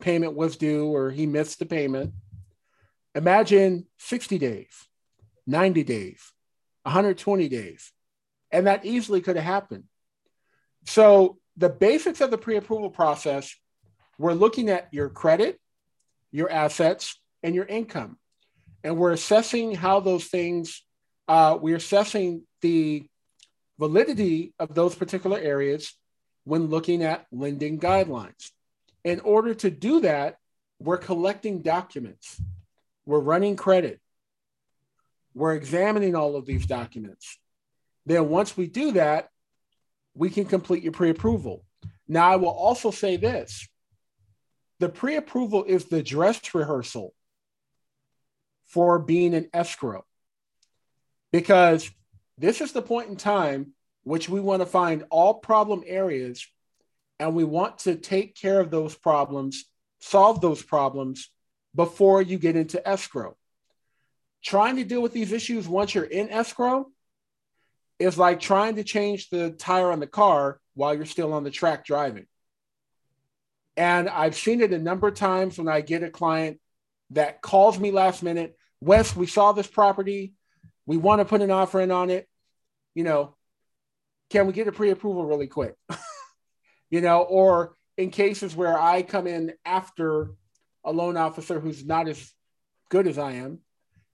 payment 0.02 0.36
was 0.36 0.58
due 0.58 0.88
or 0.88 1.12
he 1.12 1.26
missed 1.26 1.60
the 1.60 1.66
payment. 1.66 2.12
Imagine 3.16 3.86
60 4.00 4.38
days, 4.38 4.86
90 5.48 5.82
days, 5.86 6.34
120 6.84 7.48
days. 7.48 7.94
And 8.52 8.68
that 8.68 8.84
easily 8.84 9.22
could 9.22 9.38
have 9.38 9.46
happened. 9.46 9.86
So, 10.86 11.38
the 11.58 11.70
basics 11.70 12.22
of 12.22 12.32
the 12.32 12.38
pre 12.38 12.56
approval 12.56 12.90
process, 12.90 13.54
we're 14.18 14.34
looking 14.34 14.70
at 14.70 14.88
your 14.94 15.10
credit, 15.10 15.60
your 16.32 16.50
assets, 16.50 17.20
and 17.44 17.54
your 17.54 17.66
income. 17.66 18.18
And 18.84 18.98
we're 18.98 19.12
assessing 19.12 19.76
how 19.76 20.00
those 20.00 20.26
things, 20.26 20.84
uh, 21.28 21.58
we're 21.62 21.76
assessing 21.76 22.44
the 22.62 23.08
validity 23.78 24.54
of 24.60 24.74
those 24.74 24.96
particular 24.96 25.38
areas 25.38 25.94
when 26.44 26.68
looking 26.68 27.04
at 27.04 27.26
lending 27.32 27.80
guidelines. 27.80 28.52
In 29.04 29.20
order 29.22 29.54
to 29.56 29.70
do 29.70 30.02
that, 30.02 30.38
we're 30.80 30.98
collecting 30.98 31.62
documents, 31.62 32.42
we're 33.06 33.20
running 33.20 33.56
credit, 33.56 34.00
we're 35.34 35.56
examining 35.56 36.16
all 36.16 36.36
of 36.36 36.46
these 36.46 36.66
documents. 36.66 37.38
Then, 38.06 38.30
once 38.30 38.58
we 38.58 38.68
do 38.68 38.94
that, 38.94 39.30
we 40.20 40.30
can 40.30 40.44
complete 40.44 40.84
your 40.84 40.92
pre 40.92 41.10
approval. 41.10 41.64
Now, 42.06 42.30
I 42.30 42.36
will 42.36 42.50
also 42.50 42.92
say 42.92 43.16
this 43.16 43.68
the 44.80 44.90
pre 44.90 45.16
approval 45.16 45.64
is 45.64 45.86
the 45.86 46.04
dress 46.04 46.54
rehearsal 46.54 47.14
for 48.66 49.00
being 49.00 49.34
an 49.34 49.50
escrow 49.54 50.06
because 51.32 51.90
this 52.38 52.60
is 52.60 52.74
the 52.74 52.82
point 52.82 53.10
in 53.10 53.16
time 53.16 53.74
which 54.04 54.28
we 54.28 54.42
want 54.42 54.62
to 54.62 54.66
find 54.66 55.06
all 55.10 55.36
problem 55.36 55.84
areas 55.88 56.46
and 57.20 57.34
we 57.34 57.46
want 57.46 57.80
to 57.80 57.96
take 57.96 58.36
care 58.36 58.60
of 58.60 58.72
those 58.72 58.96
problems, 58.96 59.66
solve 60.00 60.42
those 60.42 60.62
problems 60.62 61.32
before 61.74 62.22
you 62.22 62.38
get 62.38 62.56
into 62.56 62.86
escrow. 62.88 63.38
Trying 64.44 64.76
to 64.78 64.84
deal 64.84 65.02
with 65.02 65.14
these 65.14 65.32
issues 65.32 65.68
once 65.68 65.96
you're 65.96 66.04
in 66.04 66.30
escrow 66.30 66.88
is 68.00 68.18
like 68.18 68.40
trying 68.40 68.78
to 68.78 68.84
change 68.84 69.30
the 69.30 69.52
tire 69.52 69.92
on 69.92 70.00
the 70.00 70.08
car 70.08 70.60
while 70.74 70.96
you're 70.96 71.06
still 71.06 71.34
on 71.34 71.44
the 71.44 71.52
track 71.52 71.86
driving. 71.86 72.26
And 73.76 74.10
I've 74.10 74.36
seen 74.36 74.62
it 74.62 74.74
a 74.74 74.80
number 74.80 75.08
of 75.08 75.16
times 75.16 75.58
when 75.58 75.68
I 75.68 75.82
get 75.82 76.04
a 76.04 76.10
client 76.10 76.60
that 77.12 77.42
calls 77.42 77.80
me 77.80 77.92
last 77.92 78.24
minute, 78.24 78.58
Wes, 78.82 79.16
we 79.16 79.28
saw 79.28 79.52
this 79.52 79.68
property. 79.68 80.34
We 80.86 80.98
want 80.98 81.20
to 81.20 81.26
put 81.26 81.42
an 81.42 81.52
offer 81.52 81.82
in 81.82 81.92
on 81.92 82.10
it. 82.10 82.28
You 82.96 83.04
know, 83.04 83.36
can 84.30 84.48
we 84.48 84.54
get 84.54 84.68
a 84.68 84.72
pre-approval 84.72 85.26
really 85.26 85.48
quick? 85.48 85.76
you 86.90 87.02
know, 87.02 87.22
or 87.22 87.76
in 87.98 88.12
cases 88.12 88.56
where 88.56 88.80
I 88.80 89.02
come 89.02 89.28
in 89.28 89.54
after 89.66 90.32
a 90.84 90.92
loan 90.92 91.18
officer 91.18 91.60
who's 91.60 91.86
not 91.86 92.08
as 92.08 92.32
good 92.90 93.08
as 93.08 93.18
I 93.18 93.34
am, 93.34 93.60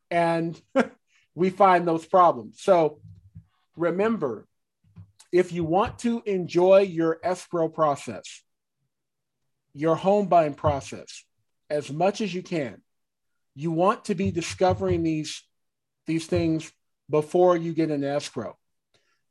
and 0.10 0.60
we 1.36 1.50
find 1.50 1.88
those 1.88 2.06
problems. 2.06 2.62
So 2.62 3.00
remember, 3.76 4.48
if 5.32 5.52
you 5.52 5.64
want 5.64 6.00
to 6.00 6.22
enjoy 6.26 6.82
your 6.82 7.20
escrow 7.24 7.68
process, 7.68 8.42
your 9.74 9.96
home 9.96 10.28
buying 10.28 10.54
process 10.54 11.26
as 11.70 11.92
much 11.92 12.22
as 12.22 12.34
you 12.34 12.42
can, 12.42 12.82
you 13.56 13.72
want 13.72 14.06
to 14.06 14.16
be 14.16 14.32
discovering 14.32 15.04
these, 15.04 15.44
these 16.06 16.28
things 16.28 16.72
before 17.10 17.58
you 17.58 17.74
get 17.74 17.92
an 17.92 18.04
escrow. 18.04 18.58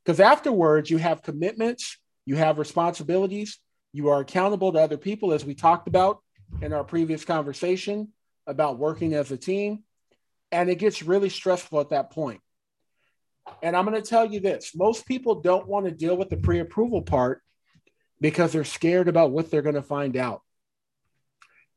Because 0.03 0.19
afterwards, 0.19 0.89
you 0.89 0.97
have 0.97 1.23
commitments, 1.23 1.97
you 2.25 2.35
have 2.35 2.59
responsibilities, 2.59 3.59
you 3.93 4.09
are 4.09 4.19
accountable 4.19 4.73
to 4.73 4.79
other 4.79 4.97
people, 4.97 5.31
as 5.33 5.45
we 5.45 5.55
talked 5.55 5.87
about 5.87 6.19
in 6.61 6.73
our 6.73 6.83
previous 6.83 7.25
conversation 7.25 8.09
about 8.45 8.77
working 8.77 9.13
as 9.13 9.31
a 9.31 9.37
team. 9.37 9.83
And 10.51 10.69
it 10.69 10.75
gets 10.75 11.01
really 11.01 11.29
stressful 11.29 11.79
at 11.79 11.89
that 11.89 12.11
point. 12.11 12.41
And 13.61 13.75
I'm 13.75 13.85
going 13.85 14.01
to 14.01 14.07
tell 14.07 14.25
you 14.25 14.39
this 14.39 14.73
most 14.75 15.05
people 15.05 15.41
don't 15.41 15.67
want 15.67 15.85
to 15.85 15.91
deal 15.91 16.15
with 16.17 16.29
the 16.29 16.37
pre 16.37 16.59
approval 16.59 17.01
part 17.01 17.41
because 18.21 18.53
they're 18.53 18.63
scared 18.63 19.07
about 19.07 19.31
what 19.31 19.51
they're 19.51 19.61
going 19.61 19.75
to 19.75 19.81
find 19.81 20.17
out. 20.17 20.41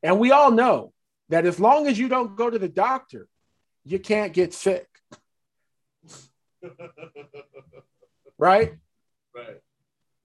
And 0.01 0.19
we 0.19 0.31
all 0.31 0.51
know 0.51 0.93
that 1.29 1.45
as 1.45 1.59
long 1.59 1.87
as 1.87 1.99
you 1.99 2.07
don't 2.07 2.35
go 2.35 2.49
to 2.49 2.57
the 2.57 2.69
doctor, 2.69 3.27
you 3.85 3.99
can't 3.99 4.33
get 4.33 4.53
sick. 4.53 4.87
right? 8.37 8.75
Right. 9.35 9.61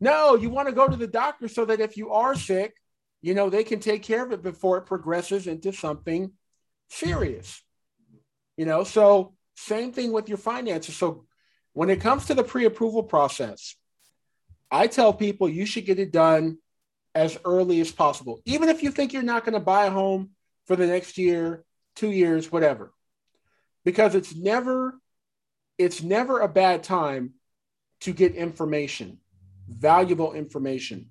No, 0.01 0.35
you 0.35 0.51
want 0.51 0.69
to 0.69 0.75
go 0.75 0.89
to 0.89 0.97
the 0.97 1.07
doctor 1.07 1.49
so 1.49 1.65
that 1.65 1.81
if 1.81 1.97
you 1.97 2.11
are 2.11 2.35
sick, 2.35 2.75
you 3.23 3.35
know, 3.35 3.49
they 3.49 3.65
can 3.65 3.81
take 3.81 4.03
care 4.03 4.25
of 4.25 4.33
it 4.33 4.43
before 4.43 4.79
it 4.79 4.87
progresses 4.87 5.47
into 5.47 5.73
something 5.73 6.33
serious. 6.89 7.63
You 8.57 8.67
know, 8.67 8.85
so 8.85 9.35
same 9.57 9.93
thing 9.93 10.13
with 10.13 10.29
your 10.29 10.39
finances. 10.39 10.97
So 10.97 11.25
when 11.75 11.91
it 11.91 12.01
comes 12.01 12.27
to 12.27 12.35
the 12.35 12.43
pre 12.43 12.65
approval 12.65 13.03
process, 13.03 13.77
I 14.71 14.87
tell 14.87 15.13
people 15.13 15.49
you 15.49 15.67
should 15.67 15.85
get 15.85 15.99
it 15.99 16.11
done 16.11 16.59
as 17.15 17.39
early 17.45 17.81
as 17.81 17.93
possible, 17.93 18.41
even 18.45 18.69
if 18.69 18.83
you 18.83 18.91
think 18.91 19.13
you're 19.13 19.23
not 19.23 19.45
going 19.45 19.53
to 19.53 19.61
buy 19.61 19.87
a 19.87 19.91
home 19.91 20.31
for 20.67 20.75
the 20.75 20.87
next 20.87 21.19
year, 21.19 21.65
two 21.95 22.11
years, 22.11 22.51
whatever, 22.51 22.93
because 23.85 24.15
it's 24.15 24.35
never 24.35 24.99
it's 25.77 26.03
never 26.03 26.41
a 26.41 26.49
bad 26.49 26.83
time 26.85 27.35
to 28.01 28.13
get 28.13 28.35
information, 28.35 29.19
valuable 29.69 30.33
information. 30.33 31.11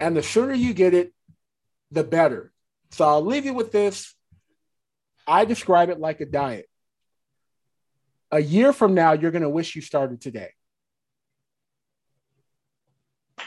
And 0.00 0.16
the 0.16 0.22
sooner 0.22 0.54
you 0.54 0.74
get 0.74 0.94
it, 0.94 1.12
the 1.90 2.02
better. 2.02 2.52
So 2.90 3.06
I'll 3.06 3.24
leave 3.24 3.44
you 3.44 3.54
with 3.54 3.70
this. 3.70 4.14
I 5.26 5.44
describe 5.44 5.90
it 5.90 6.00
like 6.00 6.20
a 6.20 6.26
diet. 6.26 6.69
A 8.32 8.40
year 8.40 8.72
from 8.72 8.94
now, 8.94 9.12
you're 9.12 9.32
going 9.32 9.42
to 9.42 9.50
wish 9.50 9.74
you 9.74 9.82
started 9.82 10.20
today. 10.20 10.50
I 13.38 13.44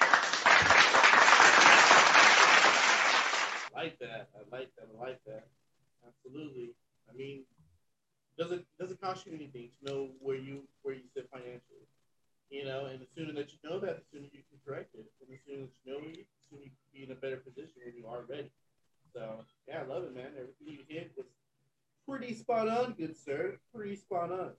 like 3.73 3.97
that. 3.99 4.29
I 4.35 4.43
like 4.51 4.69
that. 4.75 4.87
I 4.91 4.99
like 5.01 5.23
that. 5.25 5.47
Absolutely. 6.05 6.71
I 7.09 7.15
mean, 7.15 7.43
doesn't 8.37 8.65
doesn't 8.79 8.99
cost 8.99 9.25
you 9.25 9.33
anything 9.33 9.69
to 9.79 9.91
know 9.91 10.09
where 10.19 10.35
you 10.35 10.63
where 10.81 10.95
you 10.95 11.03
sit 11.15 11.29
financially. 11.31 11.87
You 12.49 12.65
know, 12.65 12.85
and 12.85 12.99
the 12.99 13.07
sooner 13.15 13.31
that 13.33 13.51
you 13.51 13.59
know 13.63 13.79
that, 13.79 13.97
the 13.97 14.03
sooner 14.11 14.27
you 14.31 14.43
can 14.49 14.59
correct 14.67 14.95
it. 14.95 15.05
And 15.21 15.29
the 15.31 15.39
sooner 15.47 15.65
that 15.65 15.75
you 15.85 15.91
know 15.91 15.99
it, 16.03 16.27
the 16.27 16.43
sooner 16.49 16.63
you 16.63 16.71
can 16.75 16.91
be 16.93 17.03
in 17.03 17.11
a 17.11 17.15
better 17.15 17.37
position 17.37 17.81
when 17.85 17.95
you 17.95 18.05
are 18.07 18.23
ready. 18.27 18.51
So 19.15 19.45
yeah, 19.67 19.81
I 19.81 19.85
love 19.87 20.03
it, 20.03 20.13
man. 20.13 20.35
Everything 20.35 20.67
you 20.67 20.83
hit 20.87 21.11
was 21.15 21.25
pretty 22.07 22.33
spot 22.33 22.67
on, 22.67 22.93
good 22.93 23.15
sir. 23.17 23.57
Pretty 23.73 23.95
spot 23.95 24.31
on. 24.31 24.51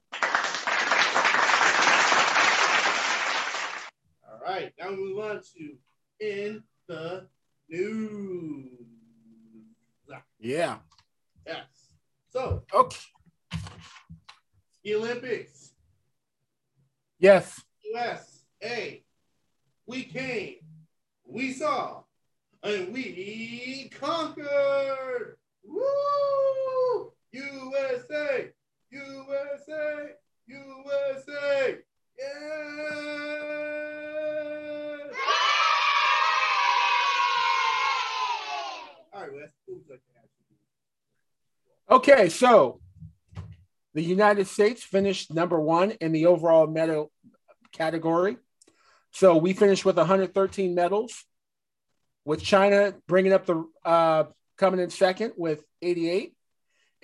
All 4.31 4.41
right, 4.43 4.73
now 4.79 4.91
we 4.91 4.97
move 4.97 5.19
on 5.19 5.41
to 5.57 5.77
in 6.21 6.63
the 6.87 7.27
news. 7.69 8.71
Yeah. 10.39 10.79
Yes. 11.47 11.67
So 12.31 12.65
Okay. 12.73 12.97
the 14.83 14.95
Olympics, 14.97 15.73
Yes. 17.19 17.63
USA. 17.85 19.03
We 19.87 20.05
came, 20.05 20.57
we 21.25 21.53
saw, 21.55 22.03
and 22.63 22.93
we 22.93 23.89
conquered. 23.95 25.39
Woo! 25.65 27.14
USA, 27.35 28.51
USA, 28.91 30.11
USA. 30.47 31.79
Yeah! 32.17 32.25
All 39.13 39.21
right? 39.21 39.51
Okay. 41.91 42.29
So 42.29 42.81
the 43.95 44.03
United 44.03 44.47
States 44.47 44.85
finished 44.85 45.35
number 45.35 45.59
one 45.59 45.91
in 46.01 46.13
the 46.13 46.27
overall 46.27 46.69
medal 46.69 47.11
category. 47.73 48.37
So 49.11 49.37
we 49.37 49.55
finished 49.55 49.85
with 49.85 49.97
113 49.97 50.75
medals, 50.75 51.25
with 52.25 52.45
China 52.45 52.95
bringing 53.09 53.33
up 53.33 53.47
the 53.47 53.65
uh, 53.85 54.25
coming 54.57 54.79
in 54.79 54.91
second 54.91 55.33
with 55.37 55.65
88, 55.83 56.34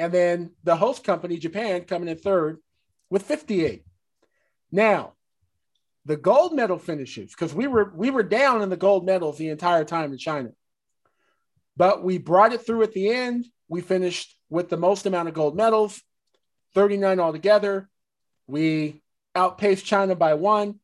and 0.00 0.14
then 0.14 0.50
the 0.64 0.76
host 0.76 1.04
company 1.04 1.36
Japan 1.36 1.82
coming 1.82 2.08
in 2.08 2.16
third 2.16 2.56
with 3.10 3.24
58. 3.24 3.84
Now, 4.72 5.12
the 6.06 6.16
gold 6.16 6.54
medal 6.54 6.78
finishes 6.78 7.32
because 7.32 7.52
we 7.52 7.66
were 7.66 7.92
we 7.94 8.10
were 8.10 8.22
down 8.22 8.62
in 8.62 8.70
the 8.70 8.78
gold 8.78 9.04
medals 9.04 9.36
the 9.36 9.50
entire 9.50 9.84
time 9.84 10.12
in 10.12 10.18
China, 10.18 10.52
but 11.76 12.02
we 12.02 12.16
brought 12.16 12.54
it 12.54 12.64
through 12.64 12.82
at 12.82 12.94
the 12.94 13.10
end. 13.10 13.44
We 13.68 13.82
finished 13.82 14.34
with 14.48 14.70
the 14.70 14.78
most 14.78 15.04
amount 15.04 15.28
of 15.28 15.34
gold 15.34 15.54
medals, 15.54 16.00
39 16.74 17.20
altogether. 17.20 17.86
We 18.46 19.02
outpaced 19.34 19.84
China 19.84 20.16
by 20.16 20.32
one, 20.32 20.80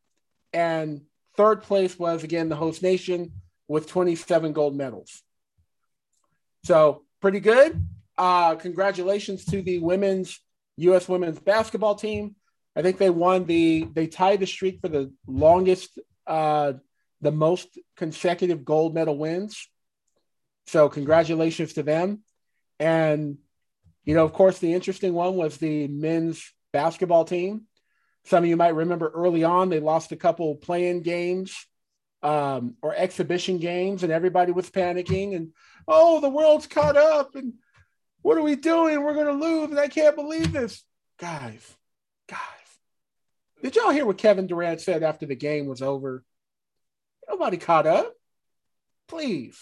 and 0.52 1.00
third 1.38 1.62
place 1.62 1.98
was 1.98 2.22
again 2.22 2.50
the 2.50 2.56
host 2.56 2.82
nation 2.82 3.32
with 3.66 3.88
27 3.88 4.52
gold 4.52 4.76
medals. 4.76 5.22
So 6.64 7.04
pretty 7.22 7.40
good. 7.40 7.82
Uh, 8.18 8.54
congratulations 8.54 9.44
to 9.44 9.62
the 9.62 9.78
women's 9.78 10.40
U.S. 10.78 11.08
women's 11.08 11.38
basketball 11.38 11.94
team. 11.94 12.36
I 12.74 12.82
think 12.82 12.98
they 12.98 13.10
won 13.10 13.44
the 13.46 13.88
they 13.92 14.06
tied 14.06 14.40
the 14.40 14.46
streak 14.46 14.80
for 14.80 14.88
the 14.88 15.12
longest, 15.26 15.98
uh, 16.26 16.74
the 17.20 17.32
most 17.32 17.78
consecutive 17.96 18.64
gold 18.64 18.94
medal 18.94 19.16
wins. 19.16 19.68
So 20.66 20.88
congratulations 20.88 21.74
to 21.74 21.82
them. 21.82 22.22
And 22.78 23.38
you 24.04 24.14
know, 24.14 24.24
of 24.24 24.32
course, 24.32 24.58
the 24.58 24.72
interesting 24.72 25.14
one 25.14 25.34
was 25.34 25.56
the 25.56 25.88
men's 25.88 26.52
basketball 26.72 27.24
team. 27.24 27.62
Some 28.24 28.44
of 28.44 28.50
you 28.50 28.56
might 28.56 28.74
remember 28.74 29.08
early 29.08 29.44
on 29.44 29.68
they 29.68 29.80
lost 29.80 30.12
a 30.12 30.16
couple 30.16 30.54
playing 30.56 31.02
games 31.02 31.66
um, 32.22 32.74
or 32.82 32.94
exhibition 32.94 33.58
games, 33.58 34.02
and 34.02 34.12
everybody 34.12 34.52
was 34.52 34.70
panicking 34.70 35.34
and 35.34 35.52
oh, 35.88 36.20
the 36.20 36.28
world's 36.28 36.66
caught 36.66 36.96
up, 36.96 37.36
and 37.36 37.54
what 38.26 38.36
are 38.36 38.42
we 38.42 38.56
doing? 38.56 39.04
We're 39.04 39.14
going 39.14 39.26
to 39.26 39.46
lose, 39.46 39.70
and 39.70 39.78
I 39.78 39.86
can't 39.86 40.16
believe 40.16 40.52
this, 40.52 40.82
guys, 41.16 41.76
guys. 42.28 42.40
Did 43.62 43.76
y'all 43.76 43.92
hear 43.92 44.04
what 44.04 44.18
Kevin 44.18 44.48
Durant 44.48 44.80
said 44.80 45.04
after 45.04 45.26
the 45.26 45.36
game 45.36 45.66
was 45.66 45.80
over? 45.80 46.24
Nobody 47.28 47.56
caught 47.56 47.86
up. 47.86 48.12
Please. 49.06 49.56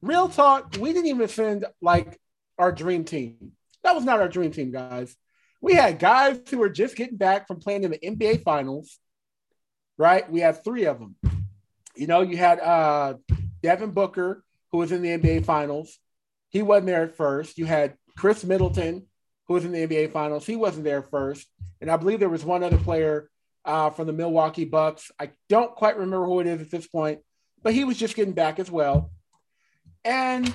Real 0.00 0.28
talk, 0.28 0.74
we 0.80 0.92
didn't 0.92 1.06
even 1.06 1.28
send 1.28 1.66
like 1.80 2.18
our 2.58 2.72
dream 2.72 3.04
team. 3.04 3.52
That 3.84 3.94
was 3.94 4.02
not 4.02 4.18
our 4.18 4.28
dream 4.28 4.50
team, 4.50 4.72
guys. 4.72 5.16
We 5.60 5.74
had 5.74 6.00
guys 6.00 6.40
who 6.50 6.58
were 6.58 6.68
just 6.68 6.96
getting 6.96 7.16
back 7.16 7.46
from 7.46 7.60
playing 7.60 7.84
in 7.84 7.92
the 7.92 7.98
NBA 7.98 8.42
finals, 8.42 8.98
right? 9.98 10.28
We 10.28 10.40
had 10.40 10.64
three 10.64 10.86
of 10.86 10.98
them. 10.98 11.14
You 11.94 12.08
know, 12.08 12.22
you 12.22 12.36
had 12.36 12.58
uh, 12.58 13.14
Devin 13.62 13.92
Booker, 13.92 14.42
who 14.72 14.78
was 14.78 14.90
in 14.90 15.02
the 15.02 15.10
NBA 15.10 15.44
finals. 15.44 15.96
He 16.52 16.62
wasn't 16.62 16.86
there 16.86 17.02
at 17.02 17.16
first. 17.16 17.58
You 17.58 17.64
had 17.64 17.96
Khris 18.16 18.44
Middleton, 18.44 19.06
who 19.48 19.54
was 19.54 19.64
in 19.64 19.72
the 19.72 19.86
NBA 19.86 20.12
finals. 20.12 20.46
He 20.46 20.54
wasn't 20.54 20.84
there 20.84 21.02
first. 21.02 21.48
And 21.80 21.90
I 21.90 21.96
believe 21.96 22.20
there 22.20 22.28
was 22.28 22.44
one 22.44 22.62
other 22.62 22.78
player 22.78 23.30
uh, 23.64 23.90
from 23.90 24.06
the 24.06 24.12
Milwaukee 24.12 24.66
Bucks. 24.66 25.10
I 25.18 25.30
don't 25.48 25.74
quite 25.74 25.96
remember 25.96 26.26
who 26.26 26.40
it 26.40 26.46
is 26.46 26.60
at 26.60 26.70
this 26.70 26.86
point, 26.86 27.20
but 27.62 27.72
he 27.72 27.84
was 27.84 27.96
just 27.96 28.14
getting 28.14 28.34
back 28.34 28.58
as 28.58 28.70
well. 28.70 29.10
And 30.04 30.52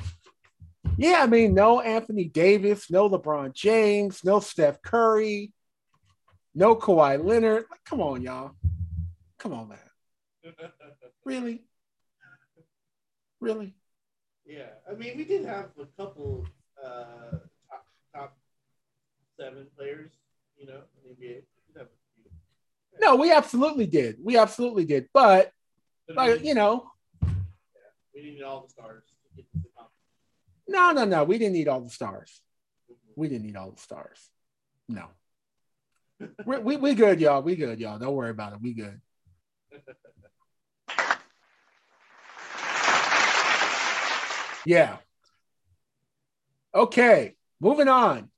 yeah, 0.98 1.18
I 1.22 1.28
mean, 1.28 1.54
no 1.54 1.82
Anthony 1.82 2.26
Davis, 2.26 2.92
no 2.92 3.10
LeBron 3.10 3.54
James, 3.54 4.24
no 4.24 4.40
Steph 4.40 4.82
Curry, 4.82 5.52
no 6.54 6.76
Kawhi 6.76 7.24
Leonard. 7.24 7.66
Like, 7.70 7.84
come 7.86 8.02
on, 8.02 8.22
y'all. 8.22 8.52
Come 9.40 9.54
on, 9.54 9.70
man. 9.70 9.80
Really? 11.24 11.64
Really? 13.40 13.76
Yeah, 14.48 14.70
I 14.90 14.96
mean, 14.96 15.18
we 15.18 15.26
did 15.26 15.46
have 15.46 15.72
a 15.80 15.86
couple 16.02 16.46
uh, 16.82 17.38
top 17.70 17.86
top 18.16 18.38
seven 19.38 19.68
players, 19.78 20.12
you 20.58 20.68
know, 20.68 20.82
in 21.04 21.10
the 21.10 21.10
NBA. 21.10 21.20
We 21.20 21.74
did 21.74 21.78
have 21.78 21.88
a 21.88 21.90
few. 22.16 22.32
No, 23.02 23.18
we 23.18 23.32
absolutely 23.32 23.88
did. 23.88 24.18
We 24.24 24.38
absolutely 24.38 24.86
did. 24.86 25.10
But, 25.14 25.52
But 26.08 26.18
I 26.18 26.28
like, 26.28 26.38
mean, 26.38 26.46
you 26.46 26.56
know, 26.56 26.90
we 28.16 28.22
needed 28.24 28.44
all 28.44 28.62
the 28.62 28.70
stars 28.70 29.04
to 29.06 29.36
get 29.36 29.52
to 29.52 29.58
the 29.60 29.70
top. 29.76 29.92
no, 30.68 30.92
no, 30.94 31.04
no. 31.04 31.24
We 31.26 31.38
didn't 31.38 31.54
need 31.54 31.68
all 31.68 31.82
the 31.82 31.90
stars. 31.90 32.42
We 33.18 33.28
didn't 33.28 33.48
need 33.48 33.58
all 33.58 33.72
the 33.72 33.82
stars. 33.82 34.30
No. 34.88 35.08
we, 36.46 36.58
we 36.60 36.78
we 36.78 36.94
good, 36.96 37.20
y'all. 37.20 37.42
We 37.42 37.58
good, 37.58 37.80
y'all. 37.82 38.00
Don't 38.00 38.16
worry 38.16 38.30
about 38.30 38.54
it. 38.54 38.60
We 38.62 38.74
good. 38.74 39.02
Yeah. 44.66 44.98
Okay, 46.74 47.36
moving 47.60 47.88
on. 47.88 48.30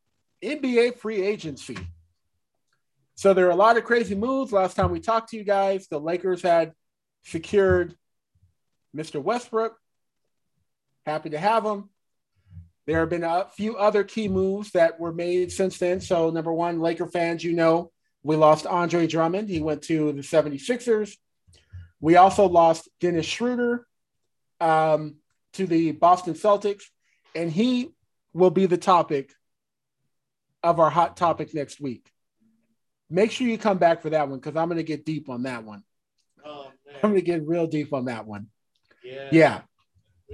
NBA 0.44 0.98
free 0.98 1.22
agency. 1.22 1.78
So 3.16 3.34
there 3.34 3.48
are 3.48 3.52
a 3.52 3.56
lot 3.56 3.78
of 3.78 3.84
crazy 3.84 4.16
moves. 4.16 4.54
Last 4.54 4.76
time 4.76 4.92
we 4.92 5.02
talked 5.02 5.32
to 5.32 5.38
you 5.38 5.44
guys, 5.44 5.88
the 5.88 6.00
Lakers 6.00 6.42
had 6.42 6.74
secured 7.24 7.96
Mr. 8.96 9.22
Westbrook. 9.22 9.76
Happy 11.06 11.32
to 11.32 11.38
have 11.38 11.66
him. 11.66 11.90
There 12.86 13.02
have 13.02 13.10
been 13.10 13.26
a 13.26 13.48
few 13.52 13.76
other 13.76 14.04
key 14.04 14.30
moves 14.30 14.72
that 14.72 15.00
were 15.00 15.12
made 15.12 15.52
since 15.52 15.78
then. 15.78 16.00
So, 16.00 16.30
number 16.30 16.54
one, 16.54 16.80
Laker 16.80 17.08
fans, 17.08 17.44
you 17.44 17.54
know, 17.54 17.92
we 18.24 18.36
lost 18.36 18.66
Andre 18.66 19.06
Drummond. 19.06 19.50
He 19.50 19.62
went 19.62 19.82
to 19.84 20.12
the 20.14 20.22
76ers. 20.22 21.16
We 22.00 22.16
also 22.16 22.48
lost 22.48 22.88
Dennis 23.00 23.26
Schroeder 23.26 23.86
um, 24.62 25.18
to 25.54 25.66
the 25.66 25.92
Boston 25.92 26.34
Celtics, 26.34 26.84
and 27.36 27.52
he 27.52 27.92
will 28.34 28.50
be 28.50 28.66
the 28.66 28.78
topic 28.78 29.32
of 30.64 30.80
our 30.80 30.90
hot 30.90 31.18
topic 31.18 31.54
next 31.54 31.80
week. 31.80 32.10
Make 33.10 33.32
sure 33.32 33.48
you 33.48 33.58
come 33.58 33.78
back 33.78 34.02
for 34.02 34.12
that 34.12 34.30
one 34.30 34.40
because 34.40 34.56
I'm 34.56 34.68
going 34.68 34.78
to 34.78 34.84
get 34.84 35.06
deep 35.06 35.30
on 35.30 35.44
that 35.44 35.64
one. 35.64 35.84
Oh 36.46 36.72
man. 36.86 36.96
I'm 37.04 37.12
going 37.12 37.22
to 37.22 37.26
get 37.26 37.48
real 37.48 37.68
deep 37.68 37.94
on 37.94 38.06
that 38.06 38.28
one. 38.28 38.48
Yeah. 39.04 39.30
Yeah. 39.32 39.62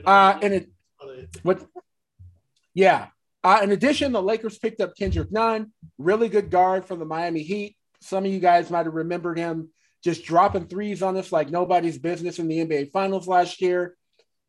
Uh, 0.05 0.37
and 0.41 0.53
it, 0.53 0.69
what? 1.43 1.65
Yeah. 2.73 3.07
Uh, 3.43 3.59
in 3.61 3.71
addition, 3.71 4.11
the 4.11 4.21
Lakers 4.21 4.57
picked 4.57 4.81
up 4.81 4.97
Kendrick 4.97 5.31
Nunn, 5.31 5.71
really 5.97 6.29
good 6.29 6.49
guard 6.49 6.85
from 6.85 6.99
the 6.99 7.05
Miami 7.05 7.43
Heat. 7.43 7.77
Some 8.01 8.25
of 8.25 8.31
you 8.31 8.39
guys 8.39 8.69
might 8.69 8.87
have 8.87 8.95
remembered 8.95 9.37
him 9.37 9.69
just 10.03 10.25
dropping 10.25 10.67
threes 10.67 11.01
on 11.01 11.15
us 11.17 11.31
like 11.31 11.49
nobody's 11.49 11.97
business 11.97 12.39
in 12.39 12.47
the 12.47 12.59
NBA 12.59 12.91
Finals 12.91 13.27
last 13.27 13.61
year. 13.61 13.95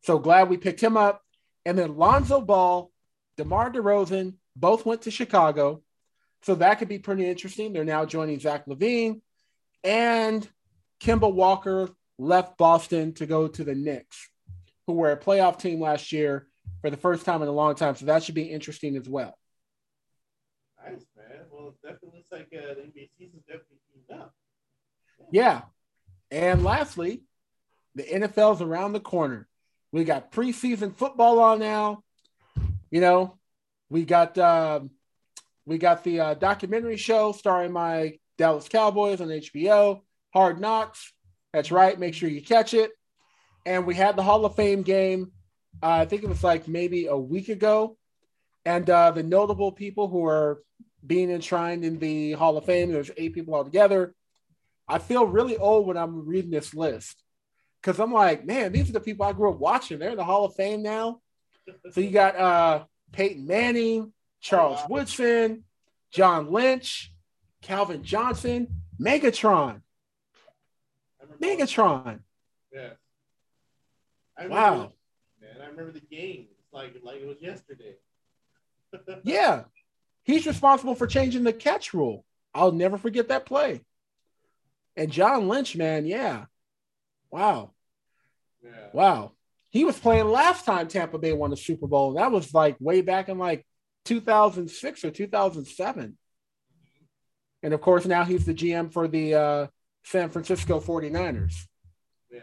So 0.03 0.19
glad 0.19 0.49
we 0.49 0.57
picked 0.57 0.81
him 0.81 0.97
up. 0.97 1.21
And 1.65 1.77
then 1.77 1.97
Lonzo 1.97 2.41
Ball, 2.41 2.91
DeMar 3.35 3.71
DeRozan, 3.71 4.35
both 4.55 4.85
went 4.85 5.03
to 5.03 5.11
Chicago. 5.11 5.81
So 6.43 6.55
that 6.55 6.79
could 6.79 6.87
be 6.87 6.99
pretty 6.99 7.27
interesting. 7.27 7.73
They're 7.73 7.83
now 7.83 8.05
joining 8.05 8.39
Zach 8.39 8.65
LaVine. 8.67 9.21
And 9.83 10.47
Kemba 11.01 11.31
Walker 11.31 11.89
left 12.17 12.57
Boston 12.57 13.13
to 13.15 13.25
go 13.25 13.47
to 13.47 13.63
the 13.63 13.75
Knicks, 13.75 14.29
who 14.85 14.93
were 14.93 15.11
a 15.11 15.19
playoff 15.19 15.59
team 15.59 15.81
last 15.81 16.11
year 16.11 16.47
for 16.81 16.89
the 16.89 16.97
first 16.97 17.25
time 17.25 17.41
in 17.41 17.47
a 17.47 17.51
long 17.51 17.75
time. 17.75 17.95
So 17.95 18.05
that 18.05 18.23
should 18.23 18.35
be 18.35 18.43
interesting 18.43 18.95
as 18.95 19.07
well. 19.07 19.37
Nice, 20.83 21.05
man. 21.15 21.41
Well, 21.51 21.69
it 21.69 21.85
definitely 21.85 22.19
looks 22.19 22.31
like 22.31 22.47
uh, 22.53 22.73
the 22.75 22.81
NBA 22.81 23.09
season's 23.17 23.43
definitely 23.45 23.77
heating 23.93 24.21
up. 24.21 24.33
Yeah. 25.31 25.61
And 26.31 26.63
lastly, 26.63 27.23
the 27.95 28.03
NFL's 28.03 28.61
around 28.61 28.93
the 28.93 28.99
corner. 28.99 29.47
We 29.97 30.03
got 30.03 30.31
preseason 30.31 30.95
football 30.95 31.39
on 31.39 31.57
now. 31.57 32.03
You 32.91 33.01
know, 33.01 33.39
we 33.89 34.05
got 34.05 34.37
um, 34.37 34.91
we 35.65 35.79
got 35.79 36.03
the 36.03 36.19
uh, 36.19 36.33
documentary 36.35 36.97
show 36.97 37.31
starring 37.31 37.71
my 37.71 38.19
Dallas 38.37 38.69
Cowboys 38.69 39.21
on 39.21 39.29
HBO, 39.29 40.01
Hard 40.35 40.61
Knocks. 40.61 41.13
That's 41.51 41.71
right. 41.71 41.99
Make 41.99 42.13
sure 42.13 42.29
you 42.29 42.43
catch 42.43 42.75
it. 42.75 42.91
And 43.65 43.87
we 43.87 43.95
had 43.95 44.15
the 44.15 44.21
Hall 44.21 44.45
of 44.45 44.55
Fame 44.55 44.83
game. 44.83 45.31
Uh, 45.81 45.87
I 45.87 46.05
think 46.05 46.21
it 46.21 46.29
was 46.29 46.43
like 46.43 46.67
maybe 46.67 47.07
a 47.07 47.17
week 47.17 47.49
ago. 47.49 47.97
And 48.65 48.87
uh, 48.87 49.09
the 49.09 49.23
notable 49.23 49.71
people 49.71 50.07
who 50.09 50.27
are 50.27 50.61
being 51.07 51.31
enshrined 51.31 51.83
in 51.83 51.97
the 51.97 52.33
Hall 52.33 52.55
of 52.55 52.65
Fame, 52.65 52.91
there's 52.91 53.09
eight 53.17 53.33
people 53.33 53.55
altogether. 53.55 54.13
I 54.87 54.99
feel 54.99 55.25
really 55.25 55.57
old 55.57 55.87
when 55.87 55.97
I'm 55.97 56.27
reading 56.27 56.51
this 56.51 56.75
list 56.75 57.23
because 57.87 58.01
I'm 58.01 58.11
like, 58.11 58.45
man, 58.45 58.73
these 58.73 58.89
are 58.89 58.93
the 58.93 58.99
people 58.99 59.25
I 59.25 59.31
grew 59.31 59.49
up 59.49 59.59
watching. 59.59 59.97
They're 59.97 60.09
in 60.09 60.17
the 60.17 60.25
Hall 60.25 60.43
of 60.43 60.55
Fame 60.55 60.83
now. 60.83 61.21
So 61.91 62.01
you 62.01 62.11
got 62.11 62.35
uh, 62.35 62.83
Peyton 63.13 63.47
Manning, 63.47 64.11
Charles. 64.41 64.81
Woodson, 64.89 65.63
John 66.11 66.51
Lynch, 66.51 67.13
Calvin 67.61 68.03
Johnson, 68.03 68.67
Megatron, 68.99 69.83
Megatron. 71.41 72.19
Yeah. 72.73 72.89
I 74.37 74.43
remember, 74.43 74.53
Wow. 74.53 74.91
Man, 75.39 75.61
I 75.63 75.67
remember 75.67 75.93
the 75.93 76.01
game. 76.01 76.47
It's 76.59 76.73
like 76.73 76.93
like 77.03 77.21
it 77.21 77.27
was 77.27 77.37
yesterday. 77.41 77.95
Yeah, 79.23 79.63
he's 80.23 80.45
responsible 80.45 80.95
for 80.95 81.07
changing 81.07 81.45
the 81.45 81.53
catch 81.53 81.93
rule. 81.93 82.25
I'll 82.53 82.73
never 82.73 82.97
forget 82.97 83.29
that 83.29 83.45
play. 83.45 83.79
And 84.97 85.09
John 85.09 85.47
Lynch, 85.47 85.77
man, 85.77 86.05
yeah, 86.05 86.45
wow. 87.31 87.71
Yeah. 88.63 88.71
Wow. 88.93 89.33
He 89.69 89.83
was 89.83 89.99
playing 89.99 90.27
last 90.27 90.65
time 90.65 90.87
Tampa 90.87 91.17
Bay 91.17 91.33
won 91.33 91.49
the 91.49 91.57
Super 91.57 91.87
Bowl. 91.87 92.13
That 92.13 92.31
was 92.31 92.53
like 92.53 92.77
way 92.79 93.01
back 93.01 93.29
in 93.29 93.37
like 93.37 93.65
2006 94.05 95.03
or 95.03 95.11
2007. 95.11 96.17
And 97.63 97.73
of 97.73 97.81
course, 97.81 98.05
now 98.05 98.23
he's 98.23 98.45
the 98.45 98.53
GM 98.53 98.91
for 98.93 99.07
the 99.07 99.35
uh, 99.35 99.67
San 100.03 100.29
Francisco 100.29 100.79
49ers. 100.79 101.53
Yeah. 102.31 102.39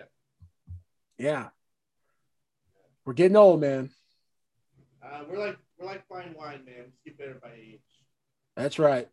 Yeah. 1.19 1.49
We're 3.05 3.15
getting 3.15 3.37
old, 3.37 3.61
man. 3.61 3.91
Uh, 5.03 5.25
we're 5.29 5.39
like 5.39 5.59
we're 5.79 5.87
like 5.87 6.07
fine 6.09 6.35
wine, 6.37 6.65
man. 6.65 6.93
We 7.05 7.11
get 7.11 7.19
better 7.19 7.39
by 7.43 7.53
age. 7.55 7.81
That's 8.57 8.79
right. 8.79 9.09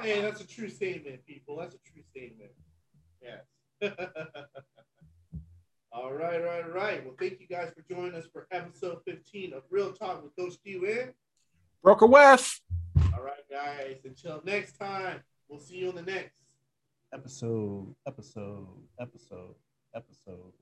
Hey, 0.00 0.22
that's 0.22 0.40
a 0.40 0.46
true 0.46 0.70
statement, 0.70 1.26
people. 1.26 1.56
That's 1.58 1.74
a 1.74 1.78
true 1.92 2.02
statement. 2.10 2.50
Yes. 3.22 3.92
all 5.92 6.12
right, 6.12 6.40
all 6.40 6.46
right, 6.46 6.64
all 6.64 6.70
right. 6.70 7.04
Well, 7.04 7.14
thank 7.18 7.40
you 7.40 7.46
guys 7.46 7.70
for 7.74 7.82
joining 7.92 8.14
us 8.14 8.26
for 8.32 8.46
episode 8.52 8.98
15 9.06 9.52
of 9.54 9.62
Real 9.70 9.92
Talk 9.92 10.22
with 10.22 10.34
Coach 10.36 10.56
Q 10.64 10.86
in. 10.86 11.12
Broker 11.82 12.06
Wes. 12.06 12.60
All 13.14 13.22
right, 13.22 13.44
guys. 13.50 13.96
Until 14.04 14.42
next 14.44 14.78
time, 14.78 15.20
we'll 15.48 15.60
see 15.60 15.76
you 15.76 15.88
on 15.88 15.94
the 15.96 16.02
next. 16.02 16.34
episode, 17.12 17.94
episode, 18.06 18.66
episode, 19.00 19.54
episode. 19.94 20.52